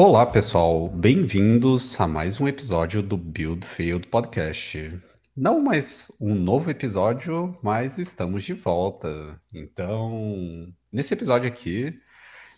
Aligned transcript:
Olá, 0.00 0.24
pessoal. 0.24 0.88
Bem-vindos 0.88 2.00
a 2.00 2.06
mais 2.06 2.40
um 2.40 2.46
episódio 2.46 3.02
do 3.02 3.16
Build 3.16 3.66
Field 3.66 4.06
Podcast. 4.06 4.96
Não 5.36 5.60
mais 5.60 6.06
um 6.20 6.36
novo 6.36 6.70
episódio, 6.70 7.58
mas 7.64 7.98
estamos 7.98 8.44
de 8.44 8.52
volta. 8.52 9.42
Então, 9.52 10.72
nesse 10.92 11.14
episódio 11.14 11.48
aqui, 11.48 12.00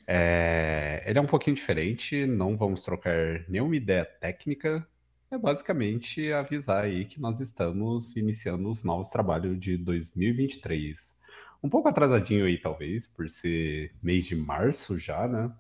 é... 0.07 1.03
ele 1.07 1.19
é 1.19 1.23
um 1.23 1.27
pouquinho 1.27 1.57
diferente. 1.57 2.27
Não 2.27 2.59
vamos 2.59 2.83
trocar 2.83 3.43
nenhuma 3.49 3.75
ideia 3.75 4.05
técnica. 4.05 4.87
É 5.31 5.39
basicamente 5.39 6.31
avisar 6.35 6.85
aí 6.85 7.07
que 7.07 7.19
nós 7.19 7.41
estamos 7.41 8.15
iniciando 8.17 8.69
os 8.69 8.85
novos 8.85 9.09
trabalhos 9.09 9.59
de 9.59 9.79
2023. 9.79 11.19
Um 11.63 11.71
pouco 11.71 11.89
atrasadinho 11.89 12.45
aí, 12.45 12.61
talvez, 12.61 13.07
por 13.07 13.31
ser 13.31 13.95
mês 14.03 14.27
de 14.27 14.37
março 14.37 14.99
já, 14.99 15.27
né? 15.27 15.51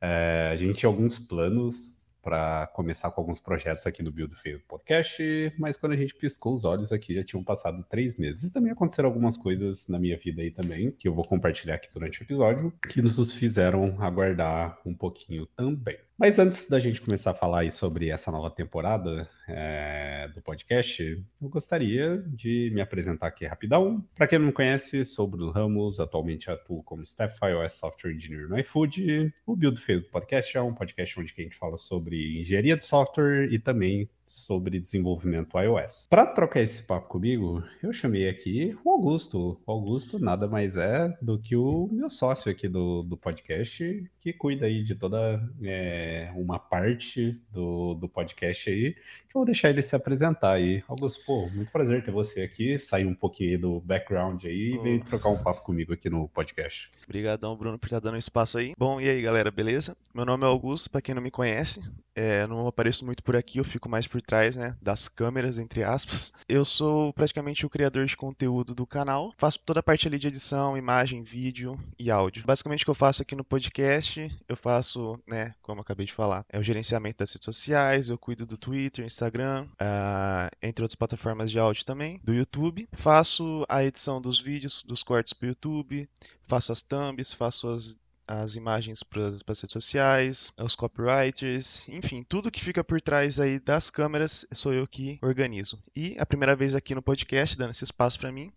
É, 0.00 0.50
a 0.52 0.56
gente 0.56 0.78
tinha 0.78 0.88
alguns 0.88 1.18
planos 1.18 1.98
para 2.28 2.66
começar 2.68 3.10
com 3.10 3.22
alguns 3.22 3.38
projetos 3.38 3.86
aqui 3.86 4.02
no 4.02 4.12
Build 4.12 4.34
Feio 4.36 4.60
Podcast, 4.68 5.52
mas 5.58 5.78
quando 5.78 5.92
a 5.92 5.96
gente 5.96 6.14
piscou 6.14 6.52
os 6.52 6.64
olhos 6.64 6.92
aqui 6.92 7.14
já 7.14 7.24
tinham 7.24 7.42
passado 7.42 7.82
três 7.88 8.18
meses. 8.18 8.42
E 8.44 8.52
também 8.52 8.70
aconteceram 8.70 9.08
algumas 9.08 9.36
coisas 9.36 9.88
na 9.88 9.98
minha 9.98 10.16
vida 10.18 10.42
aí 10.42 10.50
também, 10.50 10.90
que 10.90 11.08
eu 11.08 11.14
vou 11.14 11.24
compartilhar 11.24 11.76
aqui 11.76 11.88
durante 11.92 12.20
o 12.20 12.24
episódio, 12.24 12.70
que 12.90 13.00
nos 13.00 13.32
fizeram 13.32 13.96
aguardar 14.02 14.78
um 14.84 14.94
pouquinho 14.94 15.46
também. 15.46 15.96
Mas 16.18 16.38
antes 16.38 16.68
da 16.68 16.78
gente 16.78 17.00
começar 17.00 17.30
a 17.30 17.34
falar 17.34 17.60
aí 17.60 17.70
sobre 17.70 18.10
essa 18.10 18.30
nova 18.30 18.50
temporada 18.50 19.26
é, 19.48 19.97
do 20.34 20.42
podcast, 20.42 21.24
eu 21.40 21.48
gostaria 21.48 22.18
de 22.26 22.70
me 22.72 22.80
apresentar 22.80 23.26
aqui 23.26 23.46
rapidão. 23.46 24.04
Para 24.14 24.26
quem 24.26 24.38
não 24.38 24.46
me 24.46 24.52
conhece, 24.52 25.04
sou 25.04 25.26
Bruno 25.26 25.50
Ramos, 25.50 26.00
atualmente 26.00 26.50
atuo 26.50 26.82
como 26.82 27.02
Staff 27.02 27.38
iOS 27.42 27.74
Software 27.74 28.12
Engineer 28.12 28.48
no 28.48 28.58
iFood. 28.58 29.32
O 29.46 29.56
Build 29.56 29.80
Feio 29.80 30.02
do 30.02 30.08
Podcast 30.08 30.56
é 30.56 30.62
um 30.62 30.74
podcast 30.74 31.18
onde 31.20 31.34
a 31.36 31.42
gente 31.42 31.56
fala 31.56 31.76
sobre 31.76 32.40
engenharia 32.40 32.76
de 32.76 32.84
software 32.84 33.52
e 33.52 33.58
também 33.58 34.08
sobre 34.28 34.78
desenvolvimento 34.78 35.58
iOS. 35.58 36.06
Para 36.08 36.26
trocar 36.26 36.60
esse 36.60 36.82
papo 36.82 37.08
comigo, 37.08 37.64
eu 37.82 37.92
chamei 37.92 38.28
aqui 38.28 38.76
o 38.84 38.90
Augusto. 38.90 39.58
O 39.66 39.72
Augusto 39.72 40.18
nada 40.18 40.46
mais 40.46 40.76
é 40.76 41.16
do 41.20 41.38
que 41.38 41.56
o 41.56 41.88
meu 41.90 42.10
sócio 42.10 42.50
aqui 42.50 42.68
do, 42.68 43.02
do 43.02 43.16
podcast, 43.16 44.04
que 44.20 44.32
cuida 44.32 44.66
aí 44.66 44.82
de 44.82 44.94
toda 44.94 45.42
é, 45.62 46.30
uma 46.36 46.58
parte 46.58 47.40
do, 47.50 47.94
do 47.94 48.08
podcast 48.08 48.68
aí, 48.68 48.92
que 48.92 49.36
eu 49.36 49.40
vou 49.40 49.44
deixar 49.44 49.70
ele 49.70 49.80
se 49.82 49.96
apresentar 49.96 50.52
aí. 50.52 50.84
Augusto, 50.86 51.24
pô, 51.24 51.48
muito 51.48 51.72
prazer 51.72 52.04
ter 52.04 52.10
você 52.10 52.42
aqui, 52.42 52.78
sair 52.78 53.06
um 53.06 53.14
pouquinho 53.14 53.58
do 53.58 53.80
background 53.80 54.44
aí 54.44 54.74
e 54.74 54.78
vir 54.78 55.04
trocar 55.04 55.30
um 55.30 55.42
papo 55.42 55.62
comigo 55.62 55.92
aqui 55.92 56.10
no 56.10 56.28
podcast. 56.28 56.90
Obrigadão, 57.06 57.56
Bruno, 57.56 57.78
por 57.78 57.86
estar 57.86 58.00
dando 58.00 58.18
espaço 58.18 58.58
aí. 58.58 58.74
Bom, 58.76 59.00
e 59.00 59.08
aí, 59.08 59.22
galera, 59.22 59.50
beleza? 59.50 59.96
Meu 60.14 60.26
nome 60.26 60.44
é 60.44 60.46
Augusto, 60.46 60.90
para 60.90 61.00
quem 61.00 61.14
não 61.14 61.22
me 61.22 61.30
conhece, 61.30 61.82
é, 62.14 62.46
não 62.46 62.66
apareço 62.66 63.04
muito 63.04 63.22
por 63.22 63.36
aqui, 63.36 63.58
eu 63.58 63.64
fico 63.64 63.88
mais 63.88 64.06
por 64.06 64.17
trás, 64.22 64.56
né, 64.56 64.76
das 64.80 65.08
câmeras, 65.08 65.58
entre 65.58 65.82
aspas. 65.82 66.32
Eu 66.48 66.64
sou 66.64 67.12
praticamente 67.12 67.66
o 67.66 67.70
criador 67.70 68.06
de 68.06 68.16
conteúdo 68.16 68.74
do 68.74 68.86
canal, 68.86 69.32
faço 69.36 69.60
toda 69.64 69.80
a 69.80 69.82
parte 69.82 70.06
ali 70.06 70.18
de 70.18 70.28
edição, 70.28 70.76
imagem, 70.76 71.22
vídeo 71.22 71.78
e 71.98 72.10
áudio. 72.10 72.44
Basicamente 72.46 72.82
o 72.82 72.84
que 72.84 72.90
eu 72.90 72.94
faço 72.94 73.22
aqui 73.22 73.34
no 73.34 73.44
podcast, 73.44 74.30
eu 74.48 74.56
faço, 74.56 75.18
né, 75.26 75.54
como 75.62 75.80
acabei 75.80 76.06
de 76.06 76.12
falar, 76.12 76.44
é 76.48 76.58
o 76.58 76.62
gerenciamento 76.62 77.18
das 77.18 77.32
redes 77.32 77.44
sociais, 77.44 78.08
eu 78.08 78.18
cuido 78.18 78.46
do 78.46 78.56
Twitter, 78.56 79.04
Instagram, 79.04 79.66
uh, 79.74 80.48
entre 80.62 80.82
outras 80.84 80.94
plataformas 80.94 81.50
de 81.50 81.58
áudio 81.58 81.84
também, 81.84 82.20
do 82.24 82.34
YouTube. 82.34 82.88
Faço 82.92 83.64
a 83.68 83.84
edição 83.84 84.20
dos 84.20 84.40
vídeos, 84.40 84.82
dos 84.82 85.02
cortes 85.02 85.32
para 85.32 85.46
o 85.46 85.48
YouTube, 85.48 86.08
faço 86.42 86.72
as 86.72 86.82
thumbs, 86.82 87.32
faço 87.32 87.68
as 87.68 87.98
as 88.28 88.56
imagens 88.56 89.02
para 89.02 89.28
as 89.28 89.60
redes 89.60 89.72
sociais, 89.72 90.52
os 90.58 90.76
copywriters, 90.76 91.88
enfim, 91.88 92.22
tudo 92.22 92.50
que 92.50 92.62
fica 92.62 92.84
por 92.84 93.00
trás 93.00 93.40
aí 93.40 93.58
das 93.58 93.88
câmeras 93.88 94.46
sou 94.52 94.74
eu 94.74 94.86
que 94.86 95.18
organizo. 95.22 95.82
E 95.96 96.14
a 96.18 96.26
primeira 96.26 96.54
vez 96.54 96.74
aqui 96.74 96.94
no 96.94 97.00
podcast, 97.00 97.56
dando 97.56 97.70
esse 97.70 97.84
espaço 97.84 98.20
para 98.20 98.30
mim. 98.30 98.52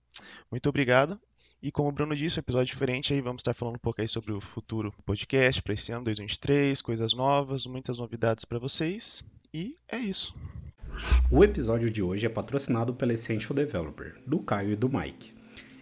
Muito 0.52 0.68
obrigado. 0.68 1.18
E 1.64 1.72
como 1.72 1.90
o 1.90 1.92
Bruno 1.92 2.16
disse, 2.16 2.40
um 2.40 2.42
episódio 2.42 2.66
diferente 2.66 3.14
aí, 3.14 3.22
vamos 3.22 3.40
estar 3.40 3.54
falando 3.54 3.76
um 3.76 3.80
pouco 3.80 4.02
aí 4.02 4.08
sobre 4.08 4.34
o 4.34 4.42
futuro 4.42 4.94
podcast 5.06 5.62
para 5.62 5.74
esse 5.74 5.92
ano 5.92 6.04
2023, 6.04 6.82
coisas 6.82 7.14
novas, 7.14 7.66
muitas 7.66 7.98
novidades 7.98 8.44
para 8.44 8.60
vocês. 8.60 9.24
E 9.54 9.76
é 9.88 9.98
isso. 9.98 10.36
O 11.30 11.44
episódio 11.44 11.90
de 11.90 12.04
hoje 12.04 12.26
é 12.26 12.30
patrocinado 12.30 12.94
pela 12.94 13.14
Essential 13.14 13.54
Developer, 13.54 14.20
do 14.26 14.40
Caio 14.40 14.72
e 14.72 14.76
do 14.76 14.90
Mike. 14.90 15.41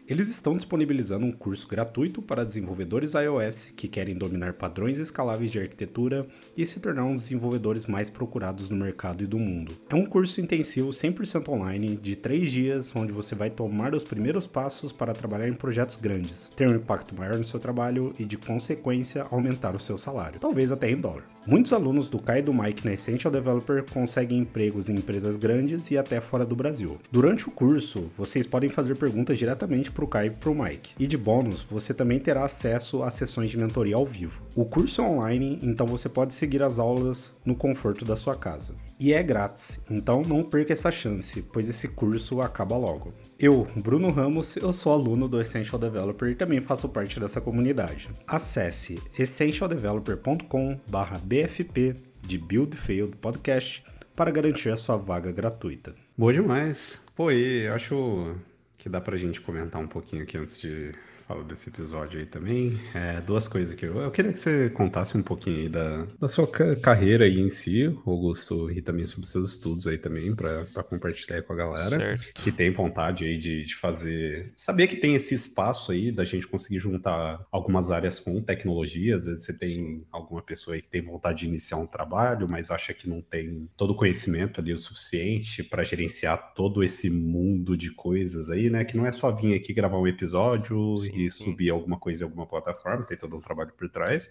Eles 0.10 0.28
estão 0.28 0.56
disponibilizando 0.56 1.24
um 1.24 1.32
curso 1.32 1.68
gratuito 1.68 2.20
para 2.20 2.44
desenvolvedores 2.44 3.14
iOS 3.14 3.72
que 3.76 3.88
querem 3.88 4.16
dominar 4.16 4.54
padrões 4.54 4.98
escaláveis 4.98 5.52
de 5.52 5.60
arquitetura 5.60 6.26
e 6.58 6.66
se 6.66 6.80
tornar 6.80 7.04
um 7.04 7.14
dos 7.14 7.26
desenvolvedores 7.26 7.86
mais 7.86 8.10
procurados 8.10 8.72
no 8.72 8.76
mercado 8.76 9.24
e 9.24 9.28
do 9.28 9.38
mundo. 9.38 9.78
É 9.88 9.94
um 9.94 10.08
curso 10.08 10.42
intensivo 10.42 10.90
100% 10.90 11.48
online 11.50 11.96
de 11.96 12.16
3 12.16 12.52
dias, 12.52 12.96
onde 12.96 13.14
você 13.14 13.36
vai 13.36 13.52
tomar 13.52 13.94
os 13.94 14.04
primeiros 14.04 14.48
passos 14.48 14.92
para 14.92 15.14
trabalhar 15.14 15.48
em 15.48 15.54
projetos 15.54 15.98
grandes, 15.98 16.50
ter 16.56 16.68
um 16.68 16.76
impacto 16.76 17.14
maior 17.14 17.38
no 17.38 17.44
seu 17.44 17.60
trabalho 17.60 18.12
e, 18.18 18.26
de 18.26 18.36
consequência, 18.36 19.28
aumentar 19.30 19.76
o 19.76 19.80
seu 19.80 19.96
salário, 19.96 20.40
talvez 20.40 20.72
até 20.72 20.90
em 20.90 21.00
dólar. 21.00 21.24
Muitos 21.50 21.74
alunos 21.74 22.10
do 22.10 22.20
Kai 22.20 22.40
e 22.40 22.42
do 22.44 22.54
Mike 22.54 22.86
na 22.86 22.94
Essential 22.94 23.34
Developer 23.34 23.84
conseguem 23.92 24.38
empregos 24.38 24.88
em 24.88 24.98
empresas 24.98 25.36
grandes 25.36 25.90
e 25.90 25.98
até 25.98 26.22
fora 26.22 26.46
do 26.46 26.56
Brasil. 26.56 27.00
Durante 27.12 27.48
o 27.48 27.52
curso, 27.52 28.04
vocês 28.16 28.46
podem 28.46 28.70
fazer 28.70 28.94
perguntas 28.94 29.40
diretamente 29.40 29.92
para 29.92 30.06
o 30.06 30.08
Kai 30.08 30.28
e 30.28 30.30
para 30.30 30.52
o 30.52 30.54
Mike. 30.54 30.94
E 31.00 31.08
de 31.08 31.18
bônus, 31.18 31.64
você 31.64 31.92
também 31.92 32.20
terá 32.20 32.46
acesso 32.46 33.02
a 33.02 33.10
sessões 33.10 33.50
de 33.50 33.58
mentoria 33.58 33.96
ao 33.96 34.06
vivo. 34.06 34.44
O 34.56 34.64
curso 34.64 35.02
é 35.02 35.04
online, 35.04 35.58
então 35.64 35.88
você 35.88 36.08
pode 36.08 36.36
seguir 36.36 36.62
as 36.62 36.78
aulas 36.78 37.36
no 37.44 37.56
conforto 37.56 38.06
da 38.06 38.16
sua 38.16 38.36
casa. 38.36 38.76
E 39.00 39.14
é 39.14 39.24
grátis, 39.24 39.82
então 39.90 40.24
não 40.24 40.44
perca 40.44 40.74
essa 40.74 40.92
chance, 40.92 41.42
pois 41.42 41.70
esse 41.70 41.88
curso 41.88 42.42
acaba 42.42 42.76
logo. 42.76 43.14
Eu, 43.40 43.66
Bruno 43.78 44.12
Ramos, 44.12 44.58
eu 44.58 44.74
sou 44.74 44.92
aluno 44.92 45.26
do 45.26 45.40
Essential 45.40 45.80
Developer 45.80 46.30
e 46.30 46.36
também 46.36 46.60
faço 46.60 46.90
parte 46.90 47.18
dessa 47.18 47.40
comunidade. 47.40 48.10
Acesse 48.28 49.02
essentialdeveloper.com/bfp 49.18 51.96
de 52.22 52.38
Build 52.38 52.76
Failed 52.76 53.16
Podcast 53.16 53.86
para 54.14 54.32
garantir 54.32 54.70
a 54.70 54.76
sua 54.76 54.98
vaga 54.98 55.32
gratuita. 55.32 55.96
Boa 56.18 56.34
demais. 56.34 57.00
Pô, 57.16 57.32
e 57.32 57.68
eu 57.68 57.74
acho 57.74 58.36
que 58.78 58.90
dá 58.90 59.00
pra 59.00 59.16
gente 59.16 59.40
comentar 59.40 59.82
um 59.82 59.88
pouquinho 59.88 60.24
aqui 60.24 60.38
antes 60.38 60.58
de 60.58 60.92
fala 61.30 61.44
desse 61.44 61.70
episódio 61.70 62.20
aí 62.20 62.26
também. 62.26 62.76
É, 62.96 63.22
duas 63.22 63.48
coisas 63.48 63.76
que 63.76 63.86
eu, 63.86 64.02
eu 64.02 64.10
queria 64.10 64.34
que 64.34 64.40
você 64.40 64.68
contasse 64.72 65.16
um 65.16 65.22
pouquinho 65.22 65.60
aí 65.60 65.70
da, 65.70 66.08
da 66.20 66.28
sua 66.28 66.48
ca 66.48 66.76
carreira 66.76 67.26
aí 67.26 67.40
em 67.40 67.52
si, 67.52 67.86
Augusto, 68.04 68.72
e 68.72 68.82
também 68.82 69.06
sobre 69.06 69.30
seus 69.30 69.52
estudos 69.52 69.86
aí 69.86 70.00
também, 70.00 70.36
para 70.36 70.66
compartilhar 70.90 71.44
com 71.44 71.54
a 71.54 71.56
galera 71.56 71.90
certo. 71.90 72.42
que 72.42 72.52
tem 72.52 72.72
vontade 72.72 73.26
aí 73.26 73.38
de, 73.38 73.64
de 73.64 73.76
fazer. 73.76 74.52
Saber 74.58 74.88
que 74.88 74.96
tem 74.96 75.14
esse 75.14 75.36
espaço 75.36 75.92
aí 75.92 76.12
da 76.12 76.26
gente 76.26 76.48
conseguir 76.48 76.80
juntar 76.80 77.46
algumas 77.52 77.92
áreas 77.92 78.20
com 78.20 78.42
tecnologia. 78.42 79.16
Às 79.16 79.26
vezes 79.26 79.46
você 79.46 79.54
tem 79.54 79.70
Sim. 79.70 80.04
alguma 80.12 80.42
pessoa 80.42 80.74
aí 80.74 80.82
que 80.82 80.88
tem 80.88 81.04
vontade 81.04 81.40
de 81.40 81.46
iniciar 81.46 81.78
um 81.78 81.86
trabalho, 81.86 82.48
mas 82.50 82.72
acha 82.72 82.92
que 82.92 83.08
não 83.08 83.22
tem 83.22 83.70
todo 83.78 83.92
o 83.92 83.96
conhecimento 83.96 84.60
ali 84.60 84.74
o 84.74 84.80
suficiente 84.80 85.64
para 85.64 85.84
gerenciar 85.84 86.56
todo 86.56 86.84
esse 86.84 87.08
mundo 87.08 87.78
de 87.78 87.92
coisas 87.92 88.50
aí, 88.50 88.68
né? 88.68 88.84
Que 88.84 88.98
não 88.98 89.06
é 89.06 89.12
só 89.12 89.32
vir 89.32 89.54
aqui 89.54 89.72
gravar 89.74 90.00
um 90.00 90.08
episódio 90.08 90.98
Sim 90.98 91.19
e 91.26 91.30
subir 91.30 91.70
alguma 91.70 91.98
coisa 91.98 92.24
em 92.24 92.26
alguma 92.26 92.46
plataforma, 92.46 93.06
tem 93.06 93.18
todo 93.18 93.36
um 93.36 93.42
trabalho 93.42 93.74
por 93.74 93.90
trás. 93.90 94.30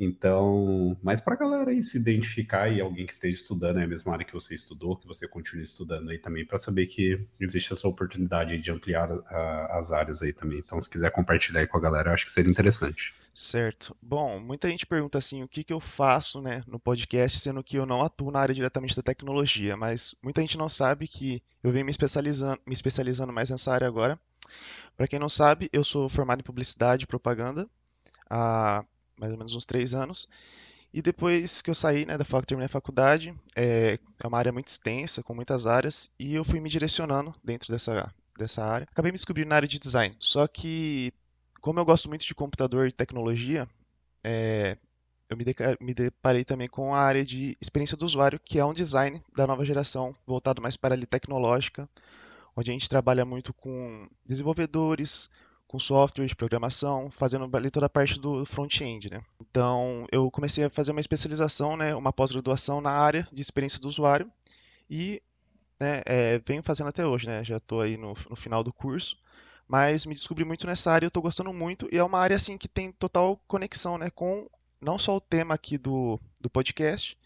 Então, 0.00 0.96
mas 1.02 1.20
para 1.20 1.34
a 1.34 1.36
galera 1.36 1.72
aí 1.72 1.82
se 1.82 1.98
identificar 1.98 2.68
e 2.68 2.80
alguém 2.80 3.04
que 3.04 3.12
esteja 3.12 3.34
estudando 3.34 3.80
é 3.80 3.84
a 3.84 3.88
mesma 3.88 4.12
área 4.12 4.24
que 4.24 4.32
você 4.32 4.54
estudou, 4.54 4.96
que 4.96 5.08
você 5.08 5.26
continue 5.26 5.64
estudando 5.64 6.08
aí 6.10 6.18
também, 6.18 6.46
para 6.46 6.56
saber 6.56 6.86
que 6.86 7.26
existe 7.40 7.72
essa 7.72 7.88
oportunidade 7.88 8.60
de 8.60 8.70
ampliar 8.70 9.10
a, 9.10 9.78
as 9.80 9.90
áreas 9.90 10.22
aí 10.22 10.32
também. 10.32 10.60
Então, 10.60 10.80
se 10.80 10.88
quiser 10.88 11.10
compartilhar 11.10 11.60
aí 11.60 11.66
com 11.66 11.76
a 11.76 11.80
galera, 11.80 12.10
eu 12.10 12.14
acho 12.14 12.24
que 12.24 12.30
seria 12.30 12.50
interessante. 12.50 13.12
Certo. 13.34 13.96
Bom, 14.00 14.38
muita 14.38 14.68
gente 14.68 14.86
pergunta 14.86 15.18
assim, 15.18 15.42
o 15.42 15.48
que, 15.48 15.64
que 15.64 15.72
eu 15.72 15.80
faço 15.80 16.40
né, 16.40 16.62
no 16.66 16.78
podcast, 16.78 17.38
sendo 17.38 17.62
que 17.62 17.76
eu 17.76 17.86
não 17.86 18.02
atuo 18.02 18.30
na 18.30 18.40
área 18.40 18.54
diretamente 18.54 18.96
da 18.96 19.02
tecnologia, 19.02 19.76
mas 19.76 20.14
muita 20.22 20.40
gente 20.40 20.58
não 20.58 20.68
sabe 20.68 21.08
que 21.08 21.42
eu 21.62 21.72
venho 21.72 21.84
me 21.84 21.90
especializando, 21.90 22.60
me 22.64 22.72
especializando 22.72 23.32
mais 23.32 23.50
nessa 23.50 23.72
área 23.72 23.86
agora. 23.86 24.18
Para 24.98 25.06
quem 25.06 25.20
não 25.20 25.28
sabe, 25.28 25.70
eu 25.72 25.84
sou 25.84 26.08
formado 26.08 26.40
em 26.40 26.42
publicidade 26.42 27.04
e 27.04 27.06
propaganda 27.06 27.70
há 28.28 28.84
mais 29.16 29.30
ou 29.30 29.38
menos 29.38 29.54
uns 29.54 29.64
três 29.64 29.94
anos. 29.94 30.28
E 30.92 31.00
depois 31.00 31.62
que 31.62 31.70
eu 31.70 31.74
saí 31.74 32.04
né, 32.04 32.18
da 32.18 32.24
terminei 32.24 32.66
a 32.66 32.68
faculdade, 32.68 33.32
é, 33.54 33.96
é 34.18 34.26
uma 34.26 34.36
área 34.36 34.50
muito 34.50 34.66
extensa, 34.66 35.22
com 35.22 35.36
muitas 35.36 35.68
áreas, 35.68 36.10
e 36.18 36.34
eu 36.34 36.42
fui 36.42 36.58
me 36.58 36.68
direcionando 36.68 37.32
dentro 37.44 37.72
dessa, 37.72 38.12
dessa 38.36 38.64
área. 38.64 38.88
Acabei 38.90 39.12
me 39.12 39.16
descobrindo 39.16 39.50
na 39.50 39.54
área 39.54 39.68
de 39.68 39.78
design. 39.78 40.16
Só 40.18 40.48
que, 40.48 41.12
como 41.60 41.78
eu 41.78 41.84
gosto 41.84 42.08
muito 42.08 42.26
de 42.26 42.34
computador 42.34 42.88
e 42.88 42.92
tecnologia, 42.92 43.68
é, 44.24 44.76
eu 45.30 45.36
me, 45.36 45.44
me 45.80 45.94
deparei 45.94 46.42
também 46.42 46.66
com 46.66 46.92
a 46.92 46.98
área 46.98 47.24
de 47.24 47.56
experiência 47.60 47.96
do 47.96 48.04
usuário, 48.04 48.40
que 48.44 48.58
é 48.58 48.64
um 48.64 48.74
design 48.74 49.22
da 49.36 49.46
nova 49.46 49.64
geração, 49.64 50.12
voltado 50.26 50.60
mais 50.60 50.76
para 50.76 50.94
a 50.94 50.96
área 50.96 51.06
tecnológica, 51.06 51.88
onde 52.58 52.72
a 52.72 52.72
gente 52.72 52.88
trabalha 52.88 53.24
muito 53.24 53.54
com 53.54 54.08
desenvolvedores, 54.26 55.30
com 55.68 55.78
software 55.78 56.26
de 56.26 56.34
programação, 56.34 57.08
fazendo 57.08 57.48
ali 57.56 57.70
toda 57.70 57.86
a 57.86 57.90
parte 57.90 58.18
do 58.18 58.44
front-end, 58.44 59.10
né? 59.10 59.22
Então, 59.40 60.06
eu 60.10 60.28
comecei 60.28 60.64
a 60.64 60.70
fazer 60.70 60.90
uma 60.90 61.00
especialização, 61.00 61.76
né, 61.76 61.94
uma 61.94 62.12
pós-graduação 62.12 62.80
na 62.80 62.90
área 62.90 63.28
de 63.32 63.40
experiência 63.40 63.78
do 63.78 63.86
usuário 63.86 64.28
e 64.90 65.22
né, 65.78 66.02
é, 66.04 66.40
venho 66.40 66.60
fazendo 66.60 66.88
até 66.88 67.06
hoje, 67.06 67.28
né? 67.28 67.44
Já 67.44 67.58
estou 67.58 67.80
aí 67.80 67.96
no, 67.96 68.14
no, 68.28 68.34
final 68.34 68.64
do 68.64 68.72
curso, 68.72 69.16
mas 69.68 70.04
me 70.04 70.14
descobri 70.14 70.44
muito 70.44 70.66
nessa 70.66 70.90
área, 70.90 71.06
eu 71.06 71.08
estou 71.08 71.22
gostando 71.22 71.52
muito 71.52 71.88
e 71.92 71.96
é 71.96 72.02
uma 72.02 72.18
área 72.18 72.34
assim 72.34 72.58
que 72.58 72.66
tem 72.66 72.90
total 72.90 73.40
conexão, 73.46 73.98
né, 73.98 74.10
com 74.10 74.50
não 74.80 74.98
só 74.98 75.14
o 75.14 75.20
tema 75.20 75.54
aqui 75.54 75.78
do, 75.78 76.18
do 76.40 76.50
podcast, 76.50 77.16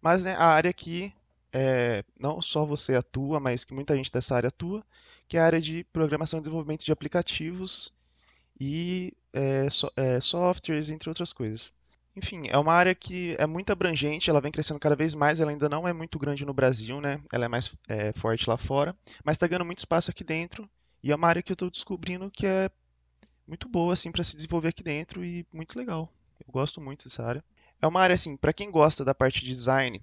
mas 0.00 0.24
né, 0.24 0.36
a 0.36 0.46
área 0.46 0.72
que 0.72 1.12
é, 1.58 2.04
não 2.20 2.42
só 2.42 2.66
você 2.66 2.94
atua, 2.94 3.40
mas 3.40 3.64
que 3.64 3.72
muita 3.72 3.96
gente 3.96 4.12
dessa 4.12 4.36
área 4.36 4.48
atua, 4.48 4.84
que 5.26 5.38
é 5.38 5.40
a 5.40 5.46
área 5.46 5.60
de 5.60 5.84
programação 5.84 6.38
e 6.38 6.42
desenvolvimento 6.42 6.84
de 6.84 6.92
aplicativos 6.92 7.94
e 8.60 9.14
é, 9.32 9.70
so, 9.70 9.90
é, 9.96 10.20
softwares, 10.20 10.90
entre 10.90 11.08
outras 11.08 11.32
coisas. 11.32 11.72
Enfim, 12.14 12.42
é 12.48 12.58
uma 12.58 12.74
área 12.74 12.94
que 12.94 13.34
é 13.38 13.46
muito 13.46 13.72
abrangente, 13.72 14.28
ela 14.28 14.40
vem 14.40 14.52
crescendo 14.52 14.78
cada 14.78 14.94
vez 14.94 15.14
mais, 15.14 15.40
ela 15.40 15.50
ainda 15.50 15.66
não 15.66 15.88
é 15.88 15.94
muito 15.94 16.18
grande 16.18 16.44
no 16.44 16.52
Brasil, 16.52 17.00
né? 17.00 17.22
Ela 17.32 17.46
é 17.46 17.48
mais 17.48 17.74
é, 17.88 18.12
forte 18.12 18.48
lá 18.48 18.58
fora, 18.58 18.94
mas 19.24 19.36
está 19.36 19.46
ganhando 19.46 19.64
muito 19.64 19.78
espaço 19.78 20.10
aqui 20.10 20.24
dentro 20.24 20.68
e 21.02 21.10
é 21.10 21.16
uma 21.16 21.28
área 21.28 21.42
que 21.42 21.52
eu 21.52 21.54
estou 21.54 21.70
descobrindo 21.70 22.30
que 22.30 22.46
é 22.46 22.70
muito 23.46 23.66
boa 23.66 23.94
assim 23.94 24.12
para 24.12 24.24
se 24.24 24.36
desenvolver 24.36 24.68
aqui 24.68 24.82
dentro 24.82 25.24
e 25.24 25.46
muito 25.52 25.78
legal. 25.78 26.12
Eu 26.46 26.52
gosto 26.52 26.82
muito 26.82 27.04
dessa 27.04 27.24
área. 27.24 27.44
É 27.80 27.86
uma 27.86 28.00
área 28.00 28.14
assim, 28.14 28.36
para 28.36 28.52
quem 28.52 28.70
gosta 28.70 29.04
da 29.04 29.14
parte 29.14 29.40
de 29.40 29.52
design, 29.52 30.02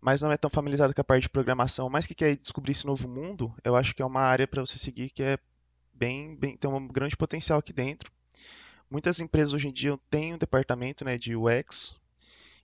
mas 0.00 0.22
não 0.22 0.32
é 0.32 0.36
tão 0.36 0.50
familiarizado 0.50 0.94
com 0.94 1.00
a 1.00 1.04
parte 1.04 1.22
de 1.22 1.28
programação, 1.28 1.88
mas 1.88 2.06
que 2.06 2.14
quer 2.14 2.36
descobrir 2.36 2.72
esse 2.72 2.86
novo 2.86 3.08
mundo, 3.08 3.52
eu 3.64 3.76
acho 3.76 3.94
que 3.94 4.02
é 4.02 4.06
uma 4.06 4.22
área 4.22 4.46
para 4.46 4.60
você 4.60 4.78
seguir 4.78 5.10
que 5.10 5.22
é 5.22 5.38
bem, 5.92 6.34
bem 6.34 6.56
tem 6.56 6.70
um 6.70 6.88
grande 6.88 7.16
potencial 7.16 7.58
aqui 7.58 7.72
dentro. 7.72 8.10
Muitas 8.90 9.20
empresas 9.20 9.52
hoje 9.52 9.68
em 9.68 9.72
dia 9.72 9.98
têm 10.10 10.34
um 10.34 10.38
departamento 10.38 11.04
né, 11.04 11.16
de 11.16 11.36
UX 11.36 11.96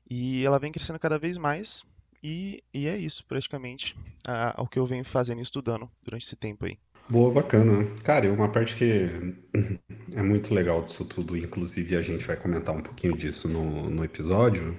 e 0.09 0.45
ela 0.45 0.59
vem 0.59 0.73
crescendo 0.73 0.99
cada 0.99 1.19
vez 1.19 1.37
mais. 1.37 1.85
E, 2.23 2.65
e 2.73 2.89
é 2.89 2.97
isso, 2.97 3.25
praticamente, 3.25 3.97
a, 4.27 4.61
o 4.61 4.67
que 4.67 4.79
eu 4.79 4.87
venho 4.87 5.05
fazendo 5.05 5.39
e 5.39 5.43
estudando 5.43 5.89
durante 6.03 6.25
esse 6.25 6.35
tempo 6.35 6.65
aí. 6.65 6.79
Boa, 7.09 7.31
bacana. 7.31 7.87
Cara, 8.03 8.33
uma 8.33 8.49
parte 8.49 8.75
que 8.75 9.09
é 10.13 10.23
muito 10.23 10.53
legal 10.53 10.83
disso 10.83 11.05
tudo, 11.05 11.37
inclusive 11.37 11.95
a 11.97 12.03
gente 12.03 12.27
vai 12.27 12.37
comentar 12.37 12.75
um 12.75 12.83
pouquinho 12.83 13.17
disso 13.17 13.49
no, 13.49 13.89
no 13.89 14.05
episódio, 14.05 14.77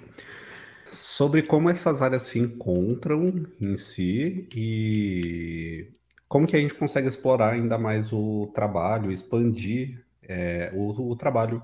sobre 0.89 1.43
como 1.43 1.69
essas 1.69 2.01
áreas 2.01 2.23
se 2.23 2.39
encontram 2.39 3.45
em 3.59 3.75
si 3.75 4.47
e 4.55 5.91
como 6.27 6.47
que 6.47 6.55
a 6.55 6.59
gente 6.59 6.73
consegue 6.73 7.07
explorar 7.07 7.53
ainda 7.53 7.77
mais 7.77 8.11
o 8.11 8.51
trabalho, 8.53 9.11
expandir 9.11 10.05
é, 10.21 10.71
o, 10.73 11.11
o, 11.11 11.15
trabalho 11.15 11.63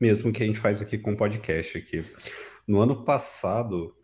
mesmo 0.00 0.32
que 0.32 0.42
a 0.42 0.46
gente 0.46 0.60
faz 0.60 0.80
aqui 0.80 0.98
com 0.98 1.12
o 1.12 1.16
podcast 1.16 1.78
aqui. 1.78 2.04
No 2.66 2.80
ano 2.80 3.04
passado, 3.04 3.94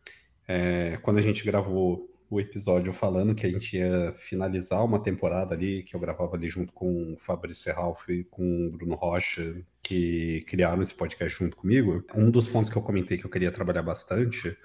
é, 0.48 0.98
quando 1.02 1.18
a 1.18 1.22
gente 1.22 1.44
gravou 1.44 2.08
o 2.28 2.40
episódio 2.40 2.92
falando 2.92 3.34
que 3.34 3.46
a 3.46 3.50
gente 3.50 3.76
ia 3.76 4.12
finalizar 4.12 4.84
uma 4.84 5.02
temporada 5.02 5.54
ali, 5.54 5.82
que 5.82 5.94
eu 5.94 6.00
gravava 6.00 6.36
ali 6.36 6.48
junto 6.48 6.72
com 6.72 7.14
o 7.14 7.18
Fabrício 7.18 7.64
Serralf 7.64 8.08
e 8.08 8.24
com 8.24 8.66
o 8.66 8.70
Bruno 8.70 8.94
Rocha, 8.94 9.62
que 9.90 10.42
criaram 10.42 10.80
esse 10.82 10.94
podcast 10.94 11.36
junto 11.36 11.56
comigo, 11.56 12.04
um 12.14 12.30
dos 12.30 12.46
pontos 12.46 12.70
que 12.70 12.78
eu 12.78 12.82
comentei 12.82 13.18
que 13.18 13.24
eu 13.24 13.30
queria 13.30 13.50
trabalhar 13.50 13.82
bastante 13.82 14.56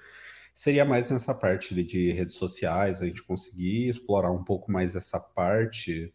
seria 0.54 0.84
mais 0.84 1.10
nessa 1.10 1.34
parte 1.34 1.74
de 1.74 2.12
redes 2.12 2.36
sociais, 2.36 3.02
a 3.02 3.06
gente 3.06 3.24
conseguir 3.24 3.88
explorar 3.88 4.30
um 4.30 4.44
pouco 4.44 4.70
mais 4.70 4.94
essa 4.94 5.18
parte 5.18 6.14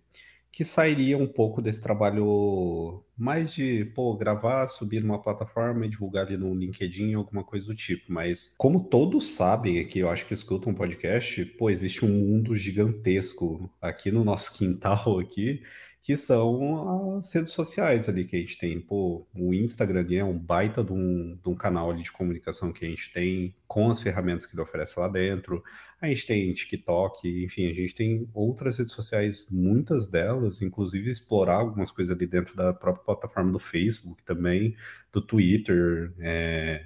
que 0.50 0.64
sairia 0.64 1.18
um 1.18 1.28
pouco 1.28 1.62
desse 1.62 1.82
trabalho 1.84 3.04
mais 3.18 3.54
de, 3.54 3.86
pô, 3.94 4.16
gravar, 4.16 4.68
subir 4.70 5.02
numa 5.02 5.22
plataforma 5.22 5.86
e 5.86 5.90
divulgar 5.90 6.26
ali 6.26 6.38
no 6.38 6.56
LinkedIn, 6.56 7.14
alguma 7.14 7.44
coisa 7.44 7.68
do 7.68 7.76
tipo. 7.76 8.12
Mas 8.12 8.56
como 8.58 8.86
todos 8.86 9.28
sabem 9.28 9.80
aqui, 9.80 10.00
eu 10.00 10.10
acho 10.10 10.26
que 10.26 10.34
escutam 10.34 10.72
um 10.72 10.76
podcast, 10.76 11.46
pô, 11.58 11.70
existe 11.70 12.06
um 12.06 12.10
mundo 12.10 12.56
gigantesco 12.56 13.70
aqui 13.82 14.10
no 14.10 14.24
nosso 14.24 14.52
quintal 14.58 15.20
aqui 15.20 15.62
que 16.02 16.18
são 16.18 17.18
as 17.18 17.32
redes 17.32 17.52
sociais 17.52 18.10
ali 18.10 18.26
que 18.26 18.36
a 18.36 18.40
gente 18.40 18.58
tem. 18.58 18.82
Pô, 18.82 19.28
o 19.36 19.54
Instagram 19.54 20.06
é 20.12 20.24
um 20.24 20.38
baita 20.38 20.84
de 20.84 20.92
um, 20.92 21.38
de 21.42 21.48
um 21.48 21.56
canal 21.56 21.92
ali 21.92 22.02
de 22.02 22.12
comunicação 22.12 22.74
que 22.74 22.84
a 22.84 22.90
gente 22.90 23.14
tem 23.14 23.56
com 23.68 23.90
as 23.90 24.02
ferramentas 24.02 24.46
que 24.48 24.56
ele 24.56 24.64
oferece 24.64 25.00
lá 25.00 25.08
dentro. 25.08 25.64
A 26.02 26.08
gente 26.08 26.26
tem 26.26 26.52
TikTok, 26.54 27.46
enfim, 27.46 27.70
a 27.70 27.74
gente 27.74 27.94
tem 27.94 28.28
outras 28.34 28.80
redes 28.80 28.94
sociais, 28.94 29.48
muitas 29.52 30.08
delas, 30.08 30.64
inclusive 30.64 31.12
explorar 31.12 31.58
algumas 31.58 31.92
coisas 31.92 32.16
ali 32.16 32.26
dentro 32.26 32.56
da 32.56 32.74
própria 32.74 33.06
plataforma 33.06 33.52
do 33.52 33.60
Facebook 33.60 34.24
também, 34.24 34.76
do 35.14 35.22
Twitter, 35.22 36.12
é, 36.20 36.84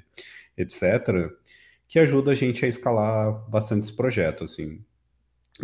etc., 0.58 1.32
que 1.88 2.00
ajuda 2.00 2.32
a 2.32 2.36
gente 2.36 2.66
a 2.66 2.68
escalar 2.68 3.50
bastante 3.50 3.84
esse 3.84 3.96
projeto, 3.96 4.44
assim. 4.44 4.84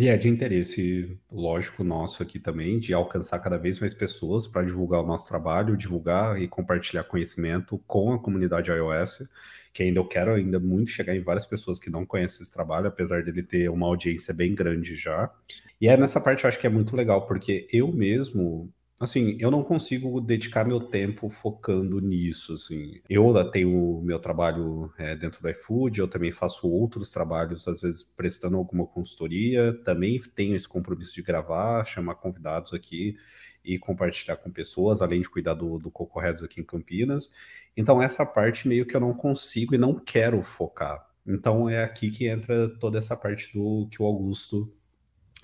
E 0.00 0.08
é 0.08 0.16
de 0.16 0.26
interesse, 0.26 1.18
lógico, 1.30 1.84
nosso 1.84 2.22
aqui 2.22 2.38
também, 2.38 2.80
de 2.80 2.94
alcançar 2.94 3.38
cada 3.40 3.58
vez 3.58 3.78
mais 3.78 3.92
pessoas 3.92 4.46
para 4.46 4.64
divulgar 4.64 5.02
o 5.02 5.06
nosso 5.06 5.28
trabalho, 5.28 5.76
divulgar 5.76 6.40
e 6.40 6.48
compartilhar 6.48 7.04
conhecimento 7.04 7.78
com 7.86 8.10
a 8.10 8.18
comunidade 8.18 8.70
iOS, 8.70 9.28
que 9.70 9.82
ainda 9.82 10.00
eu 10.00 10.08
quero 10.08 10.32
ainda 10.32 10.58
muito 10.58 10.90
chegar 10.90 11.14
em 11.14 11.22
várias 11.22 11.44
pessoas 11.44 11.78
que 11.78 11.90
não 11.90 12.06
conhecem 12.06 12.42
esse 12.42 12.52
trabalho, 12.52 12.86
apesar 12.86 13.22
dele 13.22 13.42
ter 13.42 13.68
uma 13.68 13.86
audiência 13.86 14.32
bem 14.32 14.54
grande 14.54 14.96
já. 14.96 15.30
E 15.78 15.88
é 15.88 15.96
nessa 15.96 16.20
parte 16.22 16.44
eu 16.44 16.48
acho 16.48 16.58
que 16.58 16.66
é 16.66 16.70
muito 16.70 16.96
legal, 16.96 17.26
porque 17.26 17.68
eu 17.70 17.92
mesmo 17.92 18.72
Assim, 19.02 19.36
eu 19.40 19.50
não 19.50 19.64
consigo 19.64 20.20
dedicar 20.20 20.64
meu 20.64 20.78
tempo 20.78 21.28
focando 21.28 22.00
nisso, 22.00 22.52
assim. 22.52 23.00
Eu 23.10 23.34
tenho 23.50 24.00
meu 24.00 24.16
trabalho 24.20 24.92
é, 24.96 25.16
dentro 25.16 25.42
do 25.42 25.48
iFood, 25.48 25.98
eu 25.98 26.06
também 26.06 26.30
faço 26.30 26.68
outros 26.68 27.10
trabalhos, 27.10 27.66
às 27.66 27.80
vezes 27.80 28.04
prestando 28.04 28.56
alguma 28.56 28.86
consultoria, 28.86 29.72
também 29.84 30.20
tenho 30.36 30.54
esse 30.54 30.68
compromisso 30.68 31.16
de 31.16 31.22
gravar, 31.22 31.84
chamar 31.84 32.14
convidados 32.14 32.72
aqui 32.72 33.16
e 33.64 33.76
compartilhar 33.76 34.36
com 34.36 34.52
pessoas, 34.52 35.02
além 35.02 35.20
de 35.20 35.28
cuidar 35.28 35.54
do, 35.54 35.80
do 35.80 35.90
Coco 35.90 36.20
Heads 36.20 36.44
aqui 36.44 36.60
em 36.60 36.64
Campinas. 36.64 37.28
Então, 37.76 38.00
essa 38.00 38.24
parte 38.24 38.68
meio 38.68 38.86
que 38.86 38.94
eu 38.94 39.00
não 39.00 39.14
consigo 39.14 39.74
e 39.74 39.78
não 39.78 39.94
quero 39.94 40.40
focar. 40.42 41.04
Então, 41.26 41.68
é 41.68 41.82
aqui 41.82 42.08
que 42.08 42.28
entra 42.28 42.68
toda 42.78 42.98
essa 42.98 43.16
parte 43.16 43.52
do 43.52 43.88
que 43.90 44.00
o 44.00 44.06
Augusto 44.06 44.72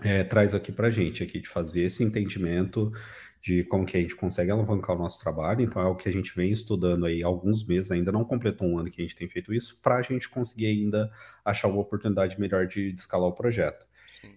é, 0.01 0.23
traz 0.23 0.55
aqui 0.55 0.71
para 0.71 0.91
gente, 0.91 1.23
aqui 1.23 1.41
de 1.41 1.49
fazer 1.49 1.83
esse 1.83 2.05
entendimento 2.05 2.93
de 3.41 3.65
como 3.65 3.87
que 3.87 3.97
a 3.97 4.01
gente 4.01 4.17
consegue 4.17 4.51
alavancar 4.51 4.97
o 4.97 4.99
nosso 4.99 5.21
trabalho. 5.21 5.63
Então 5.63 5.81
é 5.81 5.87
o 5.87 5.95
que 5.95 6.09
a 6.09 6.13
gente 6.13 6.35
vem 6.35 6.51
estudando 6.51 7.07
aí 7.07 7.23
há 7.23 7.27
alguns 7.27 7.65
meses, 7.67 7.91
ainda 7.91 8.13
não 8.13 8.25
completou 8.25 8.69
um 8.69 8.79
ano 8.79 8.91
que 8.91 9.01
a 9.01 9.05
gente 9.05 9.17
tem 9.17 9.29
feito 9.29 9.53
isso, 9.55 9.79
para 9.83 9.97
a 9.97 10.03
gente 10.03 10.29
conseguir 10.29 10.67
ainda 10.67 11.11
achar 11.45 11.69
uma 11.69 11.81
oportunidade 11.81 12.39
melhor 12.41 12.67
de, 12.67 12.93
de 12.93 13.01
escalar 13.01 13.29
o 13.29 13.35
projeto. 13.35 13.87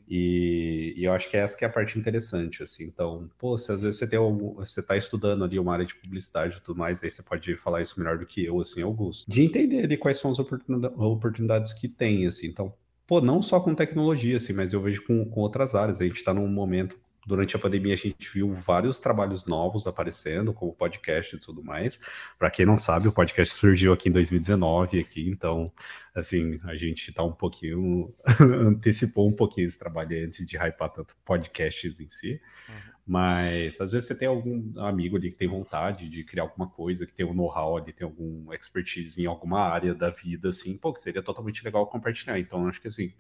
E, 0.08 0.94
e, 0.98 1.06
eu 1.06 1.14
acho 1.14 1.30
que 1.30 1.38
essa 1.38 1.58
que 1.58 1.64
é 1.64 1.68
a 1.68 1.72
parte 1.72 1.98
interessante, 1.98 2.62
assim. 2.62 2.84
Então, 2.84 3.30
pô, 3.38 3.58
se 3.58 3.72
às 3.72 3.82
vezes 3.82 4.00
você 4.00 4.08
tem 4.08 4.20
algum, 4.20 4.56
você 4.56 4.82
está 4.82 4.98
estudando 4.98 5.44
ali 5.44 5.58
uma 5.58 5.74
área 5.74 5.86
de 5.86 5.96
publicidade 5.96 6.58
e 6.58 6.62
tudo 6.62 6.78
mais, 6.78 7.02
aí 7.04 7.10
você 7.10 7.24
pode 7.24 7.56
falar 7.56 7.82
isso 7.82 7.98
melhor 7.98 8.18
do 8.18 8.26
que 8.26 8.44
eu, 8.44 8.60
assim, 8.60 8.82
Augusto. 8.82 9.30
De 9.30 9.42
entender 9.42 9.84
ali 9.86 9.98
quais 9.98 10.20
são 10.20 10.32
as 10.32 10.40
oportunidades 10.40 11.74
que 11.74 11.88
tem, 11.88 12.28
assim. 12.28 12.48
Então, 12.48 12.74
pô, 13.08 13.22
não 13.22 13.42
só 13.42 13.60
com 13.60 13.74
tecnologia, 13.74 14.38
assim, 14.38 14.54
mas 14.54 14.74
eu 14.74 14.82
vejo 14.82 15.06
com, 15.06 15.24
com 15.26 15.40
outras 15.40 15.74
áreas. 15.74 16.02
A 16.02 16.04
gente 16.04 16.18
está 16.18 16.34
num 16.34 16.48
momento 16.48 17.00
durante 17.26 17.56
a 17.56 17.60
pandemia 17.60 17.94
a 17.94 17.98
gente 17.98 18.30
viu 18.34 18.54
vários 18.54 19.00
trabalhos 19.00 19.46
novos 19.46 19.86
aparecendo, 19.86 20.54
como 20.54 20.74
podcast 20.74 21.36
e 21.36 21.40
tudo 21.40 21.64
mais. 21.64 22.00
Para 22.38 22.50
quem 22.50 22.66
não 22.66 22.78
sabe, 22.78 23.08
o 23.08 23.12
podcast 23.12 23.54
surgiu 23.54 23.94
aqui 23.94 24.10
em 24.10 24.12
2019 24.12 25.00
aqui, 25.00 25.30
então 25.30 25.72
assim, 26.16 26.54
a 26.64 26.76
gente 26.76 27.10
está 27.10 27.24
um 27.24 27.32
pouquinho 27.32 28.14
antecipou 28.40 29.28
um 29.28 29.36
pouquinho 29.36 29.68
esse 29.68 29.78
trabalho 29.78 30.26
antes 30.26 30.46
de 30.46 30.58
hypar 30.58 30.90
tanto 30.90 31.16
podcasts 31.24 32.00
em 32.00 32.10
si. 32.10 32.42
Uhum. 32.68 32.92
Mas 33.06 33.80
às 33.82 33.92
vezes 33.92 34.08
você 34.08 34.16
tem 34.16 34.28
algum 34.28 34.72
amigo 34.80 35.18
ali 35.18 35.30
que 35.30 35.36
tem 35.36 35.48
vontade 35.48 36.08
de 36.08 36.24
criar 36.24 36.44
alguma 36.44 36.70
coisa, 36.70 37.06
que 37.06 37.14
tem 37.14 37.26
um 37.26 37.34
know-how 37.34 37.78
ali, 37.78 37.92
tem 37.92 38.06
algum 38.06 38.54
expertise 38.54 39.22
em 39.22 39.26
alguma 39.26 39.62
área 39.62 39.94
da 39.94 40.10
vida, 40.10 40.50
assim, 40.50 40.78
pô, 40.78 40.94
que 40.94 41.00
seria 41.00 41.22
totalmente 41.22 41.64
legal 41.64 41.86
compartilhar. 41.88 42.40
Então, 42.40 42.68
acho 42.68 42.80
que 42.80 42.88
assim, 42.88 43.14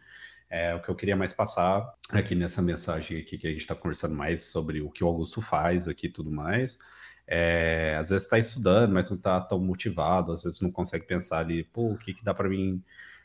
é, 0.52 0.76
o 0.76 0.82
que 0.82 0.90
eu 0.90 0.96
queria 0.96 1.16
mais 1.16 1.34
passar 1.34 1.96
aqui 2.12 2.36
nessa 2.36 2.62
mensagem 2.62 3.18
aqui 3.18 3.38
que 3.38 3.48
a 3.48 3.50
gente 3.50 3.62
está 3.62 3.74
conversando 3.74 4.14
mais 4.14 4.44
sobre 4.44 4.82
o 4.82 4.92
que 4.92 5.02
o 5.02 5.08
Augusto 5.08 5.42
faz 5.42 5.88
aqui 5.88 6.08
e 6.08 6.12
tudo 6.12 6.30
mais. 6.30 6.78
É, 7.26 7.96
às 7.98 8.10
vezes 8.10 8.26
está 8.26 8.38
estudando, 8.38 8.92
mas 8.92 9.10
não 9.10 9.16
está 9.16 9.40
tão 9.40 9.58
motivado, 9.58 10.34
às 10.34 10.44
vezes 10.44 10.60
não 10.60 10.70
consegue 10.70 11.06
pensar 11.06 11.40
ali, 11.40 11.64
pô, 11.64 11.94
o 11.94 11.98
que, 11.98 12.14
que 12.14 12.26
dá 12.26 12.34
para 12.34 12.50
mim 12.50 12.84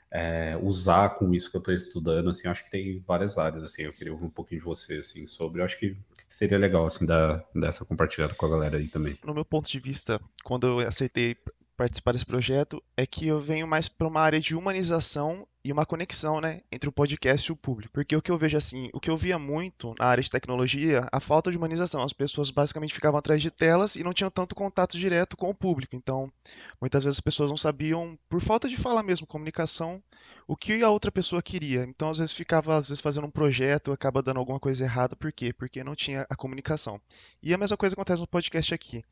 é, 0.09 0.57
usar 0.63 1.17
com 1.17 1.35
isso 1.35 1.51
que 1.51 1.57
eu 1.57 1.59
estou 1.59 1.75
estudando, 1.75 2.31
assim, 2.31 2.47
acho 2.47 2.63
que 2.63 2.71
tem 2.71 3.03
várias 3.05 3.37
áreas, 3.37 3.65
assim, 3.65 3.83
eu 3.83 3.93
queria 3.93 4.13
ouvir 4.13 4.27
um 4.27 4.31
pouquinho 4.31 4.61
de 4.61 4.65
você, 4.65 4.99
assim, 4.99 5.27
sobre, 5.27 5.61
eu 5.61 5.65
acho 5.65 5.77
que 5.81 5.97
seria 6.29 6.59
legal, 6.59 6.87
assim, 6.87 7.05
dar, 7.05 7.45
dar 7.53 7.71
essa 7.71 7.85
compartilhada 7.85 8.35
com 8.35 8.47
a 8.47 8.51
galera 8.51 8.77
aí 8.77 8.87
também. 8.87 9.19
No 9.25 9.35
meu 9.35 9.45
ponto 9.45 9.69
de 9.69 9.81
vista, 9.81 10.21
quando 10.45 10.69
eu 10.69 10.87
aceitei 10.87 11.37
participar 11.77 12.13
desse 12.13 12.27
projeto, 12.27 12.83
é 12.97 13.07
que 13.07 13.27
eu 13.27 13.39
venho 13.39 13.67
mais 13.67 13.89
para 13.89 14.09
uma 14.09 14.21
área 14.21 14.41
de 14.41 14.57
humanização 14.57 15.47
e 15.63 15.73
uma 15.73 15.85
conexão, 15.85 16.41
né, 16.41 16.61
entre 16.71 16.89
o 16.89 16.93
podcast 16.93 17.49
e 17.49 17.53
o 17.53 17.57
público. 17.57 17.93
Porque 17.93 18.17
o 18.17 18.23
que 18.23 18.31
eu 18.31 18.39
vejo 18.39 18.57
assim, 18.57 18.89
o 18.93 19.01
que 19.01 19.11
eu 19.11 19.17
via 19.17 19.39
muito 19.39 19.95
na 19.99 20.07
área 20.07 20.23
de 20.23 20.31
tecnologia, 20.31 21.09
a 21.11 21.19
falta 21.19 21.51
de 21.51 21.57
humanização. 21.57 22.03
As 22.03 22.13
pessoas 22.13 22.51
basicamente 22.51 22.95
ficavam 22.95 23.19
atrás 23.19 23.43
de 23.43 23.51
telas 23.51 23.97
e 23.97 24.05
não 24.05 24.15
tinham 24.15 24.31
tanto 24.31 24.55
contato 24.55 24.97
direto 24.97 25.37
com 25.37 25.51
o 25.51 25.55
público. 25.55 25.97
Então, 25.97 26.33
muitas 26.81 27.03
vezes 27.03 27.19
as 27.19 27.21
pessoas 27.21 27.51
não 27.51 27.57
sabiam, 27.57 28.17
por 28.29 28.41
falta 28.41 28.69
de 28.69 28.77
falar 28.77 29.03
mesmo, 29.03 29.27
comunicação, 29.27 30.01
o 30.47 30.57
que 30.57 30.83
a 30.83 30.91
outra 30.91 31.11
pessoa 31.11 31.43
queria. 31.43 31.83
Então, 31.83 32.11
às 32.11 32.19
vezes 32.19 32.33
ficava 32.33 32.77
às 32.77 32.89
vezes 32.89 33.01
fazendo 33.01 33.27
um 33.27 33.31
projeto, 33.31 33.91
acaba 33.93 34.23
dando 34.23 34.39
alguma 34.39 34.61
coisa 34.61 34.85
errada, 34.85 35.17
por 35.17 35.33
quê? 35.33 35.53
Porque 35.53 35.83
não 35.83 35.97
tinha 35.97 36.25
a 36.31 36.37
comunicação. 36.37 37.01
E 37.43 37.53
a 37.53 37.59
mesma 37.59 37.77
coisa 37.77 37.95
acontece 37.95 38.21
no 38.21 38.29
podcast 38.29 38.73
aqui. 38.73 39.05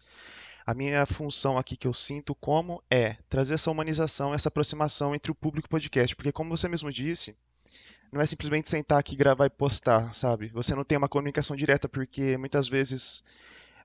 A 0.66 0.73
minha 0.73 1.04
função 1.04 1.59
aqui 1.59 1.76
que 1.76 1.87
eu 1.87 1.92
sinto 1.92 2.35
como 2.35 2.83
é 2.90 3.16
trazer 3.28 3.54
essa 3.54 3.71
humanização, 3.71 4.33
essa 4.33 4.49
aproximação 4.49 5.14
entre 5.14 5.30
o 5.30 5.35
público 5.35 5.66
e 5.66 5.68
o 5.68 5.71
podcast, 5.71 6.16
porque 6.16 6.33
como 6.33 6.56
você 6.56 6.68
mesmo 6.68 6.90
disse, 6.90 7.37
não 8.11 8.21
é 8.21 8.26
simplesmente 8.26 8.68
sentar 8.68 8.99
aqui, 8.99 9.14
gravar 9.14 9.47
e 9.47 9.50
postar, 9.50 10.14
sabe? 10.14 10.49
Você 10.49 10.75
não 10.75 10.85
tem 10.85 10.97
uma 10.97 11.09
comunicação 11.09 11.54
direta, 11.54 11.88
porque 11.88 12.38
muitas 12.38 12.68
vezes 12.68 13.23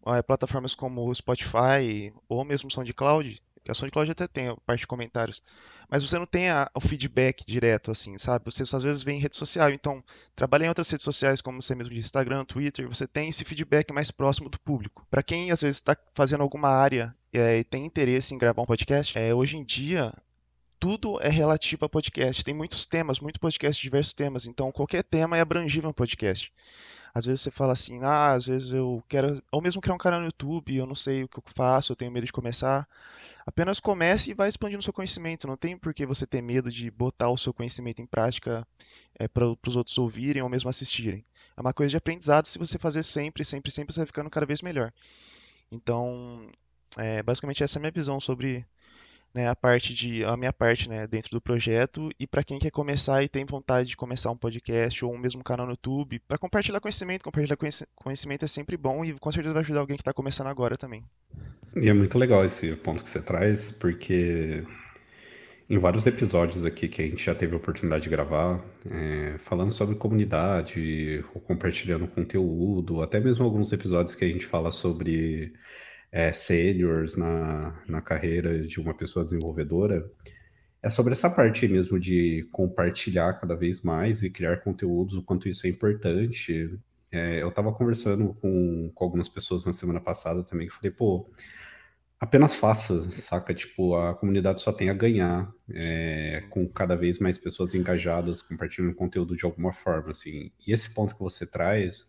é, 0.06 0.22
plataformas 0.22 0.74
como 0.74 1.06
o 1.06 1.14
Spotify 1.14 2.14
ou 2.30 2.46
mesmo 2.46 2.72
SoundCloud, 2.72 3.42
a 3.68 3.74
SoundCloud 3.74 4.12
até 4.12 4.28
tem 4.28 4.48
a 4.48 4.56
parte 4.58 4.82
de 4.82 4.88
comentários, 4.88 5.42
mas 5.90 6.04
você 6.04 6.20
não 6.20 6.26
tem 6.26 6.50
a, 6.50 6.70
o 6.76 6.80
feedback 6.80 7.44
direto, 7.46 7.90
assim, 7.90 8.18
sabe? 8.18 8.46
Você 8.46 8.66
só, 8.66 8.78
às 8.78 8.84
vezes 8.84 9.02
vê 9.02 9.14
em 9.14 9.20
rede 9.20 9.36
social. 9.36 9.72
Então, 9.72 10.04
trabalha 10.36 10.66
em 10.66 10.70
outras 10.70 10.90
redes 10.90 11.04
sociais, 11.04 11.42
como 11.42 11.62
você 11.62 11.74
mesmo 11.74 11.94
disse, 11.94 12.06
Instagram, 12.06 12.46
Twitter, 12.46 12.88
você 12.88 13.08
tem 13.08 13.30
esse 13.30 13.44
feedback 13.44 13.92
mais 13.92 14.12
próximo 14.12 14.50
do 14.50 14.60
público. 14.60 15.06
Para 15.10 15.24
quem, 15.24 15.50
às 15.52 15.62
vezes, 15.62 15.78
está 15.78 15.98
fazendo 16.14 16.42
alguma 16.42 16.70
área 16.70 17.16
é, 17.34 17.58
e 17.58 17.64
tem 17.64 17.86
interesse 17.86 18.36
em 18.36 18.38
gravar 18.38 18.62
um 18.62 18.68
podcast, 18.68 19.18
é, 19.18 19.34
hoje 19.34 19.58
em 19.58 19.64
dia, 19.64 20.14
tudo 20.80 21.20
é 21.22 21.30
relativo 21.30 21.86
a 21.86 21.90
podcast. 21.90 22.44
Tem 22.44 22.54
muitos 22.54 22.86
temas, 22.86 23.20
muitos 23.20 23.40
podcasts, 23.40 23.82
diversos 23.82 24.14
temas. 24.14 24.46
Então, 24.46 24.72
qualquer 24.72 25.04
tema 25.04 25.38
é 25.38 25.42
abrangível 25.42 25.90
um 25.90 25.94
podcast. 25.94 26.54
Às 27.14 27.26
vezes 27.26 27.42
você 27.42 27.52
fala 27.52 27.74
assim, 27.74 28.00
ah, 28.04 28.34
às 28.34 28.46
vezes 28.46 28.72
eu 28.72 29.04
quero, 29.08 29.42
ou 29.52 29.62
mesmo 29.62 29.82
criar 29.82 29.96
um 29.96 30.00
canal 30.00 30.20
no 30.20 30.28
YouTube, 30.28 30.76
eu 30.76 30.86
não 30.86 30.96
sei 30.96 31.24
o 31.24 31.28
que 31.28 31.40
eu 31.40 31.44
faço, 31.46 31.92
eu 31.92 31.96
tenho 31.96 32.12
medo 32.12 32.26
de 32.26 32.32
começar. 32.32 32.88
Apenas 33.46 33.80
comece 33.80 34.32
e 34.32 34.34
vai 34.34 34.48
expandindo 34.48 34.84
seu 34.84 34.94
conhecimento. 34.94 35.48
Não 35.48 35.58
tem 35.58 35.78
por 35.78 35.94
que 35.94 36.06
você 36.06 36.28
ter 36.28 36.42
medo 36.42 36.72
de 36.72 36.92
botar 36.92 37.30
o 37.30 37.38
seu 37.38 37.54
conhecimento 37.54 38.02
em 38.02 38.06
prática 38.06 38.68
é, 39.18 39.28
para 39.28 39.46
os 39.46 39.76
outros 39.76 39.98
ouvirem 39.98 40.42
ou 40.44 40.50
mesmo 40.50 40.70
assistirem. 40.70 41.26
É 41.58 41.62
uma 41.62 41.74
coisa 41.74 41.90
de 41.90 41.98
aprendizado. 41.98 42.46
Se 42.46 42.60
você 42.60 42.78
fazer 42.78 43.04
sempre, 43.04 43.44
sempre, 43.44 43.72
sempre, 43.72 43.94
você 43.94 44.02
vai 44.02 44.08
ficando 44.08 44.30
cada 44.30 44.46
vez 44.46 44.62
melhor. 44.62 44.94
Então, 45.72 46.48
é, 46.98 47.24
basicamente 47.24 47.64
essa 47.64 47.78
é 47.78 47.80
a 47.80 47.82
minha 47.82 47.92
visão 47.92 48.20
sobre 48.20 48.66
né, 49.34 49.48
a 49.48 49.56
parte 49.56 49.94
de 49.94 50.24
a 50.24 50.36
minha 50.36 50.54
parte 50.54 50.90
né, 50.90 51.08
dentro 51.08 51.32
do 51.32 51.42
projeto. 51.42 52.10
E 52.20 52.26
para 52.26 52.44
quem 52.44 52.60
quer 52.60 52.72
começar 52.72 53.24
e 53.24 53.30
tem 53.30 53.46
vontade 53.46 53.90
de 53.90 53.98
começar 53.98 54.32
um 54.32 54.38
podcast 54.38 55.04
ou 55.04 55.14
um 55.14 55.18
mesmo 55.18 55.44
canal 55.44 55.66
no 55.66 55.74
YouTube 55.74 56.20
para 56.28 56.38
compartilhar 56.38 56.80
conhecimento 56.80 57.24
compartilhar 57.24 57.58
conhecimento 57.96 58.46
é 58.46 58.48
sempre 58.48 58.78
bom 58.78 59.04
e 59.06 59.14
com 59.14 59.32
certeza 59.32 59.54
vai 59.54 59.62
ajudar 59.62 59.80
alguém 59.82 59.98
que 59.98 60.02
está 60.02 60.14
começando 60.14 60.48
agora 60.48 60.78
também. 60.78 61.04
E 61.76 61.88
é 61.88 61.94
muito 61.94 62.18
legal 62.18 62.44
esse 62.44 62.76
ponto 62.76 63.04
que 63.04 63.10
você 63.10 63.22
traz 63.22 63.72
porque 63.72 64.64
em 65.70 65.78
vários 65.78 66.08
episódios 66.08 66.66
aqui 66.66 66.88
que 66.88 67.02
a 67.02 67.06
gente 67.06 67.24
já 67.24 67.36
teve 67.36 67.54
a 67.54 67.58
oportunidade 67.58 68.04
de 68.04 68.10
gravar, 68.10 68.60
é, 68.90 69.38
falando 69.38 69.72
sobre 69.72 69.96
comunidade, 69.96 71.24
ou 71.34 71.40
compartilhando 71.40 72.08
conteúdo, 72.08 73.04
até 73.04 73.20
mesmo 73.20 73.46
alguns 73.46 73.72
episódios 73.72 74.16
que 74.16 74.26
a 74.26 74.28
gente 74.28 74.48
fala 74.48 74.72
sobre 74.72 75.54
é, 76.12 76.32
seniors 76.32 77.16
na, 77.16 77.82
na 77.88 78.02
carreira 78.02 78.62
de 78.62 78.80
uma 78.80 78.94
pessoa 78.94 79.24
desenvolvedora, 79.24 80.10
é 80.82 80.90
sobre 80.90 81.14
essa 81.14 81.30
parte 81.30 81.68
mesmo 81.68 82.00
de 82.00 82.48
compartilhar 82.52 83.34
cada 83.34 83.56
vez 83.56 83.82
mais 83.82 84.24
e 84.24 84.30
criar 84.30 84.58
conteúdos, 84.58 85.16
o 85.16 85.24
quanto 85.24 85.50
isso 85.50 85.68
é 85.68 85.70
importante. 85.70 86.80
É, 87.12 87.42
eu 87.42 87.50
estava 87.50 87.74
conversando 87.74 88.34
com, 88.36 88.92
com 88.94 89.04
algumas 89.04 89.28
pessoas 89.28 89.66
na 89.66 89.74
semana 89.74 90.00
passada 90.00 90.44
também, 90.44 90.68
que 90.68 90.74
falei, 90.76 90.92
pô, 90.92 91.30
apenas 92.20 92.54
faça, 92.54 93.10
saca? 93.12 93.54
Tipo, 93.54 93.96
a 93.96 94.14
comunidade 94.14 94.62
só 94.62 94.72
tem 94.72 94.90
a 94.90 94.94
ganhar 94.94 95.52
é, 95.70 96.44
com 96.50 96.68
cada 96.68 96.96
vez 96.96 97.20
mais 97.20 97.38
pessoas 97.38 97.74
engajadas, 97.74 98.42
compartilhando 98.42 98.94
conteúdo 98.94 99.36
de 99.36 99.46
alguma 99.46 99.74
forma, 99.74 100.12
assim. 100.12 100.52
E 100.66 100.72
esse 100.72 100.94
ponto 100.94 101.14
que 101.14 101.22
você 101.22 101.46
traz 101.46 102.06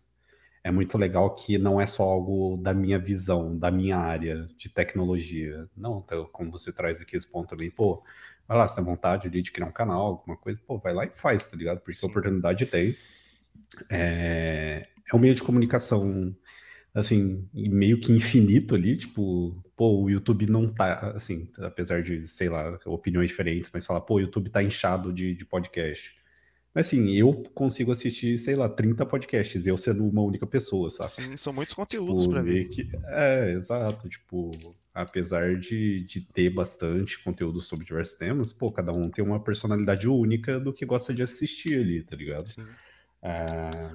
é 0.63 0.71
muito 0.71 0.97
legal 0.97 1.33
que 1.33 1.57
não 1.57 1.81
é 1.81 1.87
só 1.87 2.03
algo 2.03 2.57
da 2.57 2.73
minha 2.73 2.99
visão, 2.99 3.57
da 3.57 3.71
minha 3.71 3.97
área 3.97 4.47
de 4.57 4.69
tecnologia. 4.69 5.67
Não, 5.75 6.03
então, 6.05 6.27
como 6.31 6.51
você 6.51 6.71
traz 6.71 7.01
aqui 7.01 7.15
esse 7.15 7.27
ponto 7.27 7.49
também, 7.49 7.71
pô, 7.71 8.03
vai 8.47 8.57
lá, 8.57 8.67
se 8.67 8.75
tem 8.75 8.85
vontade 8.85 9.27
ali 9.27 9.41
de 9.41 9.51
criar 9.51 9.65
um 9.65 9.71
canal, 9.71 10.01
alguma 10.07 10.37
coisa, 10.37 10.59
pô, 10.67 10.77
vai 10.77 10.93
lá 10.93 11.05
e 11.05 11.09
faz, 11.09 11.47
tá 11.47 11.57
ligado? 11.57 11.79
Porque 11.79 11.93
Sim. 11.93 12.05
a 12.05 12.09
oportunidade 12.09 12.65
tem. 12.67 12.95
É, 13.89 14.87
é 15.11 15.15
um 15.15 15.19
meio 15.19 15.33
de 15.33 15.41
comunicação, 15.41 16.35
assim, 16.93 17.49
meio 17.53 17.99
que 17.99 18.11
infinito 18.11 18.75
ali, 18.75 18.95
tipo, 18.95 19.63
pô, 19.75 20.03
o 20.03 20.09
YouTube 20.11 20.45
não 20.45 20.71
tá, 20.71 21.13
assim, 21.15 21.49
apesar 21.57 22.03
de, 22.03 22.27
sei 22.27 22.49
lá, 22.49 22.79
opiniões 22.85 23.29
diferentes, 23.29 23.71
mas 23.73 23.85
fala, 23.85 23.99
pô, 23.99 24.15
o 24.15 24.19
YouTube 24.19 24.51
tá 24.51 24.61
inchado 24.61 25.11
de, 25.11 25.33
de 25.33 25.45
podcast 25.45 26.20
mas 26.73 26.87
assim, 26.87 27.11
eu 27.11 27.43
consigo 27.53 27.91
assistir, 27.91 28.37
sei 28.37 28.55
lá, 28.55 28.69
30 28.69 29.05
podcasts, 29.05 29.67
eu 29.67 29.77
sendo 29.77 30.05
uma 30.07 30.21
única 30.21 30.47
pessoa, 30.47 30.89
sabe? 30.89 31.09
Sim, 31.09 31.37
são 31.37 31.51
muitos 31.51 31.73
conteúdos 31.73 32.21
tipo, 32.21 32.33
pra 32.33 32.41
ver. 32.41 32.69
Que, 32.69 32.89
é, 33.07 33.51
exato. 33.51 34.07
Tipo, 34.07 34.51
apesar 34.93 35.57
de, 35.57 36.01
de 36.01 36.21
ter 36.21 36.49
bastante 36.49 37.21
conteúdo 37.21 37.59
sobre 37.59 37.85
diversos 37.85 38.17
temas, 38.17 38.53
pô, 38.53 38.71
cada 38.71 38.93
um 38.93 39.09
tem 39.09 39.23
uma 39.23 39.43
personalidade 39.43 40.07
única 40.07 40.59
do 40.59 40.73
que 40.73 40.85
gosta 40.85 41.13
de 41.13 41.21
assistir 41.21 41.79
ali, 41.79 42.03
tá 42.03 42.15
ligado? 42.15 42.47
Sim. 42.47 42.65
É, 43.21 43.91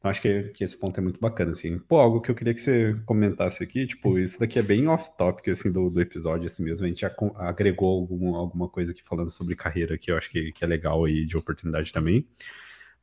então 0.00 0.10
acho 0.10 0.22
que, 0.22 0.44
que 0.54 0.64
esse 0.64 0.74
ponto 0.74 0.98
é 0.98 1.02
muito 1.02 1.20
bacana, 1.20 1.50
assim. 1.50 1.78
Pô, 1.78 1.98
algo 1.98 2.22
que 2.22 2.30
eu 2.30 2.34
queria 2.34 2.54
que 2.54 2.60
você 2.60 2.96
comentasse 3.04 3.62
aqui, 3.62 3.86
tipo, 3.86 4.18
isso 4.18 4.40
daqui 4.40 4.58
é 4.58 4.62
bem 4.62 4.88
off-topic, 4.88 5.48
assim, 5.48 5.70
do, 5.70 5.90
do 5.90 6.00
episódio, 6.00 6.46
assim 6.46 6.64
mesmo. 6.64 6.86
A 6.86 6.88
gente 6.88 7.02
já 7.02 7.14
agregou 7.36 8.00
algum, 8.00 8.34
alguma 8.34 8.66
coisa 8.66 8.92
aqui 8.92 9.02
falando 9.04 9.30
sobre 9.30 9.54
carreira, 9.54 9.98
que 9.98 10.10
eu 10.10 10.16
acho 10.16 10.30
que, 10.30 10.52
que 10.52 10.64
é 10.64 10.66
legal 10.66 11.04
aí, 11.04 11.26
de 11.26 11.36
oportunidade 11.36 11.92
também. 11.92 12.26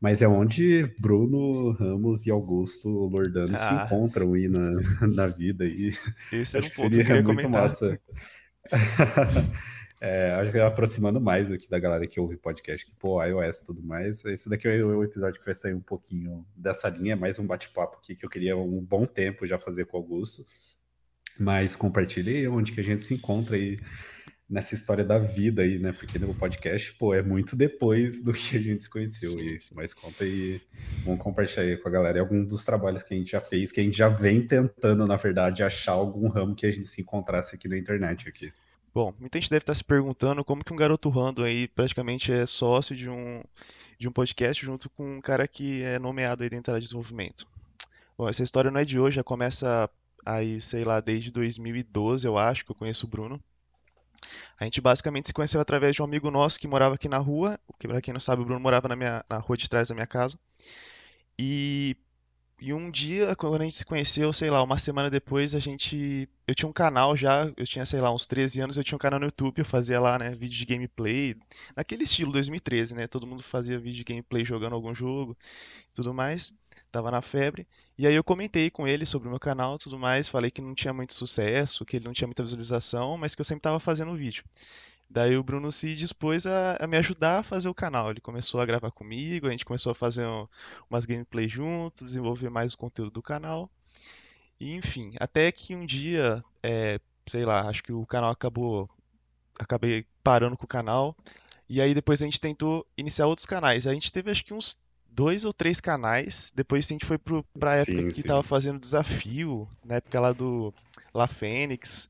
Mas 0.02 0.24
é 0.24 0.28
onde 0.28 0.92
Bruno, 0.98 1.70
Ramos 1.74 2.26
e 2.26 2.32
Augusto 2.32 2.90
Lordano 2.90 3.56
ah. 3.56 3.58
se 3.58 3.86
encontram 3.86 4.34
aí 4.34 4.48
na, 4.48 4.72
na 5.14 5.28
vida. 5.28 5.66
E 5.66 5.92
Esse 6.32 6.58
acho 6.58 6.68
um 6.68 6.70
que 6.72 6.76
seria 6.76 7.14
muito 7.14 7.26
comentar. 7.28 7.52
massa. 7.52 8.00
É, 10.00 10.32
acho 10.32 10.52
que 10.52 10.60
aproximando 10.60 11.20
mais 11.20 11.52
aqui 11.52 11.68
da 11.68 11.80
galera 11.80 12.06
que 12.06 12.20
ouve 12.20 12.38
podcast, 12.38 12.86
que 12.86 12.94
pô, 12.96 13.24
iOS 13.24 13.62
e 13.62 13.66
tudo 13.66 13.84
mais. 13.84 14.24
Esse 14.26 14.48
daqui 14.50 14.68
é 14.68 14.84
o 14.84 15.04
episódio 15.04 15.40
que 15.40 15.46
vai 15.46 15.56
sair 15.56 15.74
um 15.74 15.82
pouquinho 15.82 16.46
dessa 16.56 16.88
linha, 16.90 17.16
mais 17.16 17.40
um 17.40 17.48
bate-papo 17.48 17.98
aqui 17.98 18.16
que 18.16 18.26
eu 18.26 18.30
queria 18.30 18.56
um 18.56 18.80
bom 18.80 19.06
tempo 19.06 19.48
já 19.48 19.58
fazer 19.58 19.86
com 19.86 19.98
o 19.98 20.02
Augusto. 20.02 20.46
Mas 21.40 21.76
compartilhe 21.76 22.48
onde 22.48 22.72
que 22.72 22.80
a 22.80 22.84
gente 22.84 23.02
se 23.02 23.14
encontra 23.14 23.56
aí 23.56 23.78
nessa 24.50 24.76
história 24.76 25.04
da 25.04 25.18
vida 25.18 25.62
aí, 25.62 25.78
né? 25.78 25.92
Porque 25.92 26.18
no 26.18 26.34
podcast, 26.34 26.94
pô, 26.94 27.14
é 27.14 27.22
muito 27.22 27.56
depois 27.56 28.24
do 28.24 28.32
que 28.34 28.58
a 28.58 28.62
gente 28.62 28.84
se 28.84 28.90
conheceu. 28.90 29.32
Sim, 29.32 29.40
e, 29.40 29.58
Mas 29.74 29.94
conta 29.94 30.24
aí, 30.24 30.62
vamos 31.04 31.22
compartilhar 31.22 31.64
aí 31.64 31.78
com 31.78 31.90
a 31.90 31.92
galera 31.92 32.20
algum 32.20 32.44
dos 32.46 32.64
trabalhos 32.64 33.04
que 33.04 33.14
a 33.14 33.18
gente 33.18 33.32
já 33.32 33.42
fez, 33.42 33.72
que 33.72 33.82
a 33.82 33.84
gente 33.84 33.98
já 33.98 34.10
vem 34.10 34.46
tentando, 34.46 35.06
na 35.06 35.16
verdade, 35.16 35.64
achar 35.64 35.94
algum 35.94 36.30
ramo 36.30 36.56
que 36.56 36.66
a 36.66 36.72
gente 36.72 36.88
se 36.88 37.02
encontrasse 37.02 37.56
aqui 37.56 37.68
na 37.68 37.78
internet 37.78 38.30
aqui. 38.30 38.54
Bom, 38.98 39.14
muita 39.20 39.40
gente 39.40 39.52
deve 39.52 39.62
estar 39.62 39.76
se 39.76 39.84
perguntando 39.84 40.44
como 40.44 40.66
que 40.66 40.74
um 40.74 40.76
garoto 40.76 41.08
random 41.08 41.44
aí 41.44 41.68
praticamente 41.68 42.32
é 42.32 42.48
sócio 42.48 42.96
de 42.96 43.08
um, 43.08 43.44
de 44.00 44.08
um 44.08 44.12
podcast 44.12 44.66
junto 44.66 44.90
com 44.90 45.18
um 45.18 45.22
cara 45.22 45.48
que 45.48 45.84
é 45.84 46.00
nomeado 46.00 46.42
aí 46.42 46.50
dentro 46.50 46.74
da 46.74 46.80
desenvolvimento. 46.80 47.48
Bom, 48.18 48.28
essa 48.28 48.42
história 48.42 48.72
não 48.72 48.80
é 48.80 48.84
de 48.84 49.00
hoje, 49.00 49.18
já 49.18 49.24
começa 49.24 49.88
aí, 50.26 50.60
sei 50.60 50.84
lá, 50.84 51.00
desde 51.00 51.30
2012, 51.30 52.26
eu 52.26 52.40
acho, 52.40 52.66
que 52.66 52.72
eu 52.72 52.76
conheço 52.76 53.06
o 53.06 53.08
Bruno. 53.08 53.40
A 54.60 54.64
gente 54.64 54.82
basicamente 54.82 55.28
se 55.28 55.34
conheceu 55.34 55.62
através 55.62 55.94
de 55.94 56.02
um 56.02 56.06
amigo 56.06 56.32
nosso 56.32 56.60
que 56.60 56.68
morava 56.68 56.96
aqui 56.96 57.08
na 57.08 57.20
rua, 57.20 57.60
que 57.78 57.88
para 57.88 58.02
quem 58.02 58.16
não 58.16 58.20
sabe, 58.20 58.42
o 58.42 58.46
Bruno 58.46 58.60
morava 58.60 58.88
na, 58.88 58.96
minha, 58.96 59.24
na 59.30 59.38
rua 59.38 59.56
de 59.56 59.70
trás 59.70 59.90
da 59.90 59.94
minha 59.94 60.08
casa. 60.08 60.40
E 61.38 61.96
e 62.60 62.74
um 62.74 62.90
dia, 62.90 63.36
quando 63.36 63.62
a 63.62 63.66
gente 63.66 63.78
se 63.78 63.86
conheceu, 63.86 64.34
sei 64.34 64.50
lá, 64.50 64.64
uma 64.64 64.80
semana 64.80 65.10
depois, 65.10 65.54
a 65.54 65.60
gente. 65.60 66.28
Eu 66.48 66.56
tinha 66.56 66.68
um 66.68 66.74
canal 66.74 67.16
já, 67.16 67.52
eu 67.56 67.68
tinha, 67.68 67.86
sei 67.86 68.02
lá, 68.02 68.12
uns 68.12 68.26
13 68.26 68.62
anos, 68.62 68.78
eu 68.78 68.84
tinha 68.84 68.96
um 68.96 69.00
canal 69.00 69.20
no 69.20 69.26
YouTube, 69.28 69.60
eu 69.60 69.66
fazia 69.66 70.00
lá, 70.00 70.18
né, 70.18 70.32
vídeo 70.32 70.58
de 70.58 70.66
gameplay, 70.66 71.36
naquele 71.76 72.04
estilo 72.04 72.32
2013, 72.32 72.96
né? 72.96 73.06
Todo 73.08 73.28
mundo 73.28 73.44
fazia 73.44 73.78
vídeo 73.78 73.98
de 73.98 74.04
gameplay 74.04 74.44
jogando 74.44 74.74
algum 74.74 74.94
jogo 74.94 75.38
tudo 75.94 76.14
mais. 76.14 76.54
Tava 76.92 77.12
na 77.12 77.22
febre. 77.22 77.68
E 77.98 78.08
aí 78.08 78.14
eu 78.14 78.24
comentei 78.24 78.70
com 78.70 78.88
ele 78.88 79.06
sobre 79.06 79.28
o 79.28 79.32
meu 79.32 79.40
canal 79.40 79.78
tudo 79.78 79.98
mais, 79.98 80.30
falei 80.30 80.52
que 80.52 80.62
não 80.62 80.76
tinha 80.76 80.94
muito 80.94 81.14
sucesso, 81.14 81.86
que 81.86 81.98
ele 81.98 82.06
não 82.06 82.14
tinha 82.14 82.28
muita 82.28 82.44
visualização, 82.44 83.18
mas 83.18 83.36
que 83.36 83.42
eu 83.42 83.46
sempre 83.46 83.62
tava 83.62 83.80
fazendo 83.80 84.16
vídeo. 84.16 84.44
Daí 85.10 85.38
o 85.38 85.44
Bruno 85.44 85.72
se 85.72 85.96
dispôs 85.96 86.46
a, 86.46 86.78
a, 86.80 86.88
me 86.88 86.98
ajudar 86.98 87.40
a 87.40 87.44
fazer 87.44 87.70
o 87.70 87.74
canal. 87.74 88.12
Ele 88.12 88.20
começou 88.20 88.60
a 88.60 88.66
gravar 88.66 88.92
comigo, 88.92 89.48
a 89.48 89.52
gente 89.52 89.66
começou 89.66 89.92
a 89.92 89.96
fazer 89.96 90.28
um, 90.28 90.48
umas 90.90 91.06
gameplays 91.06 91.52
juntos, 91.52 92.06
desenvolver 92.06 92.50
mais 92.50 92.74
o 92.74 92.78
conteúdo 92.78 93.12
do 93.12 93.22
canal. 93.22 93.70
E, 94.60 94.74
enfim, 94.74 95.14
até 95.20 95.52
que 95.52 95.76
um 95.76 95.86
dia, 95.86 96.44
é, 96.62 97.00
sei 97.26 97.46
lá, 97.46 97.70
acho 97.70 97.84
que 97.84 97.94
o 97.94 98.06
canal 98.06 98.32
acabou. 98.32 98.90
Acabei 99.60 100.06
parando 100.24 100.58
com 100.58 100.66
o 100.66 100.68
canal. 100.68 101.16
E 101.70 101.82
aí 101.82 101.94
depois 101.94 102.22
a 102.22 102.26
gente 102.26 102.40
tentou 102.40 102.86
iniciar 102.98 103.28
outros 103.28 103.46
canais. 103.46 103.88
A 103.88 103.94
gente 103.94 104.12
teve 104.12 104.30
acho 104.30 104.44
que 104.44 104.54
uns 104.54 104.78
dois 105.10 105.46
ou 105.46 105.54
três 105.54 105.80
canais. 105.80 106.52
Depois 106.56 106.86
a 106.86 106.94
gente 106.94 107.06
foi 107.06 107.18
pro, 107.18 107.44
pra 107.58 107.78
época 107.78 108.02
Sim, 108.02 108.08
que 108.10 108.22
sim. 108.22 108.28
tava 108.28 108.44
fazendo 108.44 108.80
desafio, 108.80 109.68
na 109.84 109.96
época 109.96 110.20
lá 110.20 110.32
do 110.32 110.74
La 111.14 111.28
Fênix. 111.28 112.10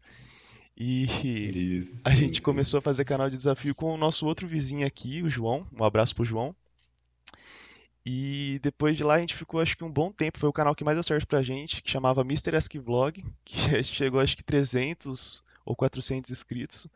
E 0.80 1.80
Isso, 1.80 2.02
a 2.06 2.12
gente 2.12 2.36
sim. 2.36 2.42
começou 2.42 2.78
a 2.78 2.82
fazer 2.82 3.04
canal 3.04 3.30
de 3.30 3.38
desafio 3.38 3.74
com 3.74 3.94
o 3.94 3.98
nosso 3.98 4.28
outro 4.28 4.48
vizinho 4.48 4.86
aqui, 4.86 5.24
o 5.24 5.30
João. 5.30 5.68
Um 5.74 5.84
abraço 5.84 6.16
pro 6.16 6.24
João. 6.24 6.56
E 8.06 8.60
depois 8.62 8.96
de 8.96 9.04
lá 9.04 9.16
a 9.16 9.20
gente 9.20 9.36
ficou 9.36 9.60
acho 9.60 9.76
que 9.76 9.84
um 9.84 9.92
bom 9.92 10.12
tempo. 10.12 10.38
Foi 10.38 10.48
o 10.48 10.54
canal 10.54 10.76
que 10.76 10.84
mais 10.84 10.96
deu 10.96 11.04
certo 11.04 11.28
pra 11.28 11.42
gente, 11.42 11.82
que 11.82 11.90
chamava 11.90 12.22
Mr. 12.22 12.56
Ask 12.56 12.74
Vlog, 12.76 13.26
que 13.44 13.84
chegou 13.84 14.20
acho 14.20 14.38
que 14.38 14.44
300 14.44 15.44
ou 15.66 15.76
400 15.76 16.30
inscritos. 16.30 16.88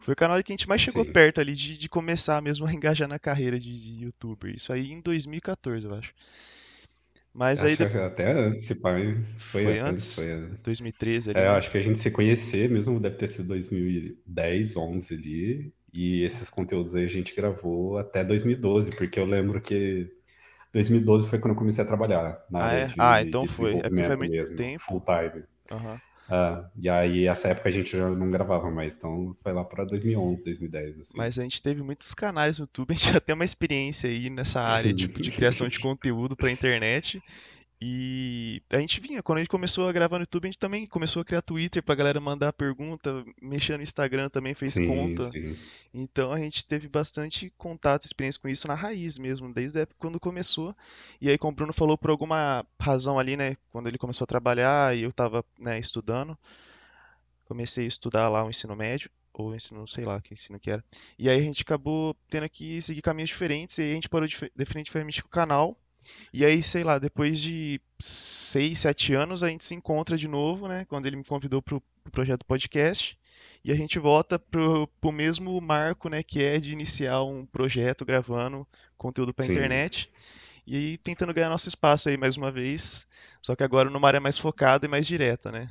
Foi 0.00 0.12
o 0.12 0.16
canal 0.16 0.42
que 0.42 0.52
a 0.52 0.54
gente 0.54 0.68
mais 0.68 0.80
chegou 0.80 1.04
Sim. 1.04 1.12
perto 1.12 1.40
ali 1.40 1.54
de, 1.54 1.78
de 1.78 1.88
começar 1.88 2.42
mesmo 2.42 2.66
a 2.66 2.72
engajar 2.74 3.08
na 3.08 3.18
carreira 3.18 3.58
de, 3.58 3.80
de 3.80 4.04
youtuber. 4.04 4.54
Isso 4.54 4.72
aí 4.72 4.90
em 4.92 5.00
2014, 5.00 5.86
eu 5.86 5.94
acho. 5.94 6.12
Mas 7.32 7.64
aí 7.64 7.74
Acho 7.74 7.76
que 7.76 7.84
depois. 7.84 7.98
até 7.98 8.32
antes, 8.32 8.66
se 8.66 8.80
pai, 8.80 9.16
foi 9.38 9.78
Foi 9.78 9.78
antes, 9.80 10.12
foi 10.14 10.30
antes. 10.32 10.64
2013 10.64 11.30
ali, 11.30 11.42
É, 11.42 11.46
eu 11.48 11.52
né? 11.52 11.56
acho 11.56 11.70
que 11.70 11.78
a 11.78 11.82
gente 11.82 11.98
se 12.00 12.10
conhecer 12.10 12.70
mesmo 12.70 13.00
deve 13.00 13.16
ter 13.16 13.28
sido 13.28 13.48
2010, 13.48 14.76
11 14.76 15.14
ali, 15.14 15.74
e 15.92 16.22
esses 16.24 16.48
conteúdos 16.50 16.94
aí 16.94 17.04
a 17.04 17.08
gente 17.08 17.34
gravou 17.34 17.98
até 17.98 18.24
2012, 18.24 18.90
porque 18.96 19.20
eu 19.20 19.26
lembro 19.26 19.60
que 19.60 20.10
2012 20.72 21.28
foi 21.28 21.38
quando 21.40 21.54
eu 21.54 21.58
comecei 21.58 21.84
a 21.84 21.86
trabalhar 21.86 22.44
na 22.50 22.60
Ah, 22.60 22.72
área 22.72 22.84
é? 22.86 22.94
Ah, 22.98 23.20
de, 23.20 23.22
então 23.22 23.44
de 23.44 23.46
foi. 23.46 23.80
É 23.82 23.90
porque 23.90 24.02
desenvolvimento 24.02 24.16
muito 24.16 24.36
mesmo, 24.40 24.56
tempo. 24.56 24.84
full 24.88 25.00
time. 25.02 25.44
Aham. 25.70 26.00
Ah, 26.28 26.68
e 26.76 26.88
aí, 26.90 27.26
essa 27.26 27.48
época 27.48 27.70
a 27.70 27.72
gente 27.72 27.96
já 27.96 28.10
não 28.10 28.28
gravava 28.28 28.70
mais, 28.70 28.94
então 28.94 29.34
foi 29.42 29.52
lá 29.52 29.64
para 29.64 29.84
2011, 29.84 30.44
2010, 30.44 31.00
assim. 31.00 31.14
Mas 31.16 31.38
a 31.38 31.42
gente 31.42 31.62
teve 31.62 31.82
muitos 31.82 32.12
canais 32.12 32.58
no 32.58 32.64
YouTube, 32.64 32.90
a 32.90 32.94
gente 32.94 33.12
já 33.12 33.20
tem 33.20 33.34
uma 33.34 33.44
experiência 33.44 34.10
aí 34.10 34.28
nessa 34.28 34.60
área, 34.60 34.92
tipo, 34.92 35.22
de 35.22 35.30
criação 35.30 35.68
de 35.68 35.80
conteúdo 35.80 36.36
pra 36.36 36.50
internet. 36.50 37.22
E 37.80 38.60
a 38.70 38.78
gente 38.78 39.00
vinha, 39.00 39.22
quando 39.22 39.38
a 39.38 39.40
gente 39.40 39.50
começou 39.50 39.88
a 39.88 39.92
gravar 39.92 40.18
no 40.18 40.22
YouTube, 40.22 40.46
a 40.46 40.48
gente 40.48 40.58
também 40.58 40.84
começou 40.84 41.22
a 41.22 41.24
criar 41.24 41.42
Twitter 41.42 41.80
pra 41.80 41.94
galera 41.94 42.20
mandar 42.20 42.52
pergunta, 42.52 43.24
mexer 43.40 43.76
no 43.76 43.84
Instagram 43.84 44.28
também, 44.28 44.52
fez 44.52 44.74
Sim, 44.74 44.88
conta. 44.88 45.30
sim. 45.30 45.56
Então 45.94 46.32
a 46.32 46.40
gente 46.40 46.66
teve 46.66 46.88
bastante 46.88 47.52
contato, 47.56 48.04
experiência 48.04 48.40
com 48.40 48.48
isso 48.48 48.66
na 48.66 48.74
raiz 48.74 49.16
mesmo, 49.16 49.52
desde 49.52 49.78
a 49.78 49.82
época 49.82 49.96
quando 50.00 50.18
começou. 50.18 50.74
E 51.20 51.30
aí, 51.30 51.38
como 51.38 51.52
o 51.52 51.54
Bruno 51.54 51.72
falou, 51.72 51.96
por 51.96 52.10
alguma 52.10 52.66
razão 52.80 53.16
ali, 53.16 53.36
né, 53.36 53.56
quando 53.70 53.86
ele 53.86 53.98
começou 53.98 54.24
a 54.24 54.28
trabalhar 54.28 54.96
e 54.96 55.02
eu 55.02 55.12
tava, 55.12 55.44
né, 55.56 55.78
estudando, 55.78 56.36
comecei 57.44 57.84
a 57.84 57.88
estudar 57.88 58.28
lá 58.28 58.44
o 58.44 58.50
ensino 58.50 58.74
médio, 58.74 59.08
ou 59.32 59.54
ensino, 59.54 59.86
sei 59.86 60.04
lá 60.04 60.20
que 60.20 60.34
ensino 60.34 60.58
que 60.58 60.68
era. 60.68 60.84
E 61.16 61.30
aí 61.30 61.38
a 61.38 61.42
gente 61.42 61.62
acabou 61.62 62.16
tendo 62.28 62.48
que 62.50 62.82
seguir 62.82 63.02
caminhos 63.02 63.30
diferentes, 63.30 63.78
e 63.78 63.82
aí 63.82 63.92
a 63.92 63.94
gente 63.94 64.08
parou 64.08 64.26
de 64.26 64.36
definitivamente 64.56 65.22
com 65.22 65.28
o 65.28 65.30
canal. 65.30 65.78
E 66.32 66.44
aí, 66.44 66.62
sei 66.62 66.84
lá, 66.84 66.98
depois 66.98 67.40
de 67.40 67.80
seis, 67.98 68.80
sete 68.80 69.14
anos, 69.14 69.42
a 69.42 69.48
gente 69.48 69.64
se 69.64 69.74
encontra 69.74 70.16
de 70.16 70.28
novo, 70.28 70.68
né? 70.68 70.84
Quando 70.88 71.06
ele 71.06 71.16
me 71.16 71.24
convidou 71.24 71.60
pro, 71.62 71.80
pro 72.02 72.12
projeto 72.12 72.44
podcast. 72.44 73.18
E 73.64 73.72
a 73.72 73.74
gente 73.74 73.98
volta 73.98 74.38
pro, 74.38 74.86
pro 75.00 75.12
mesmo 75.12 75.60
marco, 75.60 76.08
né? 76.08 76.22
Que 76.22 76.42
é 76.42 76.58
de 76.58 76.72
iniciar 76.72 77.22
um 77.22 77.44
projeto 77.44 78.04
gravando 78.04 78.66
conteúdo 78.96 79.34
pra 79.34 79.44
Sim. 79.44 79.52
internet. 79.52 80.10
E 80.66 80.76
aí 80.76 80.98
tentando 80.98 81.32
ganhar 81.32 81.48
nosso 81.48 81.68
espaço 81.68 82.08
aí 82.08 82.16
mais 82.16 82.36
uma 82.36 82.50
vez. 82.50 83.06
Só 83.40 83.56
que 83.56 83.64
agora 83.64 83.90
numa 83.90 84.06
área 84.06 84.20
mais 84.20 84.38
focada 84.38 84.86
e 84.86 84.88
mais 84.88 85.06
direta, 85.06 85.50
né? 85.50 85.70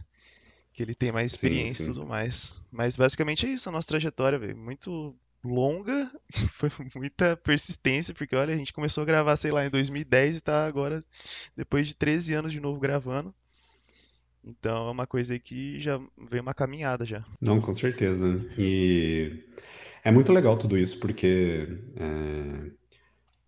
Que 0.74 0.84
ele 0.84 0.96
tem 0.96 1.12
mais 1.12 1.32
Sim, 1.32 1.36
experiência 1.36 1.84
e 1.84 1.86
sim. 1.86 1.94
tudo 1.94 2.06
mais. 2.06 2.62
Mas 2.72 2.98
basicamente 2.98 3.46
é 3.46 3.50
isso 3.50 3.70
a 3.70 3.72
nossa 3.72 3.88
trajetória, 3.88 4.38
velho. 4.38 4.58
Muito 4.58 5.16
longa, 5.48 6.12
foi 6.54 6.70
muita 6.96 7.36
persistência, 7.38 8.14
porque 8.14 8.36
olha, 8.36 8.54
a 8.54 8.58
gente 8.58 8.74
começou 8.74 9.02
a 9.02 9.06
gravar, 9.06 9.38
sei 9.38 9.52
lá, 9.52 9.66
em 9.66 9.70
2010 9.70 10.38
e 10.38 10.42
tá 10.42 10.66
agora, 10.66 11.02
depois 11.56 11.88
de 11.88 11.96
13 11.96 12.34
anos 12.34 12.52
de 12.52 12.60
novo 12.60 12.80
gravando. 12.80 13.34
Então 14.44 14.88
é 14.88 14.92
uma 14.92 15.06
coisa 15.06 15.34
aí 15.34 15.40
que 15.40 15.80
já 15.80 16.00
veio 16.30 16.42
uma 16.42 16.54
caminhada 16.54 17.06
já. 17.06 17.26
Não, 17.42 17.60
com 17.60 17.74
certeza. 17.74 18.46
E 18.58 19.44
é 20.04 20.12
muito 20.12 20.32
legal 20.32 20.58
tudo 20.58 20.78
isso, 20.78 21.00
porque 21.00 21.68
é, 21.98 22.72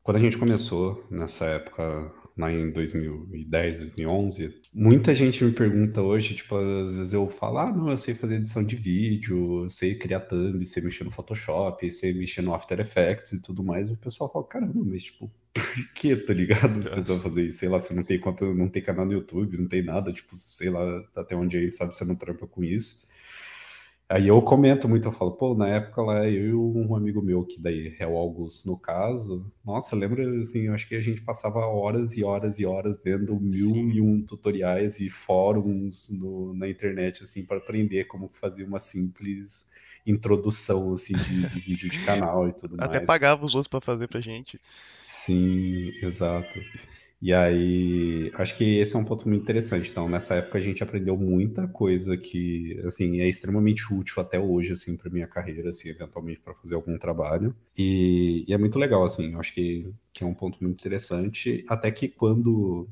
quando 0.04 0.18
a 0.18 0.20
gente 0.20 0.38
começou 0.38 1.06
nessa 1.10 1.46
época, 1.46 2.12
lá 2.40 2.52
em 2.52 2.72
2010, 2.72 3.80
2011, 3.80 4.62
muita 4.74 5.14
gente 5.14 5.44
me 5.44 5.52
pergunta 5.52 6.02
hoje, 6.02 6.36
tipo, 6.36 6.56
às 6.56 6.96
vezes 6.96 7.14
eu 7.14 7.28
falo, 7.28 7.58
ah, 7.60 7.72
não, 7.72 7.90
eu 7.90 7.98
sei 7.98 8.14
fazer 8.14 8.36
edição 8.36 8.64
de 8.64 8.78
vídeo, 8.78 9.64
eu 9.66 9.70
sei 9.70 9.96
criar 9.96 10.22
thumb, 10.22 10.66
sei 10.66 10.82
mexer 10.82 11.04
no 11.04 11.12
Photoshop, 11.12 11.90
sei 11.92 12.14
mexer 12.14 12.42
no 12.42 12.54
After 12.54 12.80
Effects 12.80 13.34
e 13.34 13.42
tudo 13.42 13.64
mais. 13.64 13.92
E 13.92 13.94
o 13.94 13.98
pessoal 13.98 14.32
fala, 14.32 14.48
caramba, 14.48 14.82
mas 14.86 15.04
tipo, 15.04 15.30
por 15.54 15.64
que, 15.94 16.16
tá 16.16 16.34
ligado? 16.34 16.82
Vocês 16.82 17.08
vão 17.08 17.20
fazer 17.20 17.48
isso? 17.48 17.60
Sei 17.60 17.68
lá, 17.68 17.80
você 17.80 17.94
não 17.94 18.04
tem 18.04 18.20
conta, 18.20 18.46
não 18.54 18.70
tem 18.70 18.82
canal 18.82 19.06
no 19.06 19.14
YouTube, 19.14 19.58
não 19.58 19.68
tem 19.68 19.84
nada, 19.84 20.14
tipo, 20.14 20.36
sei 20.38 20.70
lá, 20.70 21.04
até 21.16 21.36
onde 21.36 21.58
a 21.58 21.62
gente 21.62 21.76
sabe, 21.76 21.96
você 21.96 22.06
não 22.06 22.16
trampa 22.16 22.48
com 22.48 22.64
isso. 22.64 23.08
Aí 24.12 24.28
eu 24.28 24.42
comento 24.42 24.90
muito, 24.90 25.08
eu 25.08 25.12
falo, 25.12 25.34
pô, 25.34 25.54
na 25.54 25.68
época 25.70 26.02
lá, 26.02 26.28
eu 26.28 26.48
e 26.50 26.54
um 26.56 26.96
amigo 26.96 27.22
meu, 27.22 27.46
que 27.46 27.62
daí 27.62 27.96
é 28.00 28.08
o 28.08 28.18
Augusto 28.18 28.68
no 28.68 28.76
caso, 28.76 29.46
nossa, 29.64 29.96
lembra, 29.96 30.28
assim, 30.42 30.62
eu 30.62 30.74
acho 30.74 30.88
que 30.88 30.96
a 30.96 31.00
gente 31.02 31.22
passava 31.22 31.60
horas 31.60 32.18
e 32.18 32.24
horas 32.24 32.58
e 32.60 32.66
horas 32.66 32.98
vendo 33.04 33.40
mil 33.40 33.70
Sim. 33.70 33.92
e 33.92 34.02
um 34.02 34.24
tutoriais 34.26 35.00
e 35.00 35.12
fóruns 35.12 36.10
no- 36.10 36.56
na 36.56 36.68
internet, 36.68 37.22
assim, 37.22 37.46
para 37.46 37.58
aprender 37.58 38.06
como 38.06 38.28
fazer 38.30 38.64
uma 38.64 38.80
simples 38.80 39.70
introdução, 40.08 40.94
assim, 40.96 41.20
de, 41.20 41.46
de 41.46 41.60
vídeo 41.60 41.88
de 41.90 42.00
canal 42.00 42.48
e 42.50 42.54
tudo 42.54 42.78
Até 42.80 42.98
mais. 42.98 43.06
pagava 43.06 43.46
os 43.46 43.54
outros 43.54 43.68
pra 43.68 43.80
fazer 43.80 44.08
pra 44.08 44.20
gente. 44.22 44.60
Sim, 45.02 45.92
exato. 46.02 46.60
E 47.22 47.34
aí, 47.34 48.32
acho 48.36 48.56
que 48.58 48.78
esse 48.80 48.96
é 48.96 49.00
um 49.00 49.04
ponto 49.04 49.28
muito 49.28 49.42
interessante. 49.44 49.92
Então, 49.92 50.08
nessa 50.08 50.36
época 50.36 50.58
a 50.58 50.62
gente 50.62 50.82
aprendeu 50.82 51.18
muita 51.18 51.68
coisa 51.68 52.16
que, 52.16 52.80
assim, 52.86 53.20
é 53.20 53.28
extremamente 53.28 53.94
útil 53.94 54.22
até 54.22 54.40
hoje, 54.40 54.72
assim, 54.72 54.96
para 54.96 55.10
minha 55.12 55.28
carreira, 55.28 55.70
assim, 55.70 55.90
eventualmente 55.90 56.40
para 56.40 56.54
fazer 56.54 56.76
algum 56.76 56.98
trabalho. 56.98 57.54
E, 57.78 58.46
e 58.48 58.54
é 58.54 58.58
muito 58.58 58.80
legal, 58.80 59.04
assim, 59.04 59.36
acho 59.36 59.54
que, 59.54 59.92
que 60.14 60.24
é 60.24 60.28
um 60.28 60.34
ponto 60.34 60.60
muito 60.62 60.80
interessante. 60.80 61.66
Até 61.68 61.92
que 61.92 62.08
quando 62.08 62.88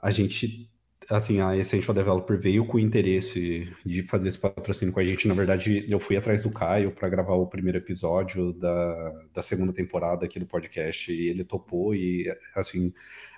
a 0.00 0.10
gente, 0.10 0.68
assim, 1.10 1.40
a 1.40 1.56
Essential 1.56 1.94
Developer 1.94 2.38
veio 2.38 2.66
com 2.66 2.76
o 2.76 2.80
interesse 2.80 3.72
de 3.84 4.02
fazer 4.02 4.28
esse 4.28 4.38
patrocínio 4.38 4.92
com 4.92 5.00
a 5.00 5.04
gente. 5.04 5.28
Na 5.28 5.34
verdade, 5.34 5.86
eu 5.88 5.98
fui 6.00 6.16
atrás 6.16 6.42
do 6.42 6.50
Caio 6.50 6.92
para 6.92 7.08
gravar 7.08 7.34
o 7.34 7.46
primeiro 7.46 7.78
episódio 7.78 8.52
da, 8.52 9.12
da 9.32 9.42
segunda 9.42 9.72
temporada 9.72 10.26
aqui 10.26 10.38
do 10.38 10.46
podcast 10.46 11.12
e 11.12 11.28
ele 11.28 11.44
topou 11.44 11.94
e, 11.94 12.26
assim, 12.54 12.92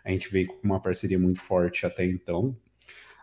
a 0.04 0.10
gente 0.10 0.30
veio 0.30 0.48
com 0.48 0.58
uma 0.62 0.80
parceria 0.80 1.18
muito 1.18 1.40
forte 1.40 1.84
até 1.84 2.04
então. 2.04 2.56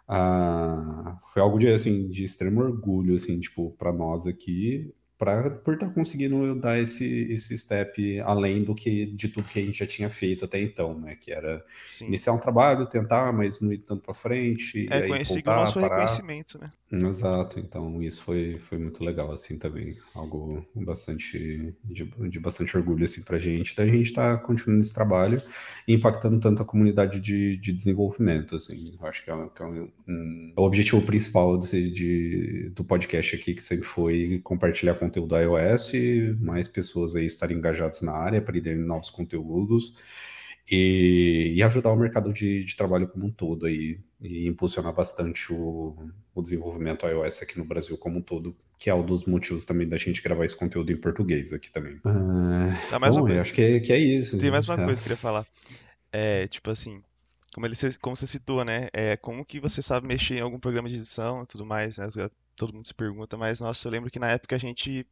Ah, 0.07 1.19
foi 1.33 1.41
algo 1.41 1.57
de, 1.57 1.67
assim, 1.69 2.07
de 2.09 2.23
extremo 2.23 2.61
orgulho, 2.61 3.15
assim, 3.15 3.39
tipo, 3.39 3.71
para 3.71 3.91
nós 3.91 4.27
aqui, 4.27 4.93
pra, 5.17 5.49
por 5.49 5.73
estar 5.75 5.89
conseguindo 5.89 6.55
dar 6.59 6.79
esse, 6.79 7.05
esse 7.31 7.57
step 7.57 8.19
além 8.21 8.63
do 8.63 8.75
que 8.75 9.05
de 9.07 9.29
tudo 9.29 9.47
que 9.47 9.59
a 9.59 9.63
gente 9.63 9.79
já 9.79 9.87
tinha 9.87 10.09
feito 10.09 10.45
até 10.45 10.61
então, 10.61 10.99
né? 10.99 11.15
Que 11.19 11.31
era 11.31 11.63
Sim. 11.89 12.07
iniciar 12.07 12.33
um 12.33 12.39
trabalho, 12.39 12.85
tentar, 12.85 13.31
mas 13.33 13.61
não 13.61 13.71
ir 13.71 13.79
tanto 13.79 14.03
para 14.03 14.13
frente, 14.13 14.87
É, 14.91 15.07
conseguir 15.07 15.23
o 15.41 15.43
voltar, 15.45 15.55
nosso 15.55 15.73
parar. 15.79 15.87
reconhecimento, 15.99 16.59
né? 16.59 16.71
Exato, 16.91 17.59
então 17.59 18.01
isso 18.01 18.21
foi, 18.21 18.57
foi 18.59 18.77
muito 18.77 19.03
legal, 19.03 19.31
assim, 19.31 19.57
também. 19.57 19.97
Algo 20.13 20.65
bastante, 20.75 21.73
de, 21.83 22.05
de 22.29 22.39
bastante 22.39 22.77
orgulho, 22.77 23.03
assim, 23.03 23.21
pra 23.23 23.37
gente. 23.37 23.75
Da 23.75 23.85
gente 23.85 24.03
estar 24.03 24.37
continuando 24.43 24.81
esse 24.81 24.93
trabalho 24.93 25.41
e 25.87 25.93
impactando 25.93 26.39
tanto 26.39 26.61
a 26.61 26.65
comunidade 26.65 27.19
de, 27.19 27.57
de 27.57 27.73
desenvolvimento, 27.73 28.55
assim. 28.55 28.85
Eu 28.99 29.07
acho 29.07 29.23
que 29.25 29.31
é, 29.31 29.33
que 29.55 29.61
é 29.61 29.65
um, 29.65 29.89
um- 30.07 30.53
o 30.55 30.61
objetivo 30.61 31.01
principal 31.01 31.57
desse- 31.57 31.89
de, 31.91 32.69
do 32.75 32.83
podcast 32.83 33.35
aqui, 33.35 33.53
que 33.55 33.63
sempre 33.63 33.85
foi 33.85 34.39
compartilhar 34.43 34.93
conteúdo 35.05 35.35
iOS, 35.37 35.91
mais 36.39 36.67
pessoas 36.67 37.15
aí 37.15 37.25
estarem 37.25 37.57
engajadas 37.57 38.01
na 38.01 38.13
área, 38.13 38.39
aprenderem 38.39 38.79
novos 38.83 39.09
conteúdos 39.09 39.93
e, 40.71 41.53
e 41.55 41.63
ajudar 41.63 41.91
o 41.91 41.95
mercado 41.95 42.33
de, 42.33 42.63
de 42.63 42.75
trabalho 42.75 43.07
como 43.07 43.25
um 43.27 43.31
todo 43.31 43.65
aí, 43.67 43.99
e 44.21 44.47
impulsionar 44.47 44.93
bastante 44.93 45.53
o, 45.53 45.95
o 46.33 46.41
desenvolvimento 46.41 47.05
iOS 47.05 47.43
aqui 47.43 47.57
no 47.57 47.65
Brasil 47.65 47.97
como 47.97 48.17
um 48.17 48.21
todo, 48.21 48.55
que 48.77 48.89
é 48.89 48.95
um 48.95 49.05
dos 49.05 49.25
motivos 49.25 49.63
também 49.65 49.87
da 49.87 49.97
gente 49.97 50.21
gravar 50.23 50.43
esse 50.45 50.55
conteúdo 50.55 50.91
em 50.91 50.97
português 50.97 51.53
aqui 51.53 51.71
também. 51.71 51.99
Ah, 52.03 52.71
Tá, 52.89 52.99
mais 52.99 53.13
bom, 53.13 53.21
uma 53.21 53.23
eu 53.23 53.25
coisa. 53.27 53.41
acho 53.41 53.53
que 53.53 53.61
é, 53.61 53.79
que 53.79 53.93
é 53.93 53.99
isso. 53.99 54.37
Tem 54.37 54.49
mais 54.51 54.67
uma 54.67 54.75
É. 54.75 54.85
coisa 54.85 54.93
que 55.01 55.07
eu 55.07 55.15
queria 55.15 55.17
falar. 55.17 55.45
É, 56.11 56.47
tipo 56.47 56.71
assim, 56.71 57.01
como 57.53 57.65
ele, 57.67 57.75
como 58.01 58.15
você 58.15 58.25
citou, 58.25 58.65
né? 58.65 58.87
É, 58.93 59.15
como 59.17 59.45
que 59.45 59.59
você 59.59 59.81
sabe 59.81 60.07
mexer 60.07 60.35
em 60.37 60.41
algum 60.41 60.59
programa 60.59 60.89
de 60.89 60.95
edição 60.95 61.43
e 61.43 61.45
tudo 61.45 61.65
mais, 61.65 61.97
né? 61.97 62.07
Todo 62.55 62.73
mundo 62.73 62.85
se 62.87 62.93
pergunta, 62.93 63.35
mas 63.37 63.59
nossa, 63.59 63.87
eu 63.87 63.91
lembro 63.91 64.09
que 64.09 64.19
na 64.19 64.29
época 64.31 64.55
a 64.55 64.59
gente, 64.59 65.05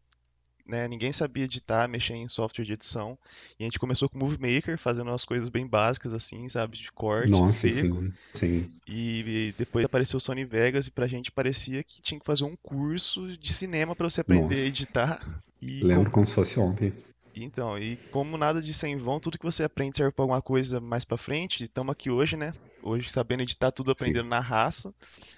né, 0.66 0.88
ninguém 0.88 1.12
sabia 1.12 1.44
editar, 1.44 1.88
mexer 1.90 2.14
em 2.16 2.28
software 2.28 2.64
de 2.66 2.74
edição. 2.74 3.18
E 3.60 3.64
a 3.64 3.66
gente 3.66 3.80
começou 3.80 4.08
com 4.10 4.16
o 4.18 4.20
Movie 4.20 4.40
Maker, 4.56 4.78
fazendo 4.78 5.10
umas 5.10 5.26
coisas 5.26 5.50
bem 5.50 5.68
básicas 5.68 6.14
assim, 6.14 6.48
sabe? 6.48 6.78
De 6.78 6.92
corte, 6.92 7.32
Nossa, 7.32 7.70
seco. 7.70 8.02
sim, 8.02 8.14
sim. 8.34 8.72
E, 8.88 9.50
e 9.50 9.56
depois 9.58 9.86
apareceu 9.86 10.18
o 10.18 10.22
Sony 10.22 10.46
Vegas 10.46 10.88
e 10.88 10.92
pra 10.92 11.08
gente 11.08 11.32
parecia 11.32 11.84
que 11.84 12.02
tinha 12.02 12.20
que 12.20 12.26
fazer 12.26 12.44
um 12.46 12.56
curso 12.56 13.38
de 13.38 13.52
cinema 13.54 13.96
pra 13.96 14.10
você 14.10 14.22
aprender 14.22 14.44
a 14.56 14.58
Nossa. 14.58 14.68
editar. 14.68 15.42
E 15.62 15.84
Lembro 15.84 16.06
com- 16.06 16.12
como 16.16 16.26
se 16.26 16.34
fosse 16.34 16.60
ontem. 16.60 16.94
Então, 17.36 17.78
e 17.80 17.98
como 18.12 18.38
nada 18.38 18.62
disso 18.62 18.86
é 18.86 18.90
em 18.90 18.98
vão, 18.98 19.20
tudo 19.20 19.38
que 19.40 19.46
você 19.46 19.64
aprende 19.64 19.98
serve 19.98 20.12
para 20.12 20.24
alguma 20.24 20.42
coisa 20.42 20.80
mais 20.80 21.04
para 21.04 21.18
frente. 21.18 21.64
Estamos 21.64 21.92
aqui 21.92 22.10
hoje, 22.10 22.38
né? 22.38 22.52
Hoje 22.82 23.10
sabendo 23.10 23.42
editar 23.42 23.72
tudo, 23.72 23.92
aprendendo 23.92 24.26
Sim. 24.26 24.30
na 24.30 24.40
raça. 24.40 24.94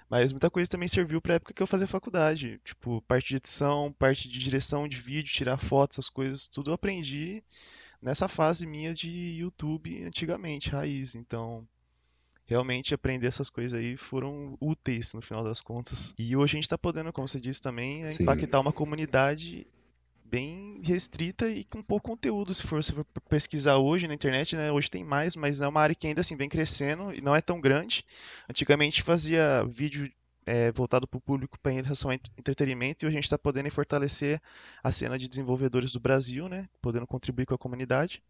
Mas 0.08 0.30
muita 0.30 0.50
coisa 0.50 0.70
também 0.70 0.88
serviu 0.88 1.20
para 1.20 1.34
época 1.34 1.54
que 1.54 1.62
eu 1.62 1.66
fazia 1.66 1.86
faculdade. 1.86 2.60
Tipo, 2.64 3.00
parte 3.02 3.28
de 3.28 3.36
edição, 3.36 3.94
parte 3.98 4.28
de 4.28 4.38
direção 4.38 4.86
de 4.86 4.96
vídeo, 4.98 5.32
tirar 5.32 5.56
fotos, 5.56 5.98
essas 5.98 6.10
coisas, 6.10 6.46
tudo 6.48 6.70
eu 6.70 6.74
aprendi 6.74 7.42
nessa 8.00 8.28
fase 8.28 8.66
minha 8.66 8.92
de 8.92 9.38
YouTube 9.38 10.04
antigamente, 10.04 10.70
raiz. 10.70 11.14
Então, 11.14 11.66
realmente 12.44 12.94
aprender 12.94 13.26
essas 13.26 13.48
coisas 13.48 13.78
aí 13.78 13.96
foram 13.96 14.56
úteis 14.60 15.14
no 15.14 15.22
final 15.22 15.42
das 15.42 15.60
contas. 15.60 16.14
E 16.18 16.36
hoje 16.36 16.52
a 16.52 16.56
gente 16.56 16.64
está 16.64 16.78
podendo, 16.78 17.12
como 17.12 17.26
você 17.26 17.40
disse 17.40 17.60
também, 17.60 18.02
impactar 18.20 18.60
uma 18.60 18.72
comunidade 18.72 19.66
bem 20.30 20.80
restrita 20.82 21.48
e 21.48 21.64
com 21.64 21.82
pouco 21.82 22.10
conteúdo, 22.10 22.52
se 22.52 22.66
for, 22.66 22.82
se 22.82 22.92
for 22.92 23.04
pesquisar 23.28 23.78
hoje 23.78 24.08
na 24.08 24.14
internet, 24.14 24.56
né? 24.56 24.70
Hoje 24.70 24.90
tem 24.90 25.04
mais, 25.04 25.36
mas 25.36 25.60
é 25.60 25.68
uma 25.68 25.80
área 25.80 25.94
que 25.94 26.06
ainda 26.06 26.20
assim 26.20 26.36
vem 26.36 26.48
crescendo 26.48 27.14
e 27.14 27.20
não 27.20 27.34
é 27.34 27.40
tão 27.40 27.60
grande. 27.60 28.04
Antigamente 28.48 29.02
fazia 29.02 29.64
vídeo 29.64 30.10
é, 30.46 30.70
voltado 30.70 31.06
para 31.08 31.18
o 31.18 31.20
público 31.20 31.58
para 31.60 31.72
relação 31.72 32.10
ao 32.10 32.14
entretenimento 32.38 33.04
e 33.04 33.08
a 33.08 33.10
gente 33.10 33.24
está 33.24 33.36
podendo 33.36 33.70
fortalecer 33.70 34.40
a 34.82 34.92
cena 34.92 35.18
de 35.18 35.28
desenvolvedores 35.28 35.92
do 35.92 36.00
Brasil, 36.00 36.48
né? 36.48 36.68
Podendo 36.80 37.06
contribuir 37.06 37.46
com 37.46 37.54
a 37.54 37.58
comunidade. 37.58 38.22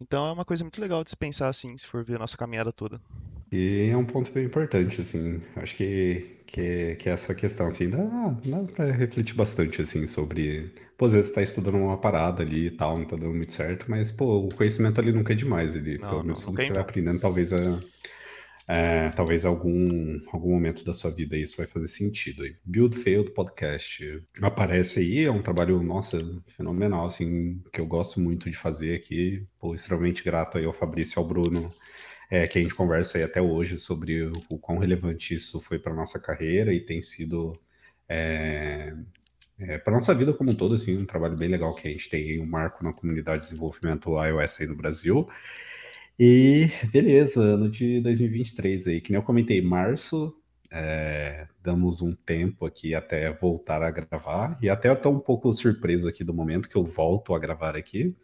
Então 0.00 0.26
é 0.26 0.32
uma 0.32 0.44
coisa 0.44 0.64
muito 0.64 0.80
legal 0.80 1.04
de 1.04 1.10
se 1.10 1.16
pensar 1.16 1.48
assim, 1.48 1.76
se 1.76 1.86
for 1.86 2.02
ver 2.02 2.16
a 2.16 2.20
nossa 2.20 2.36
caminhada 2.36 2.72
toda. 2.72 3.00
E 3.52 3.88
é 3.90 3.96
um 3.96 4.04
ponto 4.04 4.30
bem 4.32 4.44
importante, 4.44 5.00
assim. 5.00 5.42
Acho 5.56 5.74
que, 5.74 6.38
que, 6.46 6.94
que 6.94 7.08
essa 7.08 7.34
questão, 7.34 7.66
assim, 7.66 7.90
dá, 7.90 7.98
dá 8.44 8.58
pra 8.72 8.84
refletir 8.92 9.34
bastante, 9.34 9.82
assim, 9.82 10.06
sobre. 10.06 10.72
Pô, 10.96 11.06
às 11.06 11.12
vezes 11.12 11.28
você 11.28 11.34
tá 11.34 11.42
estudando 11.42 11.76
uma 11.76 11.96
parada 11.96 12.42
ali 12.42 12.66
e 12.66 12.70
tal, 12.70 12.96
não 12.96 13.04
tá 13.04 13.16
dando 13.16 13.34
muito 13.34 13.52
certo, 13.52 13.86
mas, 13.88 14.12
pô, 14.12 14.46
o 14.46 14.54
conhecimento 14.54 15.00
ali 15.00 15.12
nunca 15.12 15.32
é 15.32 15.36
demais. 15.36 15.74
Ele, 15.74 15.98
não, 15.98 16.08
pelo 16.08 16.22
menos 16.22 16.44
tudo 16.44 16.58
que 16.58 16.66
você 16.66 16.72
vai 16.72 16.82
aprendendo, 16.82 17.18
talvez, 17.18 17.52
a, 17.52 17.80
é, 18.72 19.10
talvez 19.10 19.44
algum, 19.44 19.80
algum 20.32 20.50
momento 20.50 20.84
da 20.84 20.94
sua 20.94 21.10
vida 21.10 21.36
isso 21.36 21.56
vai 21.56 21.66
fazer 21.66 21.88
sentido. 21.88 22.44
Build 22.64 22.96
Failed 22.98 23.32
Podcast 23.32 24.22
aparece 24.40 25.00
aí, 25.00 25.24
é 25.24 25.30
um 25.30 25.42
trabalho, 25.42 25.82
nossa, 25.82 26.18
fenomenal, 26.56 27.06
assim, 27.06 27.60
que 27.72 27.80
eu 27.80 27.86
gosto 27.86 28.20
muito 28.20 28.48
de 28.48 28.56
fazer 28.56 28.94
aqui. 28.94 29.44
Pô, 29.58 29.74
extremamente 29.74 30.22
grato 30.22 30.56
aí 30.56 30.64
ao 30.64 30.72
Fabrício 30.72 31.18
e 31.18 31.18
ao 31.18 31.26
Bruno 31.26 31.68
é, 32.30 32.46
que 32.46 32.60
a 32.60 32.62
gente 32.62 32.72
conversa 32.72 33.18
aí 33.18 33.24
até 33.24 33.42
hoje 33.42 33.76
sobre 33.76 34.22
o, 34.22 34.32
o 34.48 34.56
quão 34.56 34.78
relevante 34.78 35.34
isso 35.34 35.60
foi 35.60 35.80
para 35.80 35.92
nossa 35.92 36.20
carreira 36.20 36.72
e 36.72 36.78
tem 36.78 37.02
sido 37.02 37.52
é, 38.08 38.94
é, 39.58 39.78
para 39.78 39.94
nossa 39.94 40.14
vida 40.14 40.32
como 40.32 40.52
um 40.52 40.54
todo, 40.54 40.76
assim, 40.76 40.96
um 40.96 41.04
trabalho 41.04 41.36
bem 41.36 41.48
legal 41.48 41.74
que 41.74 41.88
a 41.88 41.90
gente 41.90 42.08
tem 42.08 42.40
um 42.40 42.46
marco 42.46 42.84
na 42.84 42.92
comunidade 42.92 43.42
de 43.42 43.48
desenvolvimento 43.48 44.16
iOS 44.24 44.60
aí 44.60 44.66
no 44.68 44.76
Brasil. 44.76 45.28
E 46.22 46.68
beleza, 46.92 47.40
ano 47.40 47.70
de 47.70 47.98
2023 48.00 48.88
aí, 48.88 49.00
que 49.00 49.10
nem 49.10 49.18
eu 49.18 49.22
comentei, 49.24 49.62
março, 49.62 50.36
é, 50.70 51.46
damos 51.62 52.02
um 52.02 52.14
tempo 52.14 52.66
aqui 52.66 52.94
até 52.94 53.32
voltar 53.32 53.82
a 53.82 53.90
gravar, 53.90 54.58
e 54.60 54.68
até 54.68 54.90
eu 54.90 54.96
tô 54.96 55.08
um 55.08 55.18
pouco 55.18 55.50
surpreso 55.50 56.06
aqui 56.06 56.22
do 56.22 56.34
momento 56.34 56.68
que 56.68 56.76
eu 56.76 56.84
volto 56.84 57.34
a 57.34 57.38
gravar 57.38 57.74
aqui. 57.74 58.14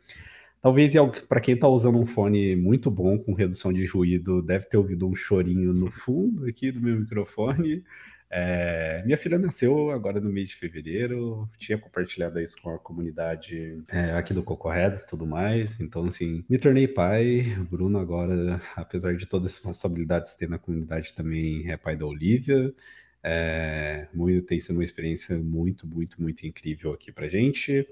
Talvez 0.61 0.93
para 1.27 1.41
quem 1.41 1.55
está 1.55 1.69
usando 1.69 1.99
um 1.99 2.05
fone 2.05 2.55
muito 2.55 2.91
bom 2.91 3.17
com 3.19 3.33
redução 3.33 3.73
de 3.73 3.87
ruído, 3.87 4.43
deve 4.43 4.67
ter 4.67 4.77
ouvido 4.77 5.09
um 5.09 5.15
chorinho 5.15 5.73
no 5.73 5.91
fundo 5.91 6.45
aqui 6.45 6.71
do 6.71 6.83
meu 6.83 7.01
microfone. 7.01 7.83
É, 8.31 9.03
minha 9.05 9.17
filha 9.17 9.39
nasceu 9.39 9.91
agora 9.91 10.21
no 10.21 10.31
mês 10.31 10.49
de 10.49 10.57
fevereiro, 10.57 11.49
tinha 11.59 11.79
compartilhado 11.79 12.41
isso 12.41 12.57
com 12.61 12.71
a 12.71 12.79
comunidade 12.79 13.83
é, 13.89 14.13
aqui 14.13 14.35
do 14.35 14.43
Cocorredos 14.43 15.03
e 15.03 15.07
tudo 15.07 15.27
mais. 15.27 15.79
Então, 15.81 16.05
assim, 16.05 16.45
me 16.49 16.59
tornei 16.59 16.89
pai. 16.89 17.43
Bruno 17.71 17.99
agora, 17.99 18.61
apesar 18.75 19.17
de 19.17 19.27
todas 19.27 19.47
as 19.47 19.53
responsabilidades 19.55 20.33
que 20.33 20.39
tem 20.41 20.49
na 20.49 20.59
comunidade, 20.59 21.15
também 21.15 21.71
é 21.71 21.77
pai 21.77 21.97
da 21.97 22.07
Olivia. 22.07 22.75
É, 23.23 24.09
muito, 24.15 24.47
tem 24.47 24.61
sido 24.61 24.77
uma 24.77 24.85
experiência 24.85 25.37
muito, 25.39 25.87
muito, 25.87 26.21
muito 26.21 26.47
incrível 26.47 26.93
aqui 26.93 27.11
pra 27.13 27.29
gente. 27.29 27.87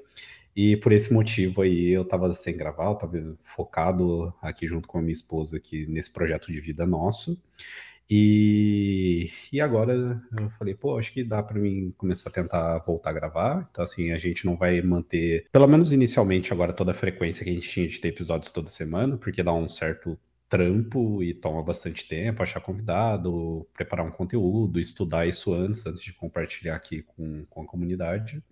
E 0.56 0.76
por 0.76 0.92
esse 0.92 1.12
motivo 1.12 1.62
aí 1.62 1.88
eu 1.88 2.04
tava 2.04 2.32
sem 2.34 2.56
gravar, 2.56 2.86
eu 2.86 2.94
tava 2.94 3.36
focado 3.42 4.32
aqui 4.40 4.66
junto 4.68 4.86
com 4.86 4.98
a 4.98 5.02
minha 5.02 5.12
esposa 5.12 5.56
aqui 5.56 5.86
nesse 5.86 6.12
projeto 6.12 6.52
de 6.52 6.60
vida 6.60 6.86
nosso. 6.86 7.40
E, 8.08 9.30
e 9.52 9.60
agora 9.60 10.22
eu 10.38 10.50
falei, 10.58 10.74
pô, 10.74 10.98
acho 10.98 11.12
que 11.12 11.24
dá 11.24 11.42
para 11.42 11.58
mim 11.58 11.92
começar 11.96 12.28
a 12.28 12.32
tentar 12.32 12.78
voltar 12.80 13.10
a 13.10 13.12
gravar. 13.14 13.68
Então, 13.70 13.82
assim, 13.82 14.12
a 14.12 14.18
gente 14.18 14.44
não 14.44 14.56
vai 14.56 14.80
manter, 14.82 15.46
pelo 15.50 15.66
menos 15.66 15.90
inicialmente, 15.90 16.52
agora 16.52 16.72
toda 16.72 16.90
a 16.90 16.94
frequência 16.94 17.44
que 17.44 17.50
a 17.50 17.54
gente 17.54 17.68
tinha 17.68 17.88
de 17.88 17.98
ter 17.98 18.08
episódios 18.08 18.52
toda 18.52 18.68
semana, 18.68 19.16
porque 19.16 19.42
dá 19.42 19.52
um 19.52 19.68
certo 19.68 20.18
trampo 20.48 21.22
e 21.22 21.34
toma 21.34 21.62
bastante 21.62 22.06
tempo 22.06 22.42
achar 22.42 22.60
convidado, 22.60 23.66
preparar 23.74 24.06
um 24.06 24.10
conteúdo, 24.10 24.78
estudar 24.78 25.26
isso 25.26 25.52
antes, 25.52 25.84
antes 25.86 26.02
de 26.02 26.12
compartilhar 26.12 26.76
aqui 26.76 27.02
com, 27.02 27.42
com 27.48 27.62
a 27.62 27.66
comunidade. 27.66 28.42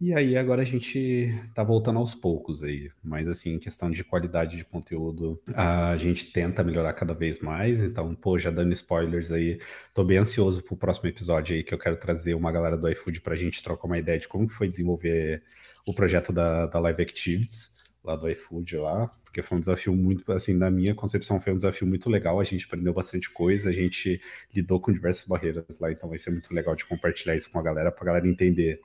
E 0.00 0.14
aí 0.14 0.34
agora 0.34 0.62
a 0.62 0.64
gente 0.64 1.30
tá 1.54 1.62
voltando 1.62 1.98
aos 1.98 2.14
poucos 2.14 2.62
aí, 2.62 2.90
mas 3.04 3.28
assim, 3.28 3.50
em 3.50 3.58
questão 3.58 3.90
de 3.90 4.02
qualidade 4.02 4.56
de 4.56 4.64
conteúdo, 4.64 5.38
a 5.54 5.94
gente 5.98 6.32
tenta 6.32 6.64
melhorar 6.64 6.94
cada 6.94 7.12
vez 7.12 7.38
mais, 7.38 7.82
então, 7.82 8.14
pô, 8.14 8.38
já 8.38 8.50
dando 8.50 8.72
spoilers 8.72 9.30
aí, 9.30 9.60
tô 9.92 10.02
bem 10.02 10.16
ansioso 10.16 10.62
pro 10.62 10.74
próximo 10.74 11.06
episódio 11.06 11.54
aí, 11.54 11.62
que 11.62 11.74
eu 11.74 11.78
quero 11.78 11.96
trazer 11.96 12.32
uma 12.32 12.50
galera 12.50 12.78
do 12.78 12.88
iFood 12.88 13.20
pra 13.20 13.36
gente 13.36 13.62
trocar 13.62 13.86
uma 13.86 13.98
ideia 13.98 14.18
de 14.18 14.26
como 14.26 14.48
foi 14.48 14.68
desenvolver 14.68 15.42
o 15.86 15.92
projeto 15.92 16.32
da, 16.32 16.64
da 16.64 16.80
Live 16.80 17.02
Activities, 17.02 17.76
lá 18.02 18.16
do 18.16 18.26
iFood 18.30 18.78
lá, 18.78 19.06
porque 19.22 19.42
foi 19.42 19.58
um 19.58 19.60
desafio 19.60 19.94
muito, 19.94 20.32
assim, 20.32 20.54
na 20.54 20.70
minha 20.70 20.94
concepção 20.94 21.38
foi 21.38 21.52
um 21.52 21.56
desafio 21.56 21.86
muito 21.86 22.08
legal, 22.08 22.40
a 22.40 22.44
gente 22.44 22.64
aprendeu 22.64 22.94
bastante 22.94 23.30
coisa, 23.30 23.68
a 23.68 23.72
gente 23.72 24.18
lidou 24.54 24.80
com 24.80 24.90
diversas 24.90 25.28
barreiras 25.28 25.78
lá, 25.78 25.92
então 25.92 26.08
vai 26.08 26.18
ser 26.18 26.30
muito 26.30 26.54
legal 26.54 26.74
de 26.74 26.86
compartilhar 26.86 27.36
isso 27.36 27.50
com 27.50 27.58
a 27.58 27.62
galera, 27.62 27.92
pra 27.92 28.06
galera 28.06 28.26
entender 28.26 28.80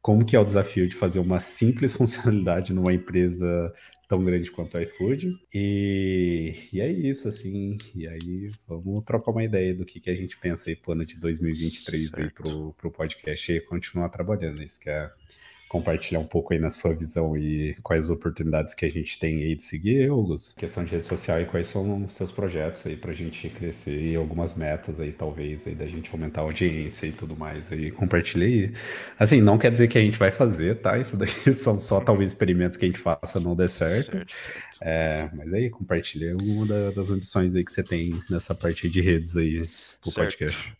como 0.00 0.24
que 0.24 0.36
é 0.36 0.40
o 0.40 0.44
desafio 0.44 0.88
de 0.88 0.94
fazer 0.94 1.18
uma 1.18 1.40
simples 1.40 1.92
funcionalidade 1.96 2.72
numa 2.72 2.92
empresa 2.92 3.72
tão 4.08 4.24
grande 4.24 4.50
quanto 4.50 4.78
a 4.78 4.82
iFood. 4.82 5.30
E, 5.52 6.54
e 6.72 6.80
é 6.80 6.90
isso, 6.90 7.28
assim. 7.28 7.76
E 7.94 8.08
aí, 8.08 8.50
vamos 8.66 9.04
trocar 9.04 9.30
uma 9.30 9.44
ideia 9.44 9.74
do 9.74 9.84
que, 9.84 10.00
que 10.00 10.10
a 10.10 10.14
gente 10.14 10.38
pensa 10.38 10.70
aí 10.70 10.76
pro 10.76 10.92
ano 10.92 11.04
de 11.04 11.20
2023 11.20 12.10
certo. 12.10 12.20
aí 12.20 12.30
pro, 12.30 12.72
pro 12.72 12.90
podcast 12.90 13.52
e 13.52 13.60
continuar 13.60 14.08
trabalhando. 14.08 14.62
Isso 14.62 14.80
que 14.80 14.88
é 14.88 15.10
compartilhar 15.68 16.20
um 16.20 16.26
pouco 16.26 16.54
aí 16.54 16.58
na 16.58 16.70
sua 16.70 16.94
visão 16.94 17.36
e 17.36 17.76
quais 17.82 18.08
oportunidades 18.08 18.74
que 18.74 18.86
a 18.86 18.90
gente 18.90 19.18
tem 19.18 19.42
aí 19.42 19.54
de 19.54 19.62
seguir, 19.62 20.08
Augusto. 20.08 20.54
Questão 20.56 20.84
de 20.84 20.92
rede 20.92 21.04
social 21.04 21.40
e 21.40 21.44
quais 21.44 21.66
são 21.68 22.04
os 22.04 22.12
seus 22.14 22.32
projetos 22.32 22.86
aí 22.86 22.96
pra 22.96 23.12
gente 23.12 23.48
crescer 23.50 24.00
e 24.00 24.16
algumas 24.16 24.54
metas 24.54 24.98
aí, 24.98 25.12
talvez, 25.12 25.66
aí 25.66 25.74
da 25.74 25.86
gente 25.86 26.10
aumentar 26.10 26.40
a 26.40 26.44
audiência 26.44 27.06
e 27.06 27.12
tudo 27.12 27.36
mais 27.36 27.70
aí. 27.70 27.90
Compartilha 27.90 28.46
aí. 28.46 28.72
Assim, 29.18 29.40
não 29.40 29.58
quer 29.58 29.70
dizer 29.70 29.88
que 29.88 29.98
a 29.98 30.00
gente 30.00 30.18
vai 30.18 30.30
fazer, 30.30 30.80
tá? 30.80 30.98
Isso 30.98 31.16
daqui 31.16 31.52
são 31.54 31.78
só 31.78 32.00
talvez 32.00 32.30
experimentos 32.30 32.78
que 32.78 32.86
a 32.86 32.88
gente 32.88 32.98
faça 32.98 33.38
não 33.38 33.54
der 33.54 33.68
certo. 33.68 34.12
certo, 34.12 34.32
certo. 34.32 34.78
É, 34.80 35.30
mas 35.34 35.52
aí, 35.52 35.68
compartilha 35.68 36.34
uma 36.36 36.66
das 36.92 37.10
ambições 37.10 37.54
aí 37.54 37.62
que 37.62 37.72
você 37.72 37.82
tem 37.82 38.22
nessa 38.30 38.54
parte 38.54 38.88
de 38.88 39.00
redes 39.00 39.36
aí 39.36 39.66
certo. 39.66 40.14
podcast. 40.14 40.72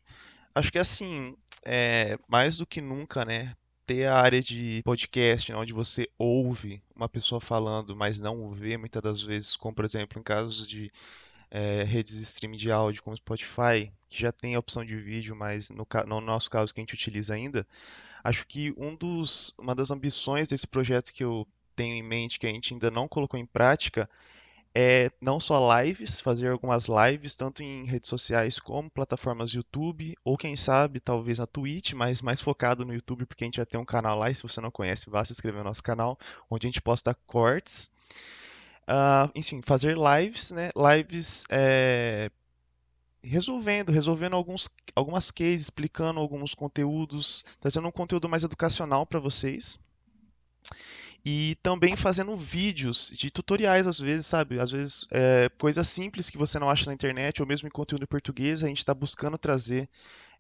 Acho 0.55 0.73
que 0.73 0.79
assim, 0.79 1.37
é, 1.65 2.19
mais 2.27 2.57
do 2.57 2.67
que 2.67 2.81
nunca, 2.81 3.25
né? 3.25 3.53
Ter 3.89 4.05
a 4.05 4.17
área 4.17 4.43
de 4.43 4.83
podcast, 4.85 5.51
né, 5.51 5.57
onde 5.57 5.73
você 5.73 6.07
ouve 6.19 6.83
uma 6.95 7.09
pessoa 7.09 7.41
falando, 7.41 7.97
mas 7.97 8.21
não 8.21 8.51
vê 8.51 8.77
muitas 8.77 9.01
das 9.01 9.23
vezes, 9.23 9.57
como 9.57 9.75
por 9.75 9.83
exemplo 9.83 10.21
em 10.21 10.23
casos 10.23 10.69
de 10.69 10.93
é, 11.51 11.85
redes 11.85 12.19
de 12.19 12.23
streaming 12.23 12.59
de 12.59 12.71
áudio 12.71 13.03
como 13.03 13.17
Spotify, 13.17 13.91
que 14.07 14.21
já 14.21 14.31
tem 14.31 14.55
a 14.55 14.59
opção 14.59 14.85
de 14.85 14.95
vídeo, 14.95 15.35
mas 15.35 15.71
no, 15.71 15.87
no 16.07 16.21
nosso 16.21 16.51
caso 16.51 16.75
que 16.75 16.81
a 16.81 16.83
gente 16.83 16.93
utiliza 16.93 17.33
ainda, 17.33 17.67
acho 18.23 18.47
que 18.47 18.75
um 18.77 18.95
dos, 18.95 19.55
uma 19.59 19.75
das 19.75 19.91
ambições 19.91 20.49
desse 20.49 20.67
projeto 20.67 21.11
que 21.11 21.25
eu 21.25 21.49
tenho 21.75 21.95
em 21.95 22.03
mente, 22.03 22.39
que 22.39 22.47
a 22.47 22.51
gente 22.51 22.75
ainda 22.75 22.91
não 22.91 23.09
colocou 23.09 23.41
em 23.41 23.47
prática, 23.47 24.07
é 24.75 25.11
não 25.21 25.41
só 25.41 25.81
lives, 25.81 26.21
fazer 26.21 26.51
algumas 26.51 26.87
lives, 26.89 27.35
tanto 27.35 27.63
em 27.63 27.85
redes 27.85 28.09
sociais 28.09 28.59
como 28.59 28.91
plataformas 28.91 29.53
YouTube, 29.53 30.15
ou 30.25 30.37
quem 30.37 30.57
sabe, 30.57 31.01
talvez 31.01 31.39
na 31.39 31.47
Twitch, 31.47 31.93
mas 31.95 32.21
mais 32.21 32.41
focado 32.41 32.85
no 32.85 32.95
YouTube, 32.95 33.27
porque 33.27 33.45
a 33.45 33.47
gente 33.47 33.57
já 33.57 33.67
tem 33.67 33.81
um 33.81 33.85
canal 33.85 34.19
lá, 34.19 34.31
e 34.31 34.35
se 34.35 34.43
você 34.43 34.61
não 34.61 34.71
conhece, 34.71 35.11
vá 35.11 35.25
se 35.25 35.33
inscrever 35.33 35.59
no 35.59 35.69
nosso 35.69 35.83
canal, 35.83 36.19
onde 36.51 36.67
a 36.67 36.69
gente 36.69 36.83
posta 36.83 37.15
cortes. 37.27 37.91
Uh, 38.89 39.31
enfim, 39.35 39.61
fazer 39.61 39.97
lives, 39.97 40.51
né? 40.51 40.71
Lives 40.75 41.45
é, 41.51 42.31
resolvendo, 43.23 43.93
resolvendo 43.93 44.35
alguns, 44.35 44.71
algumas 44.95 45.31
cases, 45.31 45.63
explicando 45.63 46.21
alguns 46.21 46.55
conteúdos, 46.55 47.45
trazendo 47.61 47.89
um 47.89 47.93
conteúdo 47.93 48.29
mais 48.29 48.45
educacional 48.45 49.05
para 49.05 49.21
vocês 49.21 49.79
e 51.31 51.57
também 51.57 51.95
fazendo 51.95 52.35
vídeos 52.35 53.13
de 53.15 53.31
tutoriais 53.31 53.87
às 53.87 53.99
vezes, 53.99 54.25
sabe? 54.25 54.59
Às 54.59 54.71
vezes 54.71 55.07
é, 55.11 55.51
coisas 55.59 55.87
simples 55.87 56.31
que 56.31 56.39
você 56.39 56.59
não 56.59 56.71
acha 56.71 56.87
na 56.87 56.95
internet 56.95 57.43
ou 57.43 57.47
mesmo 57.47 57.69
em 57.69 57.71
conteúdo 57.71 58.05
em 58.05 58.07
português, 58.07 58.65
a 58.65 58.67
gente 58.69 58.79
está 58.79 58.95
buscando 58.95 59.37
trazer 59.37 59.91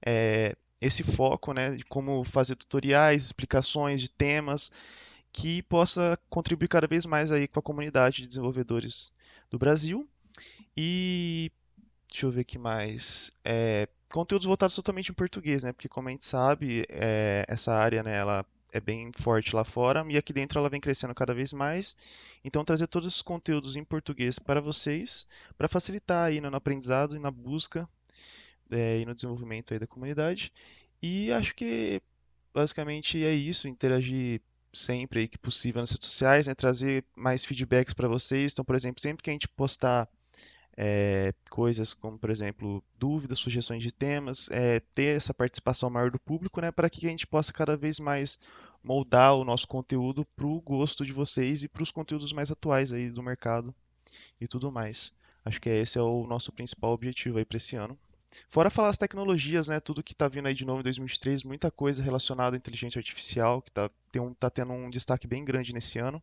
é, 0.00 0.56
esse 0.80 1.02
foco, 1.02 1.52
né, 1.52 1.76
de 1.76 1.84
como 1.84 2.24
fazer 2.24 2.56
tutoriais, 2.56 3.26
explicações 3.26 4.00
de 4.00 4.08
temas 4.08 4.72
que 5.30 5.62
possa 5.64 6.18
contribuir 6.30 6.68
cada 6.68 6.86
vez 6.86 7.04
mais 7.04 7.30
aí 7.30 7.46
com 7.46 7.58
a 7.58 7.62
comunidade 7.62 8.22
de 8.22 8.28
desenvolvedores 8.28 9.12
do 9.50 9.58
Brasil. 9.58 10.08
E 10.74 11.52
deixa 12.10 12.24
eu 12.24 12.30
ver 12.30 12.40
aqui 12.40 12.56
mais. 12.56 13.30
É, 13.44 13.88
conteúdos 14.10 14.46
voltados 14.46 14.74
totalmente 14.74 15.10
em 15.10 15.14
português, 15.14 15.64
né? 15.64 15.72
Porque 15.74 15.86
como 15.88 16.08
a 16.08 16.12
gente 16.12 16.24
sabe, 16.24 16.86
é, 16.88 17.44
essa 17.46 17.74
área, 17.74 18.02
né, 18.02 18.16
ela 18.16 18.42
é 18.72 18.80
bem 18.80 19.10
forte 19.16 19.54
lá 19.54 19.64
fora 19.64 20.04
e 20.08 20.16
aqui 20.16 20.32
dentro 20.32 20.58
ela 20.58 20.68
vem 20.68 20.80
crescendo 20.80 21.14
cada 21.14 21.34
vez 21.34 21.52
mais. 21.52 21.96
Então 22.44 22.64
trazer 22.64 22.86
todos 22.86 23.08
esses 23.08 23.22
conteúdos 23.22 23.76
em 23.76 23.84
português 23.84 24.38
para 24.38 24.60
vocês, 24.60 25.26
para 25.56 25.68
facilitar 25.68 26.26
aí 26.26 26.40
no 26.40 26.54
aprendizado 26.54 27.16
e 27.16 27.18
na 27.18 27.30
busca 27.30 27.88
é, 28.70 29.00
e 29.00 29.06
no 29.06 29.14
desenvolvimento 29.14 29.72
aí 29.72 29.78
da 29.78 29.86
comunidade. 29.86 30.52
E 31.02 31.32
acho 31.32 31.54
que 31.54 32.02
basicamente 32.52 33.24
é 33.24 33.32
isso, 33.32 33.68
interagir 33.68 34.40
sempre 34.72 35.20
aí 35.20 35.28
que 35.28 35.38
possível 35.38 35.80
nas 35.80 35.90
redes 35.90 36.06
sociais, 36.06 36.46
né? 36.46 36.54
trazer 36.54 37.04
mais 37.16 37.44
feedbacks 37.44 37.94
para 37.94 38.08
vocês. 38.08 38.52
Então, 38.52 38.64
por 38.64 38.74
exemplo, 38.74 39.00
sempre 39.00 39.22
que 39.22 39.30
a 39.30 39.32
gente 39.32 39.48
postar 39.48 40.08
é, 40.80 41.34
coisas 41.50 41.92
como, 41.92 42.16
por 42.16 42.30
exemplo, 42.30 42.84
dúvidas, 42.96 43.40
sugestões 43.40 43.82
de 43.82 43.92
temas, 43.92 44.48
é, 44.52 44.78
ter 44.78 45.16
essa 45.16 45.34
participação 45.34 45.90
maior 45.90 46.08
do 46.08 46.20
público, 46.20 46.60
né, 46.60 46.70
para 46.70 46.88
que 46.88 47.04
a 47.04 47.10
gente 47.10 47.26
possa 47.26 47.52
cada 47.52 47.76
vez 47.76 47.98
mais 47.98 48.38
moldar 48.80 49.34
o 49.34 49.44
nosso 49.44 49.66
conteúdo 49.66 50.24
para 50.36 50.46
o 50.46 50.60
gosto 50.60 51.04
de 51.04 51.12
vocês 51.12 51.64
e 51.64 51.68
para 51.68 51.82
os 51.82 51.90
conteúdos 51.90 52.32
mais 52.32 52.48
atuais 52.48 52.92
aí 52.92 53.10
do 53.10 53.24
mercado 53.24 53.74
e 54.40 54.46
tudo 54.46 54.70
mais. 54.70 55.12
Acho 55.44 55.60
que 55.60 55.68
esse 55.68 55.98
é 55.98 56.02
o 56.02 56.24
nosso 56.28 56.52
principal 56.52 56.92
objetivo 56.92 57.38
aí 57.38 57.44
para 57.44 57.56
esse 57.56 57.74
ano. 57.74 57.98
Fora 58.46 58.70
falar 58.70 58.90
as 58.90 58.98
tecnologias, 58.98 59.66
né? 59.66 59.80
Tudo 59.80 60.02
que 60.02 60.12
está 60.12 60.28
vindo 60.28 60.46
aí 60.46 60.54
de 60.54 60.64
novo 60.64 60.78
em 60.78 60.84
2023, 60.84 61.42
muita 61.42 61.72
coisa 61.72 62.02
relacionada 62.02 62.54
à 62.54 62.58
inteligência 62.58 63.00
artificial, 63.00 63.60
que 63.62 63.70
está 63.70 63.90
um, 64.20 64.32
tá 64.32 64.48
tendo 64.48 64.72
um 64.74 64.88
destaque 64.88 65.26
bem 65.26 65.44
grande 65.44 65.72
nesse 65.72 65.98
ano. 65.98 66.22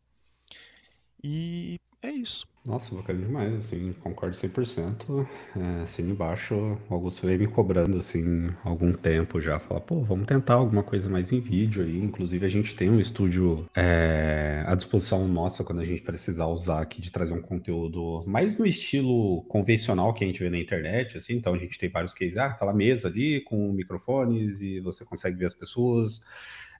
E 1.28 1.80
é 2.04 2.12
isso. 2.12 2.46
Nossa, 2.64 2.94
bacana 2.94 3.26
demais, 3.26 3.56
assim, 3.56 3.94
concordo 3.94 4.38
100%. 4.38 5.28
É, 5.56 5.82
assim, 5.82 6.04
embaixo, 6.12 6.54
o 6.88 6.94
Augusto 6.94 7.26
veio 7.26 7.40
me 7.40 7.48
cobrando, 7.48 7.98
assim, 7.98 8.52
algum 8.64 8.94
tempo 8.94 9.42
já, 9.42 9.58
falar, 9.58 9.82
pô, 9.82 10.02
vamos 10.02 10.28
tentar 10.28 10.54
alguma 10.54 10.84
coisa 10.84 11.10
mais 11.10 11.32
em 11.32 11.40
vídeo 11.40 11.84
aí. 11.84 11.98
Inclusive, 11.98 12.46
a 12.46 12.50
gente 12.50 12.76
tem 12.76 12.92
um 12.92 13.00
estúdio 13.00 13.66
é, 13.76 14.64
à 14.68 14.76
disposição 14.76 15.28
nossa 15.28 15.64
quando 15.64 15.82
a 15.82 15.84
gente 15.84 16.04
precisar 16.04 16.46
usar 16.46 16.82
aqui 16.82 17.02
de 17.02 17.10
trazer 17.10 17.34
um 17.34 17.42
conteúdo 17.42 18.24
mais 18.28 18.56
no 18.56 18.66
estilo 18.68 19.42
convencional 19.46 20.14
que 20.14 20.24
a 20.24 20.28
gente 20.28 20.40
vê 20.44 20.50
na 20.52 20.60
internet, 20.60 21.18
assim. 21.18 21.34
Então, 21.34 21.56
a 21.56 21.58
gente 21.58 21.80
tem 21.80 21.90
vários 21.90 22.14
cases, 22.14 22.38
ah, 22.38 22.46
aquela 22.46 22.74
mesa 22.74 23.08
ali 23.08 23.42
com 23.42 23.74
microfones 23.74 24.62
e 24.62 24.80
você 24.80 25.04
consegue 25.04 25.38
ver 25.38 25.48
as 25.48 25.56
pessoas. 25.56 26.22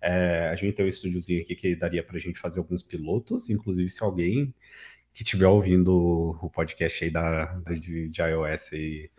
É, 0.02 0.50
a 0.50 0.56
gente 0.56 0.76
tem 0.76 0.86
um 0.86 0.90
estúdiozinho 0.90 1.42
aqui 1.42 1.56
que 1.56 1.76
daria 1.76 2.04
para 2.04 2.18
a 2.18 2.20
gente 2.20 2.40
fazer 2.40 2.60
alguns 2.60 2.84
pilotos, 2.84 3.50
inclusive 3.50 3.90
se 3.90 4.04
alguém 4.04 4.54
que 5.14 5.24
estiver 5.24 5.48
ouvindo 5.48 6.38
o 6.42 6.50
podcast 6.50 7.04
aí 7.04 7.10
da, 7.10 7.46
de, 7.80 8.10
de 8.10 8.22
iOS 8.22 8.72
e 8.74 9.10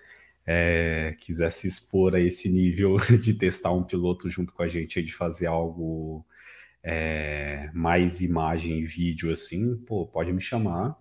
é, 0.47 1.17
quiser 1.19 1.51
se 1.51 1.67
expor 1.67 2.15
a 2.15 2.21
esse 2.21 2.49
nível 2.49 2.97
de 3.21 3.35
testar 3.35 3.73
um 3.73 3.83
piloto 3.83 4.29
junto 4.29 4.53
com 4.53 4.63
a 4.63 4.69
gente, 4.69 5.03
de 5.03 5.13
fazer 5.13 5.47
algo 5.47 6.25
é, 6.83 7.71
mais 7.75 8.21
imagem 8.21 8.79
e 8.79 8.87
vídeo 8.87 9.33
assim, 9.33 9.77
pô, 9.79 10.07
pode 10.07 10.33
me 10.33 10.41
chamar 10.41 10.97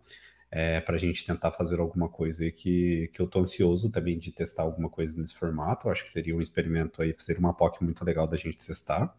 é, 0.52 0.80
para 0.80 0.96
a 0.96 1.00
gente 1.00 1.26
tentar 1.26 1.52
fazer 1.52 1.80
alguma 1.80 2.08
coisa 2.08 2.50
que, 2.52 3.10
que 3.14 3.22
eu 3.22 3.28
tô 3.28 3.40
ansioso 3.40 3.92
também 3.92 4.18
de 4.18 4.32
testar 4.32 4.64
alguma 4.64 4.90
coisa 4.90 5.20
nesse 5.20 5.36
formato. 5.36 5.88
Eu 5.88 5.92
acho 5.92 6.04
que 6.04 6.10
seria 6.10 6.36
um 6.36 6.42
experimento 6.42 7.02
aí, 7.02 7.14
seria 7.18 7.40
uma 7.40 7.54
POC 7.54 7.84
muito 7.84 8.04
legal 8.06 8.28
da 8.28 8.38
gente 8.38 8.58
testar. 8.58 9.14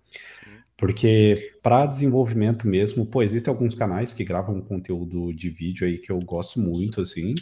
Porque 0.76 1.52
para 1.62 1.86
desenvolvimento 1.86 2.66
mesmo, 2.66 3.06
pô, 3.06 3.22
existem 3.22 3.50
alguns 3.52 3.74
canais 3.74 4.12
que 4.12 4.24
gravam 4.24 4.60
conteúdo 4.60 5.32
de 5.32 5.50
vídeo 5.50 5.86
aí 5.86 5.98
que 5.98 6.10
eu 6.12 6.20
gosto 6.20 6.60
muito, 6.60 7.00
assim. 7.00 7.34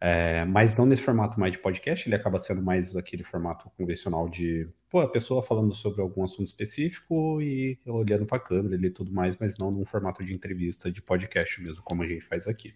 É, 0.00 0.44
mas 0.44 0.76
não 0.76 0.84
nesse 0.84 1.00
formato 1.00 1.40
mais 1.40 1.52
de 1.52 1.58
podcast, 1.58 2.06
ele 2.06 2.14
acaba 2.14 2.38
sendo 2.38 2.62
mais 2.62 2.94
aquele 2.94 3.22
formato 3.22 3.70
convencional 3.76 4.28
de, 4.28 4.68
pô, 4.90 5.00
a 5.00 5.08
pessoa 5.08 5.42
falando 5.42 5.74
sobre 5.74 6.02
algum 6.02 6.22
assunto 6.22 6.46
específico 6.46 7.40
e 7.40 7.78
olhando 7.86 8.26
para 8.26 8.36
a 8.36 8.40
câmera 8.40 8.86
e 8.86 8.90
tudo 8.90 9.10
mais, 9.10 9.34
mas 9.38 9.56
não 9.56 9.70
num 9.70 9.84
formato 9.84 10.22
de 10.22 10.34
entrevista 10.34 10.90
de 10.90 11.00
podcast 11.00 11.62
mesmo, 11.62 11.82
como 11.82 12.02
a 12.02 12.06
gente 12.06 12.22
faz 12.22 12.46
aqui. 12.46 12.74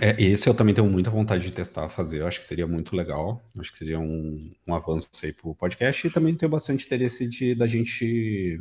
É, 0.00 0.22
esse 0.22 0.48
eu 0.48 0.54
também 0.54 0.74
tenho 0.74 0.88
muita 0.88 1.10
vontade 1.10 1.44
de 1.44 1.52
testar, 1.52 1.88
fazer. 1.88 2.20
Eu 2.20 2.26
acho 2.26 2.40
que 2.40 2.46
seria 2.46 2.66
muito 2.66 2.94
legal. 2.94 3.42
Acho 3.58 3.72
que 3.72 3.78
seria 3.78 3.98
um, 3.98 4.50
um 4.66 4.74
avanço 4.74 5.08
aí 5.22 5.32
para 5.32 5.48
o 5.48 5.54
podcast. 5.54 6.06
E 6.06 6.10
também 6.10 6.34
tenho 6.34 6.50
bastante 6.50 6.84
interesse 6.84 7.26
de 7.28 7.54
da 7.54 7.66
gente, 7.66 8.60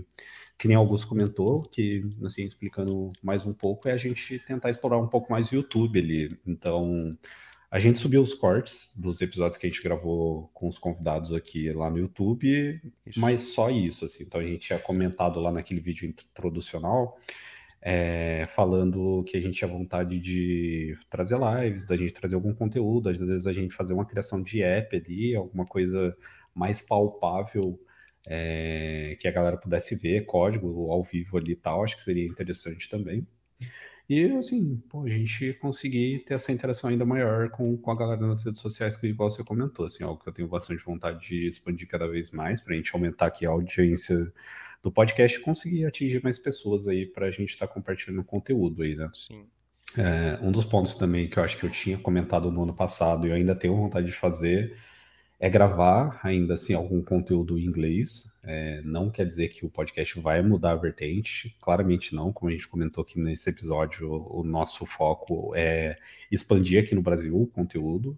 que 0.58 0.68
nem 0.68 0.76
Augusto 0.76 1.08
comentou, 1.08 1.64
que, 1.64 2.04
assim, 2.24 2.44
explicando 2.44 3.12
mais 3.22 3.46
um 3.46 3.54
pouco, 3.54 3.88
é 3.88 3.92
a 3.94 3.98
gente 3.98 4.40
tentar 4.40 4.70
explorar 4.70 4.98
um 4.98 5.08
pouco 5.08 5.32
mais 5.32 5.52
o 5.52 5.56
YouTube 5.56 6.00
ali. 6.00 6.30
Então, 6.46 7.12
a 7.70 7.80
gente 7.80 8.00
subiu 8.00 8.22
os 8.22 8.34
cortes 8.34 8.94
dos 8.98 9.22
episódios 9.22 9.58
que 9.58 9.66
a 9.66 9.70
gente 9.70 9.82
gravou 9.82 10.50
com 10.54 10.68
os 10.68 10.78
convidados 10.78 11.34
aqui 11.34 11.72
lá 11.72 11.90
no 11.90 11.98
YouTube, 11.98 12.82
isso. 13.06 13.20
mas 13.20 13.42
só 13.42 13.70
isso, 13.70 14.06
assim. 14.06 14.24
Então, 14.24 14.40
a 14.40 14.44
gente 14.44 14.68
tinha 14.68 14.80
comentado 14.80 15.40
lá 15.40 15.52
naquele 15.52 15.80
vídeo 15.80 16.08
introducional 16.08 17.18
é, 17.86 18.46
falando 18.46 19.26
que 19.26 19.36
a 19.36 19.42
gente 19.42 19.58
tinha 19.58 19.68
vontade 19.68 20.18
de 20.18 20.98
trazer 21.10 21.38
lives, 21.38 21.86
da 21.86 21.98
gente 21.98 22.14
trazer 22.14 22.36
algum 22.36 22.54
conteúdo, 22.54 23.10
às 23.10 23.20
vezes 23.20 23.46
a 23.46 23.52
gente 23.52 23.76
fazer 23.76 23.92
uma 23.94 24.06
criação 24.06 24.42
de 24.42 24.64
app 24.64 24.96
ali, 24.96 25.36
alguma 25.36 25.66
coisa 25.66 26.16
mais 26.56 26.82
palpável 26.82 27.78
é, 28.26 29.18
que 29.20 29.28
a 29.28 29.32
galera 29.32 29.58
pudesse 29.58 29.96
ver, 29.96 30.26
código 30.26 30.90
ao 30.90 31.04
vivo 31.04 31.38
ali 31.38 31.52
e 31.52 31.56
tal, 31.58 31.84
acho 31.84 31.98
que 31.98 32.02
seria 32.02 32.26
interessante 32.26 32.88
também. 32.88 33.28
E 34.10 34.26
assim, 34.38 34.82
pô, 34.90 35.04
a 35.04 35.10
gente 35.10 35.54
conseguir 35.56 36.24
ter 36.26 36.36
essa 36.36 36.54
interação 36.54 36.90
ainda 36.90 37.06
maior 37.06 37.50
com, 37.50 37.76
com 37.78 37.92
a 37.92 37.98
galera 37.98 38.26
nas 38.26 38.46
redes 38.46 38.62
sociais, 38.62 38.96
que 38.96 39.08
igual 39.08 39.30
você 39.30 39.44
comentou, 39.44 39.86
assim, 39.86 40.06
algo 40.06 40.22
que 40.22 40.30
eu 40.30 40.34
tenho 40.34 40.48
bastante 40.48 40.84
vontade 40.86 41.28
de 41.28 41.48
expandir 41.48 41.88
cada 41.88 42.08
vez 42.08 42.32
mais, 42.32 42.62
para 42.62 42.74
a 42.74 42.78
gente 42.78 42.94
aumentar 42.94 43.28
aqui 43.28 43.46
a 43.46 43.50
audiência 43.50 44.32
do 44.84 44.92
podcast 44.92 45.40
conseguir 45.40 45.86
atingir 45.86 46.22
mais 46.22 46.38
pessoas 46.38 46.88
aí 46.88 47.06
para 47.06 47.28
a 47.28 47.32
gente 47.32 47.52
estar 47.52 47.66
tá 47.66 47.74
compartilhando 47.74 48.24
conteúdo 48.24 48.84
aí, 48.84 48.96
né? 48.96 49.10
Sim. 49.14 49.46
É, 49.98 50.38
um 50.42 50.52
dos 50.52 50.66
pontos 50.66 50.96
também 50.96 51.30
que 51.30 51.40
eu 51.40 51.44
acho 51.44 51.58
que 51.58 51.66
eu 51.66 51.70
tinha 51.70 51.98
comentado 51.98 52.52
no 52.52 52.64
ano 52.64 52.74
passado 52.74 53.26
e 53.26 53.30
eu 53.30 53.36
ainda 53.36 53.56
tenho 53.56 53.76
vontade 53.76 54.08
de 54.08 54.12
fazer 54.12 54.76
é 55.40 55.50
gravar 55.50 56.22
ainda 56.24 56.54
assim 56.54 56.74
algum 56.74 57.02
conteúdo 57.02 57.60
em 57.60 57.66
inglês. 57.66 58.32
É, 58.44 58.82
não 58.84 59.10
quer 59.10 59.26
dizer 59.26 59.50
que 59.50 59.66
o 59.66 59.70
podcast 59.70 60.20
vai 60.22 60.42
mudar 60.42 60.72
a 60.72 60.76
vertente, 60.76 61.56
claramente 61.62 62.16
não. 62.16 62.32
Como 62.32 62.50
a 62.50 62.54
gente 62.54 62.68
comentou 62.68 63.02
aqui 63.02 63.20
nesse 63.20 63.50
episódio, 63.50 64.10
o 64.10 64.42
nosso 64.42 64.86
foco 64.86 65.52
é 65.54 65.98
expandir 66.32 66.82
aqui 66.82 66.96
no 66.96 67.02
Brasil 67.02 67.36
o 67.36 67.46
conteúdo, 67.46 68.18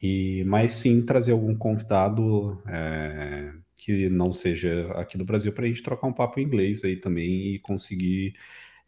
e 0.00 0.44
mas 0.46 0.74
sim 0.74 1.04
trazer 1.04 1.32
algum 1.32 1.52
convidado 1.56 2.62
é, 2.68 3.52
que 3.86 4.10
não 4.10 4.32
seja 4.32 4.90
aqui 4.96 5.16
do 5.16 5.24
Brasil 5.24 5.52
para 5.52 5.64
a 5.64 5.68
gente 5.68 5.80
trocar 5.80 6.08
um 6.08 6.12
papo 6.12 6.40
em 6.40 6.42
inglês 6.42 6.82
aí 6.82 6.96
também 6.96 7.54
e 7.54 7.60
conseguir 7.60 8.34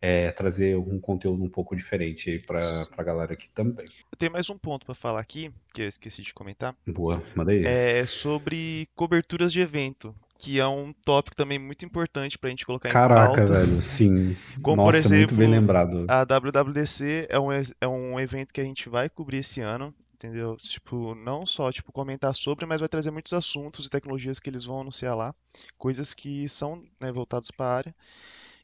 é, 0.03 0.33
trazer 0.33 0.77
um 0.77 0.99
conteúdo 0.99 1.45
um 1.45 1.49
pouco 1.49 1.77
diferente 1.77 2.31
aí 2.31 2.41
para 2.41 2.59
a 2.97 3.03
galera 3.05 3.33
aqui 3.33 3.49
também. 3.51 3.87
Eu 3.87 4.19
tenho 4.19 4.33
mais 4.33 4.51
um 4.51 4.59
ponto 4.59 4.85
para 4.85 4.97
falar 4.97 5.21
aqui, 5.21 5.53
que 5.73 5.83
eu 5.83 5.87
esqueci 5.87 6.21
de 6.21 6.35
comentar. 6.35 6.75
Boa, 6.85 7.21
manda 7.37 7.53
aí. 7.53 7.65
É 7.65 8.05
sobre 8.07 8.89
coberturas 8.97 9.53
de 9.53 9.61
evento, 9.61 10.13
que 10.37 10.59
é 10.59 10.67
um 10.67 10.93
tópico 11.05 11.37
também 11.37 11.61
muito 11.61 11.85
importante 11.85 12.37
para 12.37 12.49
a 12.49 12.51
gente 12.51 12.67
colocar 12.67 12.91
Caraca, 12.91 13.23
em 13.23 13.37
pauta. 13.37 13.53
Caraca, 13.53 13.67
velho, 13.67 13.81
sim. 13.81 14.37
Como, 14.65 14.83
Nossa, 14.83 14.91
por 14.91 14.99
exemplo, 14.99 15.37
muito 15.37 15.37
bem 15.37 15.49
lembrado. 15.49 16.07
a 16.09 16.25
WWDC 16.25 17.29
é 17.31 17.39
um, 17.39 17.53
é 17.53 17.87
um 17.87 18.19
evento 18.19 18.53
que 18.53 18.61
a 18.61 18.65
gente 18.65 18.89
vai 18.89 19.09
cobrir 19.09 19.39
esse 19.39 19.61
ano 19.61 19.95
entendeu? 20.19 20.57
Tipo, 20.57 21.15
não 21.15 21.47
só 21.47 21.71
tipo 21.71 21.93
comentar 21.93 22.35
sobre, 22.35 22.67
mas 22.67 22.81
vai 22.81 22.89
trazer 22.89 23.11
muitos 23.11 23.33
assuntos 23.33 23.87
e 23.87 23.91
tecnologias 23.91 24.41
que 24.41 24.51
eles 24.51 24.65
vão 24.65 24.81
anunciar 24.81 25.17
lá, 25.17 25.35
coisas 25.79 26.13
que 26.13 26.49
são 26.49 26.85
né, 27.01 27.13
voltadas 27.13 27.51
para 27.51 27.67
a 27.67 27.77
área, 27.77 27.97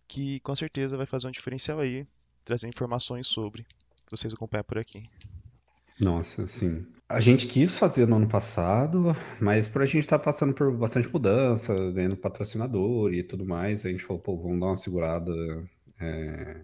que 0.08 0.40
com 0.40 0.54
certeza 0.54 0.96
vai 0.96 1.06
fazer 1.06 1.28
um 1.28 1.30
diferencial 1.30 1.78
aí, 1.78 2.04
trazer 2.44 2.66
informações 2.66 3.28
sobre. 3.28 3.64
Vocês 4.10 4.34
acompanham 4.34 4.64
por 4.64 4.78
aqui. 4.78 5.04
Nossa, 6.00 6.46
sim. 6.48 6.84
A 7.08 7.20
gente 7.20 7.46
quis 7.46 7.78
fazer 7.78 8.06
no 8.08 8.16
ano 8.16 8.28
passado, 8.28 9.16
mas 9.40 9.68
por 9.68 9.82
a 9.82 9.86
gente 9.86 10.00
estar 10.00 10.18
tá 10.18 10.24
passando 10.24 10.52
por 10.52 10.76
bastante 10.76 11.08
mudança, 11.08 11.90
vendo 11.92 12.16
patrocinador 12.16 13.12
e 13.14 13.22
tudo 13.22 13.46
mais, 13.46 13.86
a 13.86 13.90
gente 13.90 14.02
falou, 14.02 14.20
pô, 14.20 14.36
vamos 14.36 14.58
dar 14.58 14.66
uma 14.66 14.76
segurada 14.76 15.32
é, 16.00 16.60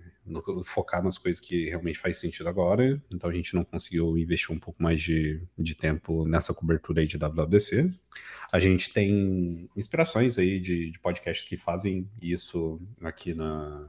focar 0.64 1.02
nas 1.02 1.18
coisas 1.18 1.40
que 1.40 1.66
realmente 1.68 1.98
faz 1.98 2.18
sentido 2.18 2.48
agora. 2.48 3.00
Então 3.10 3.28
a 3.28 3.32
gente 3.32 3.54
não 3.54 3.64
conseguiu 3.64 4.16
investir 4.16 4.54
um 4.54 4.58
pouco 4.58 4.82
mais 4.82 5.00
de, 5.00 5.42
de 5.56 5.74
tempo 5.74 6.26
nessa 6.26 6.54
cobertura 6.54 7.00
aí 7.00 7.06
de 7.06 7.18
WWDC. 7.18 7.90
A 8.52 8.60
gente 8.60 8.92
tem 8.92 9.66
inspirações 9.76 10.38
aí 10.38 10.60
de, 10.60 10.90
de 10.90 10.98
podcasts 10.98 11.48
que 11.48 11.56
fazem 11.56 12.08
isso 12.20 12.80
aqui 13.02 13.34
na, 13.34 13.88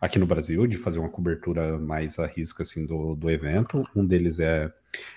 aqui 0.00 0.18
no 0.18 0.26
Brasil, 0.26 0.66
de 0.66 0.76
fazer 0.76 0.98
uma 0.98 1.08
cobertura 1.08 1.78
mais 1.78 2.18
a 2.18 2.26
risco 2.26 2.62
assim, 2.62 2.86
do, 2.86 3.14
do 3.14 3.30
evento. 3.30 3.84
Um 3.94 4.04
deles 4.04 4.38
é, 4.40 4.72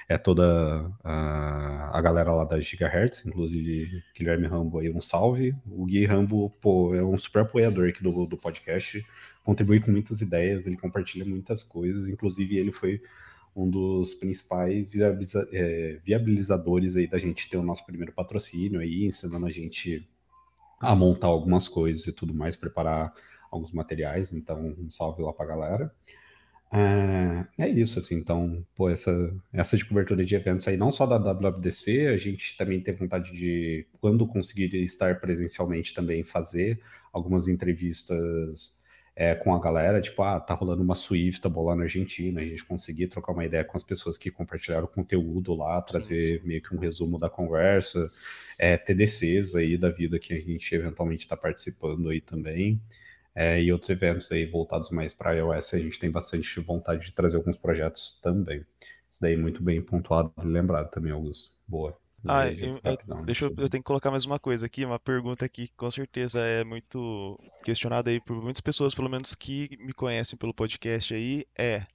é 0.08 0.18
toda 0.18 0.92
a, 1.04 1.98
a 1.98 2.02
galera 2.02 2.32
lá 2.34 2.46
da 2.46 2.60
Gigahertz, 2.60 3.26
inclusive 3.26 4.04
Guilherme 4.16 4.48
Rambo 4.48 4.80
aí, 4.80 4.90
um 4.90 5.02
salve. 5.02 5.56
O 5.66 5.86
Gui 5.86 6.06
Rambo, 6.06 6.50
pô, 6.62 6.94
é 6.96 7.04
um 7.04 7.18
super 7.18 7.42
apoiador 7.42 7.90
aqui 7.90 8.02
do, 8.04 8.26
do 8.26 8.38
podcast, 8.38 9.06
contribui 9.44 9.80
com 9.80 9.92
muitas 9.92 10.22
ideias, 10.22 10.68
ele 10.68 10.78
compartilha 10.78 11.26
muitas 11.26 11.64
coisas, 11.64 12.08
inclusive 12.08 12.58
ele 12.58 12.72
foi 12.72 13.02
um 13.56 13.70
dos 13.70 14.14
principais 14.16 14.90
é, 15.52 16.00
viabilizadores 16.04 16.96
aí 16.96 17.08
da 17.08 17.20
gente 17.20 17.50
ter 17.50 17.58
o 17.58 17.64
nosso 17.64 17.86
primeiro 17.86 18.12
patrocínio 18.12 18.80
aí, 18.80 19.06
ensinando 19.06 19.46
a 19.46 19.52
gente 19.52 20.08
a 20.80 20.96
montar 20.96 21.28
algumas 21.28 21.68
coisas 21.68 22.06
e 22.08 22.12
tudo 22.12 22.34
mais, 22.34 22.56
preparar 22.56 23.14
alguns 23.54 23.72
materiais, 23.72 24.34
então 24.34 24.76
um 24.78 24.90
salve 24.90 25.22
lá 25.22 25.34
pra 25.34 25.46
galera. 25.46 25.94
É, 26.76 27.66
é 27.66 27.70
isso, 27.70 28.00
assim, 28.00 28.16
então, 28.16 28.66
pô, 28.76 28.90
essa, 28.90 29.12
essa 29.54 29.78
de 29.78 29.86
cobertura 29.86 30.26
de 30.26 30.36
eventos 30.36 30.68
aí, 30.68 30.76
não 30.76 30.92
só 30.92 31.06
da 31.06 31.20
WWDC, 31.20 32.08
a 32.08 32.18
gente 32.18 32.58
também 32.58 32.82
tem 32.82 32.96
vontade 32.96 33.32
de, 33.32 33.86
quando 34.02 34.26
conseguir 34.26 34.76
estar 34.84 35.20
presencialmente 35.20 35.94
também, 35.94 36.24
fazer 36.24 36.82
algumas 37.12 37.48
entrevistas 37.48 38.82
é, 39.16 39.36
com 39.36 39.54
a 39.54 39.60
galera, 39.60 40.02
tipo, 40.02 40.24
ah, 40.24 40.40
tá 40.40 40.56
rolando 40.56 40.82
uma 40.82 40.96
Swift 40.96 41.48
lá 41.48 41.76
na 41.76 41.84
Argentina, 41.84 42.42
a 42.42 42.44
gente 42.44 42.66
conseguir 42.66 43.08
trocar 43.08 43.34
uma 43.34 43.46
ideia 43.46 43.64
com 43.64 43.78
as 43.78 43.84
pessoas 43.84 44.18
que 44.18 44.32
compartilharam 44.32 44.88
conteúdo 44.88 45.54
lá, 45.54 45.80
trazer 45.80 46.20
sim, 46.20 46.40
sim. 46.40 46.48
meio 46.48 46.62
que 46.62 46.74
um 46.76 46.80
resumo 46.80 47.20
da 47.20 47.30
conversa, 47.30 48.12
é, 48.58 48.76
TDCs 48.78 49.54
aí 49.54 49.78
da 49.78 49.90
vida 49.90 50.18
que 50.18 50.34
a 50.34 50.40
gente 50.40 50.74
eventualmente 50.74 51.26
está 51.26 51.38
participando 51.38 52.10
aí 52.10 52.20
também. 52.20 52.82
É, 53.36 53.62
e 53.62 53.72
outros 53.72 53.90
eventos 53.90 54.32
aí 54.32 54.46
voltados 54.46 54.92
mais 54.92 55.14
para 55.14 55.34
iOS, 55.34 55.74
a 55.74 55.80
gente 55.80 56.00
tem 56.00 56.12
bastante 56.12 56.60
vontade 56.60 57.06
de 57.06 57.12
trazer 57.12 57.38
alguns 57.38 57.58
projetos 57.58 58.20
também. 58.22 58.64
Isso 59.10 59.22
daí 59.22 59.36
muito 59.36 59.64
bem 59.64 59.82
pontuado 59.82 60.32
e 60.44 60.46
lembrado 60.46 60.90
também, 60.90 61.12
Augusto. 61.12 61.52
Boa. 61.68 61.98
Ah, 62.26 62.48
eu, 62.48 62.80
eu, 62.84 63.26
deixa 63.26 63.46
eu, 63.46 63.50
eu 63.58 63.70
tenho 63.70 63.84
que 63.84 63.88
colocar 63.88 64.10
mais 64.10 64.24
uma 64.24 64.40
coisa 64.40 64.66
aqui, 64.66 64.86
uma 64.86 65.00
pergunta 65.00 65.48
que 65.50 65.68
com 65.76 65.92
certeza 65.92 66.40
é 66.40 66.64
muito 66.64 67.38
questionada 67.64 68.10
aí 68.10 68.22
por 68.22 68.42
muitas 68.42 68.62
pessoas, 68.62 68.96
pelo 68.96 69.10
menos 69.10 69.36
que 69.36 69.78
me 69.82 69.92
conhecem 69.92 70.38
pelo 70.38 70.54
podcast 70.54 71.14
aí, 71.14 71.46
é 71.58 71.86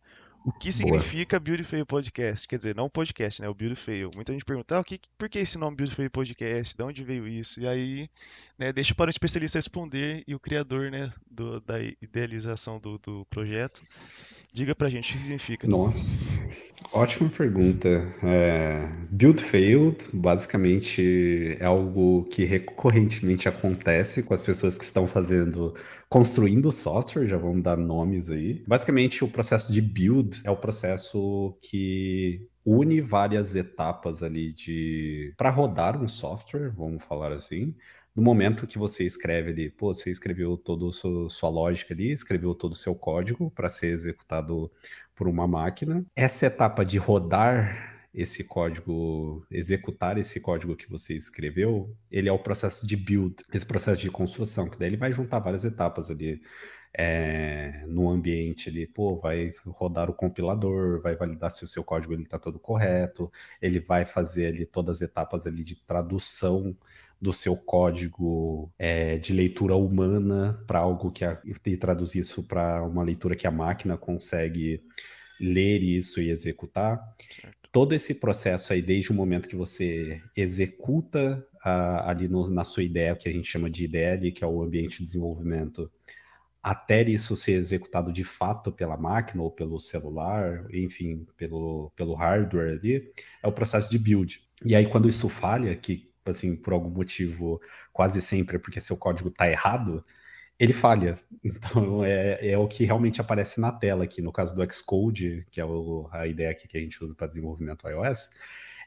o 0.44 0.52
que 0.52 0.70
significa 0.72 1.38
Build 1.38 1.64
Fail 1.64 1.84
Podcast? 1.84 2.46
Quer 2.46 2.56
dizer, 2.56 2.74
não 2.74 2.86
o 2.86 2.90
podcast, 2.90 3.42
né? 3.42 3.48
O 3.48 3.54
Build 3.54 3.76
Fail. 3.76 4.10
Muita 4.14 4.32
gente 4.32 4.44
pergunta, 4.44 4.76
ah, 4.76 4.80
o 4.80 4.84
que, 4.84 5.00
por 5.16 5.28
que 5.28 5.38
esse 5.38 5.58
nome 5.58 5.76
Fail 5.86 6.10
Podcast? 6.10 6.76
De 6.76 6.82
onde 6.82 7.04
veio 7.04 7.26
isso? 7.26 7.60
E 7.60 7.66
aí, 7.66 8.08
né, 8.58 8.72
deixa 8.72 8.94
para 8.94 9.08
o 9.08 9.10
especialista 9.10 9.58
responder 9.58 10.24
e 10.26 10.34
o 10.34 10.40
criador, 10.40 10.90
né, 10.90 11.12
do, 11.30 11.60
da 11.60 11.80
idealização 11.80 12.78
do, 12.78 12.98
do 12.98 13.26
projeto. 13.26 13.82
Diga 14.52 14.74
pra 14.74 14.88
gente 14.88 15.12
o 15.12 15.16
que 15.16 15.22
significa. 15.22 15.68
Nossa, 15.68 16.18
ótima 16.92 17.28
pergunta. 17.28 17.88
É, 18.22 18.88
build 19.10 19.42
failed, 19.42 20.08
basicamente, 20.12 21.56
é 21.60 21.64
algo 21.64 22.24
que 22.24 22.44
recorrentemente 22.44 23.48
acontece 23.48 24.22
com 24.22 24.32
as 24.32 24.42
pessoas 24.42 24.78
que 24.78 24.84
estão 24.84 25.06
fazendo, 25.06 25.74
construindo 26.08 26.72
software, 26.72 27.26
já 27.26 27.36
vamos 27.36 27.62
dar 27.62 27.76
nomes 27.76 28.30
aí. 28.30 28.64
Basicamente, 28.66 29.22
o 29.22 29.28
processo 29.28 29.72
de 29.72 29.82
build 29.82 30.40
é 30.44 30.50
o 30.50 30.56
processo 30.56 31.56
que 31.60 32.48
une 32.64 33.00
várias 33.00 33.54
etapas 33.54 34.22
ali 34.22 34.52
de 34.52 35.32
para 35.36 35.50
rodar 35.50 36.02
um 36.02 36.08
software, 36.08 36.70
vamos 36.76 37.04
falar 37.04 37.32
assim 37.32 37.74
no 38.18 38.24
momento 38.24 38.66
que 38.66 38.76
você 38.76 39.04
escreve 39.04 39.52
ali, 39.52 39.70
pô, 39.70 39.94
você 39.94 40.10
escreveu 40.10 40.56
toda 40.56 40.90
sua 40.90 41.48
lógica 41.48 41.94
ali, 41.94 42.10
escreveu 42.10 42.52
todo 42.52 42.72
o 42.72 42.76
seu 42.76 42.92
código 42.92 43.48
para 43.52 43.70
ser 43.70 43.86
executado 43.92 44.68
por 45.14 45.28
uma 45.28 45.46
máquina. 45.46 46.04
Essa 46.16 46.46
etapa 46.46 46.84
de 46.84 46.98
rodar 46.98 48.08
esse 48.12 48.42
código, 48.42 49.46
executar 49.48 50.18
esse 50.18 50.40
código 50.40 50.74
que 50.74 50.90
você 50.90 51.14
escreveu, 51.14 51.94
ele 52.10 52.28
é 52.28 52.32
o 52.32 52.38
processo 52.40 52.84
de 52.88 52.96
build, 52.96 53.36
esse 53.54 53.64
processo 53.64 54.02
de 54.02 54.10
construção, 54.10 54.68
que 54.68 54.76
daí 54.76 54.88
ele 54.88 54.96
vai 54.96 55.12
juntar 55.12 55.38
várias 55.38 55.64
etapas 55.64 56.10
ali 56.10 56.42
é, 56.92 57.84
no 57.86 58.10
ambiente 58.10 58.68
ali, 58.68 58.84
pô, 58.84 59.20
vai 59.20 59.52
rodar 59.64 60.10
o 60.10 60.14
compilador, 60.14 61.00
vai 61.00 61.14
validar 61.14 61.52
se 61.52 61.62
o 61.62 61.68
seu 61.68 61.84
código 61.84 62.14
ele 62.14 62.24
está 62.24 62.36
todo 62.36 62.58
correto, 62.58 63.30
ele 63.62 63.78
vai 63.78 64.04
fazer 64.04 64.46
ali 64.46 64.66
todas 64.66 64.96
as 64.96 65.02
etapas 65.08 65.46
ali 65.46 65.62
de 65.62 65.76
tradução 65.76 66.76
do 67.20 67.32
seu 67.32 67.56
código 67.56 68.72
é, 68.78 69.18
de 69.18 69.32
leitura 69.32 69.74
humana 69.74 70.62
para 70.66 70.78
algo 70.78 71.10
que 71.10 71.24
a, 71.24 71.40
e 71.66 71.76
traduzir 71.76 72.20
isso 72.20 72.42
para 72.42 72.82
uma 72.84 73.02
leitura 73.02 73.34
que 73.34 73.46
a 73.46 73.50
máquina 73.50 73.96
consegue 73.96 74.82
ler 75.40 75.82
isso 75.82 76.20
e 76.20 76.30
executar. 76.30 77.00
Certo. 77.40 77.68
Todo 77.72 77.94
esse 77.94 78.14
processo 78.14 78.72
aí, 78.72 78.80
desde 78.80 79.10
o 79.10 79.14
momento 79.14 79.48
que 79.48 79.56
você 79.56 80.20
executa 80.36 81.44
a, 81.62 82.10
ali 82.10 82.28
no, 82.28 82.48
na 82.50 82.64
sua 82.64 82.82
ideia, 82.82 83.14
que 83.14 83.28
a 83.28 83.32
gente 83.32 83.48
chama 83.48 83.68
de 83.68 83.84
IDL, 83.84 84.32
que 84.32 84.42
é 84.42 84.46
o 84.46 84.62
ambiente 84.62 84.98
de 84.98 85.04
desenvolvimento, 85.04 85.90
até 86.62 87.02
isso 87.02 87.36
ser 87.36 87.52
executado 87.52 88.12
de 88.12 88.24
fato 88.24 88.72
pela 88.72 88.96
máquina 88.96 89.42
ou 89.42 89.50
pelo 89.50 89.78
celular, 89.78 90.66
enfim, 90.72 91.24
pelo, 91.36 91.92
pelo 91.94 92.14
hardware 92.14 92.78
ali, 92.78 93.12
é 93.42 93.48
o 93.48 93.52
processo 93.52 93.90
de 93.90 93.98
build. 93.98 94.40
E 94.64 94.74
aí, 94.74 94.86
quando 94.86 95.08
isso 95.08 95.28
falha, 95.28 95.74
que 95.76 96.07
assim, 96.30 96.56
por 96.56 96.72
algum 96.72 96.90
motivo, 96.90 97.60
quase 97.92 98.20
sempre 98.20 98.56
é 98.56 98.58
porque 98.58 98.80
seu 98.80 98.96
código 98.96 99.28
está 99.28 99.48
errado, 99.48 100.04
ele 100.58 100.72
falha. 100.72 101.18
Então 101.44 102.04
é, 102.04 102.50
é 102.50 102.58
o 102.58 102.66
que 102.66 102.84
realmente 102.84 103.20
aparece 103.20 103.60
na 103.60 103.72
tela 103.72 104.04
aqui. 104.04 104.20
No 104.20 104.32
caso 104.32 104.54
do 104.54 104.72
Xcode, 104.72 105.46
que 105.50 105.60
é 105.60 105.64
o, 105.64 106.08
a 106.12 106.26
ideia 106.26 106.50
aqui 106.50 106.66
que 106.66 106.76
a 106.76 106.80
gente 106.80 107.02
usa 107.02 107.14
para 107.14 107.26
desenvolvimento 107.28 107.88
iOS, 107.88 108.30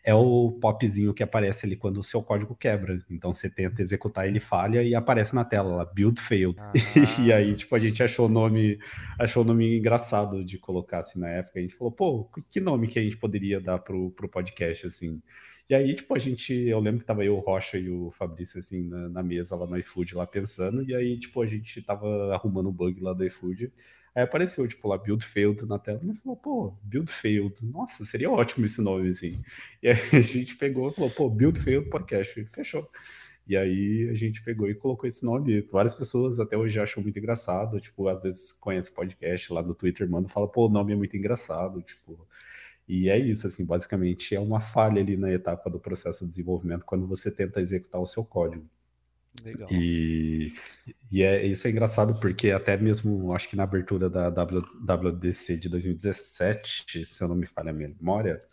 é 0.04 0.14
o 0.14 0.52
popzinho 0.60 1.14
que 1.14 1.22
aparece 1.22 1.66
ali 1.66 1.76
quando 1.76 1.98
o 1.98 2.04
seu 2.04 2.22
código 2.24 2.56
quebra. 2.56 3.00
Então 3.10 3.34
você 3.34 3.50
tenta 3.50 3.82
executar, 3.82 4.28
ele 4.28 4.40
falha 4.40 4.82
e 4.84 4.96
aparece 4.96 5.36
na 5.36 5.46
tela 5.46 5.76
lá, 5.76 5.86
build 5.86 6.20
failed. 6.20 6.60
Ah. 6.60 6.74
e 7.22 7.32
aí, 7.32 7.54
tipo, 7.56 7.76
a 7.76 7.80
gente 7.80 8.02
achou 8.02 8.26
o 8.26 8.30
nome, 8.30 8.80
achou 9.20 9.44
o 9.44 9.46
nome 9.46 9.78
engraçado 9.78 10.44
de 10.44 10.58
colocar 10.58 11.00
assim 11.00 11.20
na 11.20 11.30
época. 11.30 11.60
A 11.60 11.62
gente 11.62 11.76
falou, 11.76 11.92
pô, 11.92 12.30
que 12.50 12.60
nome 12.60 12.88
que 12.88 13.00
a 13.00 13.04
gente 13.04 13.18
poderia 13.18 13.60
dar 13.60 13.80
pro, 13.80 14.12
pro 14.12 14.30
podcast, 14.30 14.88
assim? 14.88 15.22
E 15.72 15.74
aí, 15.74 15.96
tipo, 15.96 16.14
a 16.14 16.20
gente, 16.20 16.54
eu 16.54 16.82
lembro 16.82 17.00
que 17.00 17.06
tava 17.06 17.24
eu, 17.24 17.38
o 17.38 17.40
Rocha 17.40 17.78
e 17.78 17.90
o 17.90 18.12
Fabrício, 18.12 18.60
assim, 18.60 18.90
na, 18.90 19.08
na, 19.08 19.24
mesa 19.24 19.56
lá 19.56 19.66
no 19.66 19.78
iFood, 19.78 20.16
lá 20.16 20.28
pensando, 20.28 20.84
e 20.84 20.94
aí, 20.94 21.18
tipo, 21.18 21.42
a 21.42 21.48
gente 21.48 21.82
tava 21.82 22.36
arrumando 22.36 22.68
um 22.68 22.74
bug 22.74 23.00
lá 23.00 23.14
do 23.14 23.24
iFood, 23.24 23.72
aí 24.14 24.22
apareceu, 24.22 24.68
tipo, 24.68 24.86
lá, 24.90 24.98
build 24.98 25.26
failed 25.26 25.66
na 25.66 25.80
tela, 25.80 26.02
e 26.04 26.14
falou, 26.16 26.36
pô, 26.36 26.74
build 26.84 27.10
failed, 27.10 27.56
nossa, 27.64 28.04
seria 28.04 28.30
ótimo 28.30 28.66
esse 28.66 28.82
nome, 28.82 29.12
assim. 29.12 29.42
E 29.82 29.88
aí 29.88 29.96
a 30.12 30.20
gente 30.20 30.58
pegou 30.58 30.90
e 30.90 30.94
falou, 30.94 31.10
pô, 31.10 31.30
build 31.30 31.58
failed 31.62 31.90
podcast, 31.90 32.44
fechou. 32.54 32.92
E 33.48 33.56
aí 33.56 34.10
a 34.12 34.14
gente 34.14 34.44
pegou 34.44 34.70
e 34.70 34.76
colocou 34.76 35.08
esse 35.08 35.26
nome. 35.26 35.62
Várias 35.72 35.94
pessoas 35.94 36.42
até 36.42 36.58
hoje 36.58 36.82
acham 36.82 37.02
muito 37.02 37.18
engraçado, 37.18 37.80
tipo, 37.80 38.10
às 38.10 38.22
vezes 38.22 38.52
conhece 38.52 38.92
podcast 38.92 39.54
lá 39.54 39.64
no 39.64 39.74
Twitter, 39.74 40.10
manda, 40.10 40.28
fala, 40.28 40.50
pô, 40.50 40.68
o 40.68 40.70
nome 40.70 40.92
é 40.92 40.98
muito 40.98 41.16
engraçado, 41.16 41.82
tipo... 41.82 42.28
E 42.94 43.08
é 43.08 43.18
isso, 43.18 43.48
assim, 43.48 43.66
basicamente 43.66 44.36
é 44.36 44.40
uma 44.42 44.60
falha 44.60 45.02
ali 45.02 45.16
na 45.16 45.32
etapa 45.32 45.70
do 45.70 45.80
processo 45.80 46.26
de 46.26 46.32
desenvolvimento 46.32 46.84
quando 46.84 47.08
você 47.08 47.32
tenta 47.32 47.62
executar 47.62 48.02
o 48.02 48.06
seu 48.06 48.26
código. 48.26 48.70
Legal. 49.46 49.72
E, 49.72 50.52
e 51.10 51.24
é, 51.24 51.46
isso 51.48 51.66
é 51.66 51.72
engraçado 51.72 52.20
porque 52.20 52.52
até 52.52 52.76
mesmo, 52.76 53.34
acho 53.34 53.48
que 53.48 53.56
na 53.56 53.64
abertura 53.64 54.10
da 54.10 54.30
WWDC 54.30 55.56
de 55.56 55.70
2017, 55.70 57.06
se 57.06 57.24
eu 57.24 57.30
não 57.30 57.36
me 57.38 57.46
falha 57.46 57.70
a 57.70 57.74
minha 57.74 57.88
memória, 57.88 58.44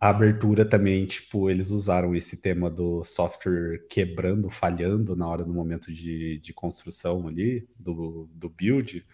a 0.00 0.08
abertura 0.08 0.64
também, 0.64 1.06
tipo, 1.06 1.48
eles 1.48 1.70
usaram 1.70 2.16
esse 2.16 2.42
tema 2.42 2.68
do 2.68 3.04
software 3.04 3.86
quebrando, 3.88 4.50
falhando 4.50 5.14
na 5.14 5.28
hora 5.28 5.44
do 5.44 5.54
momento 5.54 5.92
de, 5.92 6.40
de 6.40 6.52
construção 6.52 7.28
ali, 7.28 7.68
do, 7.78 8.28
do 8.34 8.48
build, 8.48 9.06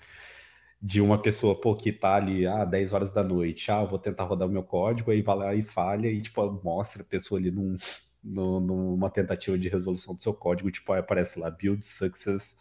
de 0.80 1.00
uma 1.00 1.20
pessoa, 1.20 1.60
pô, 1.60 1.74
que 1.74 1.92
tá 1.92 2.14
ali, 2.14 2.46
ah, 2.46 2.64
10 2.64 2.92
horas 2.92 3.12
da 3.12 3.22
noite, 3.22 3.70
ah, 3.70 3.84
vou 3.84 3.98
tentar 3.98 4.24
rodar 4.24 4.46
o 4.46 4.50
meu 4.50 4.62
código, 4.62 5.10
aí 5.10 5.22
vai 5.22 5.36
lá 5.36 5.54
e 5.54 5.62
falha, 5.62 6.08
e, 6.08 6.20
tipo, 6.22 6.60
mostra 6.62 7.02
a 7.02 7.06
pessoa 7.06 7.40
ali 7.40 7.50
num, 7.50 7.76
num, 8.22 8.60
numa 8.60 9.10
tentativa 9.10 9.58
de 9.58 9.68
resolução 9.68 10.14
do 10.14 10.22
seu 10.22 10.33
código, 10.33 10.70
tipo, 10.70 10.92
aí 10.92 11.00
aparece 11.00 11.38
lá, 11.38 11.50
build 11.50 11.85
success, 11.85 12.58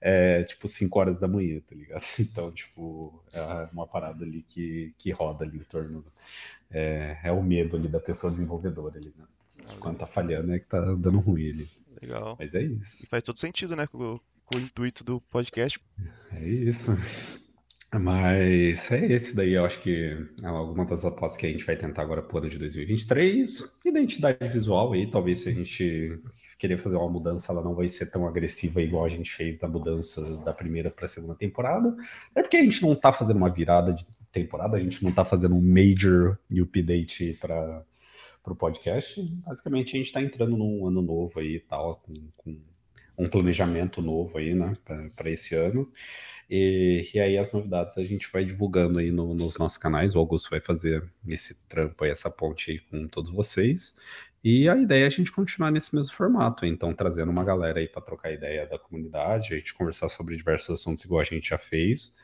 é, 0.00 0.44
tipo, 0.44 0.68
5 0.68 0.98
horas 0.98 1.18
da 1.18 1.26
manhã, 1.26 1.60
tá 1.60 1.74
ligado? 1.74 2.04
Então, 2.20 2.52
tipo, 2.52 3.22
é 3.32 3.68
uma 3.72 3.86
parada 3.86 4.24
ali 4.24 4.42
que, 4.42 4.94
que 4.96 5.10
roda 5.10 5.44
ali 5.44 5.58
em 5.58 5.64
torno, 5.64 6.04
é, 6.70 7.18
é 7.24 7.32
o 7.32 7.42
medo 7.42 7.76
ali 7.76 7.88
da 7.88 7.98
pessoa 7.98 8.30
desenvolvedora 8.30 8.98
ali, 8.98 9.12
né? 9.18 9.24
Quando 9.80 9.98
tá 9.98 10.06
falhando 10.06 10.52
é 10.54 10.58
que 10.58 10.66
tá 10.66 10.80
dando 10.80 11.18
ruim 11.18 11.50
ali. 11.50 11.68
Legal. 12.00 12.36
Mas 12.38 12.54
é 12.54 12.62
isso. 12.62 13.04
E 13.04 13.06
faz 13.06 13.22
todo 13.22 13.38
sentido, 13.38 13.76
né, 13.76 13.86
com, 13.86 14.18
com 14.46 14.56
o 14.56 14.60
intuito 14.60 15.04
do 15.04 15.20
podcast. 15.20 15.78
É 16.32 16.48
isso. 16.48 16.92
Mas 17.94 18.90
é 18.92 19.06
esse 19.06 19.34
daí, 19.34 19.54
eu 19.54 19.64
acho 19.64 19.80
que 19.80 20.14
é 20.42 20.46
alguma 20.46 20.84
das 20.84 21.06
apostas 21.06 21.40
que 21.40 21.46
a 21.46 21.50
gente 21.50 21.64
vai 21.64 21.74
tentar 21.74 22.02
agora 22.02 22.20
pro 22.20 22.36
ano 22.36 22.48
de 22.48 22.58
2023. 22.58 23.78
Identidade 23.82 24.46
visual 24.46 24.92
aí, 24.92 25.08
talvez 25.08 25.40
se 25.40 25.48
a 25.48 25.52
gente 25.52 26.20
querer 26.58 26.76
fazer 26.76 26.96
uma 26.96 27.08
mudança, 27.08 27.50
ela 27.50 27.62
não 27.62 27.74
vai 27.74 27.88
ser 27.88 28.10
tão 28.10 28.26
agressiva 28.26 28.82
igual 28.82 29.06
a 29.06 29.08
gente 29.08 29.32
fez 29.32 29.56
da 29.56 29.66
mudança 29.66 30.20
da 30.44 30.52
primeira 30.52 30.90
para 30.90 31.06
a 31.06 31.08
segunda 31.08 31.34
temporada. 31.34 31.96
É 32.34 32.42
porque 32.42 32.58
a 32.58 32.62
gente 32.62 32.82
não 32.82 32.92
está 32.92 33.10
fazendo 33.10 33.38
uma 33.38 33.48
virada 33.48 33.94
de 33.94 34.06
temporada, 34.30 34.76
a 34.76 34.80
gente 34.80 35.02
não 35.02 35.08
está 35.08 35.24
fazendo 35.24 35.54
um 35.54 35.62
major 35.62 36.38
update 36.52 37.38
para 37.40 37.82
o 38.44 38.54
podcast. 38.54 39.22
Basicamente, 39.46 39.96
a 39.96 39.98
gente 39.98 40.08
está 40.08 40.20
entrando 40.20 40.58
num 40.58 40.86
ano 40.86 41.00
novo 41.00 41.40
aí 41.40 41.56
e 41.56 41.60
tal, 41.60 41.96
com, 41.96 42.12
com 42.36 42.60
um 43.16 43.26
planejamento 43.26 44.02
novo 44.02 44.36
aí, 44.36 44.54
né, 44.54 44.76
para 45.16 45.30
esse 45.30 45.54
ano. 45.54 45.90
E, 46.50 47.10
e, 47.14 47.20
aí 47.20 47.36
as 47.36 47.52
novidades 47.52 47.98
a 47.98 48.04
gente 48.04 48.30
vai 48.32 48.42
divulgando 48.42 48.98
aí 48.98 49.10
no, 49.10 49.34
nos 49.34 49.58
nossos 49.58 49.78
canais. 49.78 50.14
O 50.14 50.18
Augusto 50.18 50.50
vai 50.50 50.60
fazer 50.60 51.04
esse 51.26 51.66
trampo 51.66 52.04
aí, 52.04 52.10
essa 52.10 52.30
ponte 52.30 52.70
aí 52.70 52.78
com 52.78 53.06
todos 53.06 53.30
vocês. 53.30 53.94
E 54.42 54.68
a 54.68 54.76
ideia 54.76 55.04
é 55.04 55.06
a 55.06 55.10
gente 55.10 55.32
continuar 55.32 55.70
nesse 55.70 55.94
mesmo 55.94 56.14
formato, 56.14 56.64
então 56.64 56.94
trazendo 56.94 57.30
uma 57.30 57.44
galera 57.44 57.80
aí 57.80 57.88
para 57.88 58.00
trocar 58.00 58.32
ideia 58.32 58.66
da 58.66 58.78
comunidade, 58.78 59.52
a 59.52 59.58
gente 59.58 59.74
conversar 59.74 60.08
sobre 60.08 60.36
diversos 60.36 60.80
assuntos 60.80 61.04
igual 61.04 61.20
a 61.20 61.24
gente 61.24 61.50
já 61.50 61.58
fez. 61.58 62.14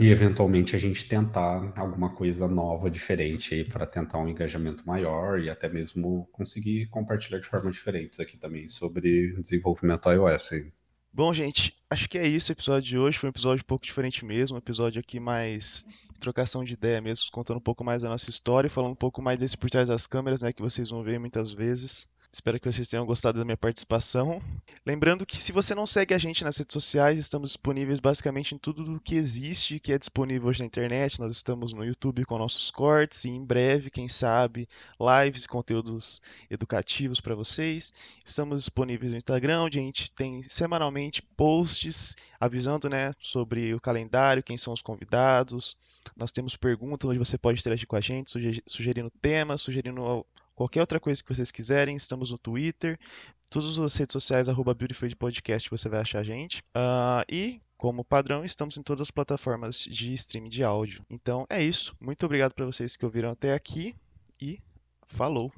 E 0.00 0.10
eventualmente 0.10 0.74
a 0.74 0.78
gente 0.78 1.06
tentar 1.08 1.72
alguma 1.76 2.14
coisa 2.14 2.48
nova, 2.48 2.90
diferente 2.90 3.54
aí 3.54 3.64
para 3.64 3.86
tentar 3.86 4.18
um 4.18 4.28
engajamento 4.28 4.86
maior 4.86 5.38
e 5.38 5.50
até 5.50 5.68
mesmo 5.68 6.28
conseguir 6.32 6.86
compartilhar 6.88 7.38
de 7.38 7.46
formas 7.46 7.74
diferentes 7.74 8.18
aqui 8.18 8.36
também 8.36 8.68
sobre 8.68 9.32
desenvolvimento 9.40 10.10
iOS. 10.10 10.52
Aí. 10.52 10.72
Bom, 11.14 11.32
gente, 11.34 11.76
acho 11.90 12.08
que 12.08 12.16
é 12.16 12.26
isso 12.26 12.50
o 12.50 12.54
episódio 12.54 12.88
de 12.88 12.98
hoje. 12.98 13.18
Foi 13.18 13.28
um 13.28 13.30
episódio 13.30 13.62
um 13.62 13.66
pouco 13.66 13.84
diferente 13.84 14.24
mesmo, 14.24 14.56
um 14.56 14.58
episódio 14.58 14.98
aqui 14.98 15.20
mais 15.20 15.84
trocação 16.18 16.64
de 16.64 16.72
ideia 16.72 17.02
mesmo, 17.02 17.30
contando 17.30 17.58
um 17.58 17.60
pouco 17.60 17.84
mais 17.84 18.00
da 18.00 18.08
nossa 18.08 18.30
história, 18.30 18.70
falando 18.70 18.92
um 18.92 18.96
pouco 18.96 19.20
mais 19.20 19.36
desse 19.38 19.56
por 19.56 19.68
trás 19.68 19.88
das 19.88 20.06
câmeras, 20.06 20.40
né, 20.40 20.54
que 20.54 20.62
vocês 20.62 20.88
vão 20.88 21.02
ver 21.02 21.20
muitas 21.20 21.52
vezes. 21.52 22.08
Espero 22.34 22.58
que 22.58 22.72
vocês 22.72 22.88
tenham 22.88 23.04
gostado 23.04 23.38
da 23.38 23.44
minha 23.44 23.58
participação. 23.58 24.42
Lembrando 24.86 25.26
que 25.26 25.36
se 25.36 25.52
você 25.52 25.74
não 25.74 25.86
segue 25.86 26.14
a 26.14 26.18
gente 26.18 26.42
nas 26.42 26.56
redes 26.56 26.72
sociais, 26.72 27.18
estamos 27.18 27.50
disponíveis 27.50 28.00
basicamente 28.00 28.54
em 28.54 28.58
tudo 28.58 28.94
o 28.94 28.98
que 28.98 29.16
existe, 29.16 29.78
que 29.78 29.92
é 29.92 29.98
disponível 29.98 30.48
hoje 30.48 30.60
na 30.60 30.64
internet. 30.64 31.20
Nós 31.20 31.36
estamos 31.36 31.74
no 31.74 31.84
YouTube 31.84 32.24
com 32.24 32.38
nossos 32.38 32.70
cortes 32.70 33.26
e 33.26 33.28
em 33.28 33.44
breve, 33.44 33.90
quem 33.90 34.08
sabe, 34.08 34.66
lives 34.98 35.44
e 35.44 35.48
conteúdos 35.48 36.22
educativos 36.48 37.20
para 37.20 37.34
vocês. 37.34 37.92
Estamos 38.24 38.60
disponíveis 38.60 39.12
no 39.12 39.18
Instagram, 39.18 39.64
onde 39.64 39.78
a 39.78 39.82
gente 39.82 40.10
tem 40.10 40.42
semanalmente 40.44 41.20
posts 41.20 42.16
avisando 42.40 42.88
né, 42.88 43.14
sobre 43.20 43.74
o 43.74 43.80
calendário, 43.80 44.42
quem 44.42 44.56
são 44.56 44.72
os 44.72 44.80
convidados. 44.80 45.76
Nós 46.16 46.32
temos 46.32 46.56
perguntas 46.56 47.10
onde 47.10 47.18
você 47.18 47.36
pode 47.36 47.60
interagir 47.60 47.86
com 47.86 47.96
a 47.96 48.00
gente, 48.00 48.30
sugerindo 48.66 49.10
temas, 49.20 49.60
sugerindo 49.60 50.24
Qualquer 50.54 50.80
outra 50.80 51.00
coisa 51.00 51.22
que 51.22 51.34
vocês 51.34 51.50
quiserem, 51.50 51.96
estamos 51.96 52.30
no 52.30 52.38
Twitter, 52.38 52.98
todas 53.50 53.78
as 53.78 53.94
redes 53.96 54.12
sociais, 54.12 54.48
arroba 54.48 54.76
Podcast, 55.18 55.70
você 55.70 55.88
vai 55.88 56.00
achar 56.00 56.20
a 56.20 56.24
gente. 56.24 56.62
Uh, 56.76 57.24
e, 57.30 57.60
como 57.76 58.04
padrão, 58.04 58.44
estamos 58.44 58.76
em 58.76 58.82
todas 58.82 59.02
as 59.02 59.10
plataformas 59.10 59.80
de 59.80 60.12
streaming 60.14 60.50
de 60.50 60.62
áudio. 60.62 61.04
Então 61.10 61.46
é 61.50 61.62
isso. 61.62 61.94
Muito 62.00 62.24
obrigado 62.24 62.54
para 62.54 62.66
vocês 62.66 62.96
que 62.96 63.04
ouviram 63.04 63.30
até 63.30 63.54
aqui 63.54 63.94
e 64.40 64.58
falou! 65.06 65.52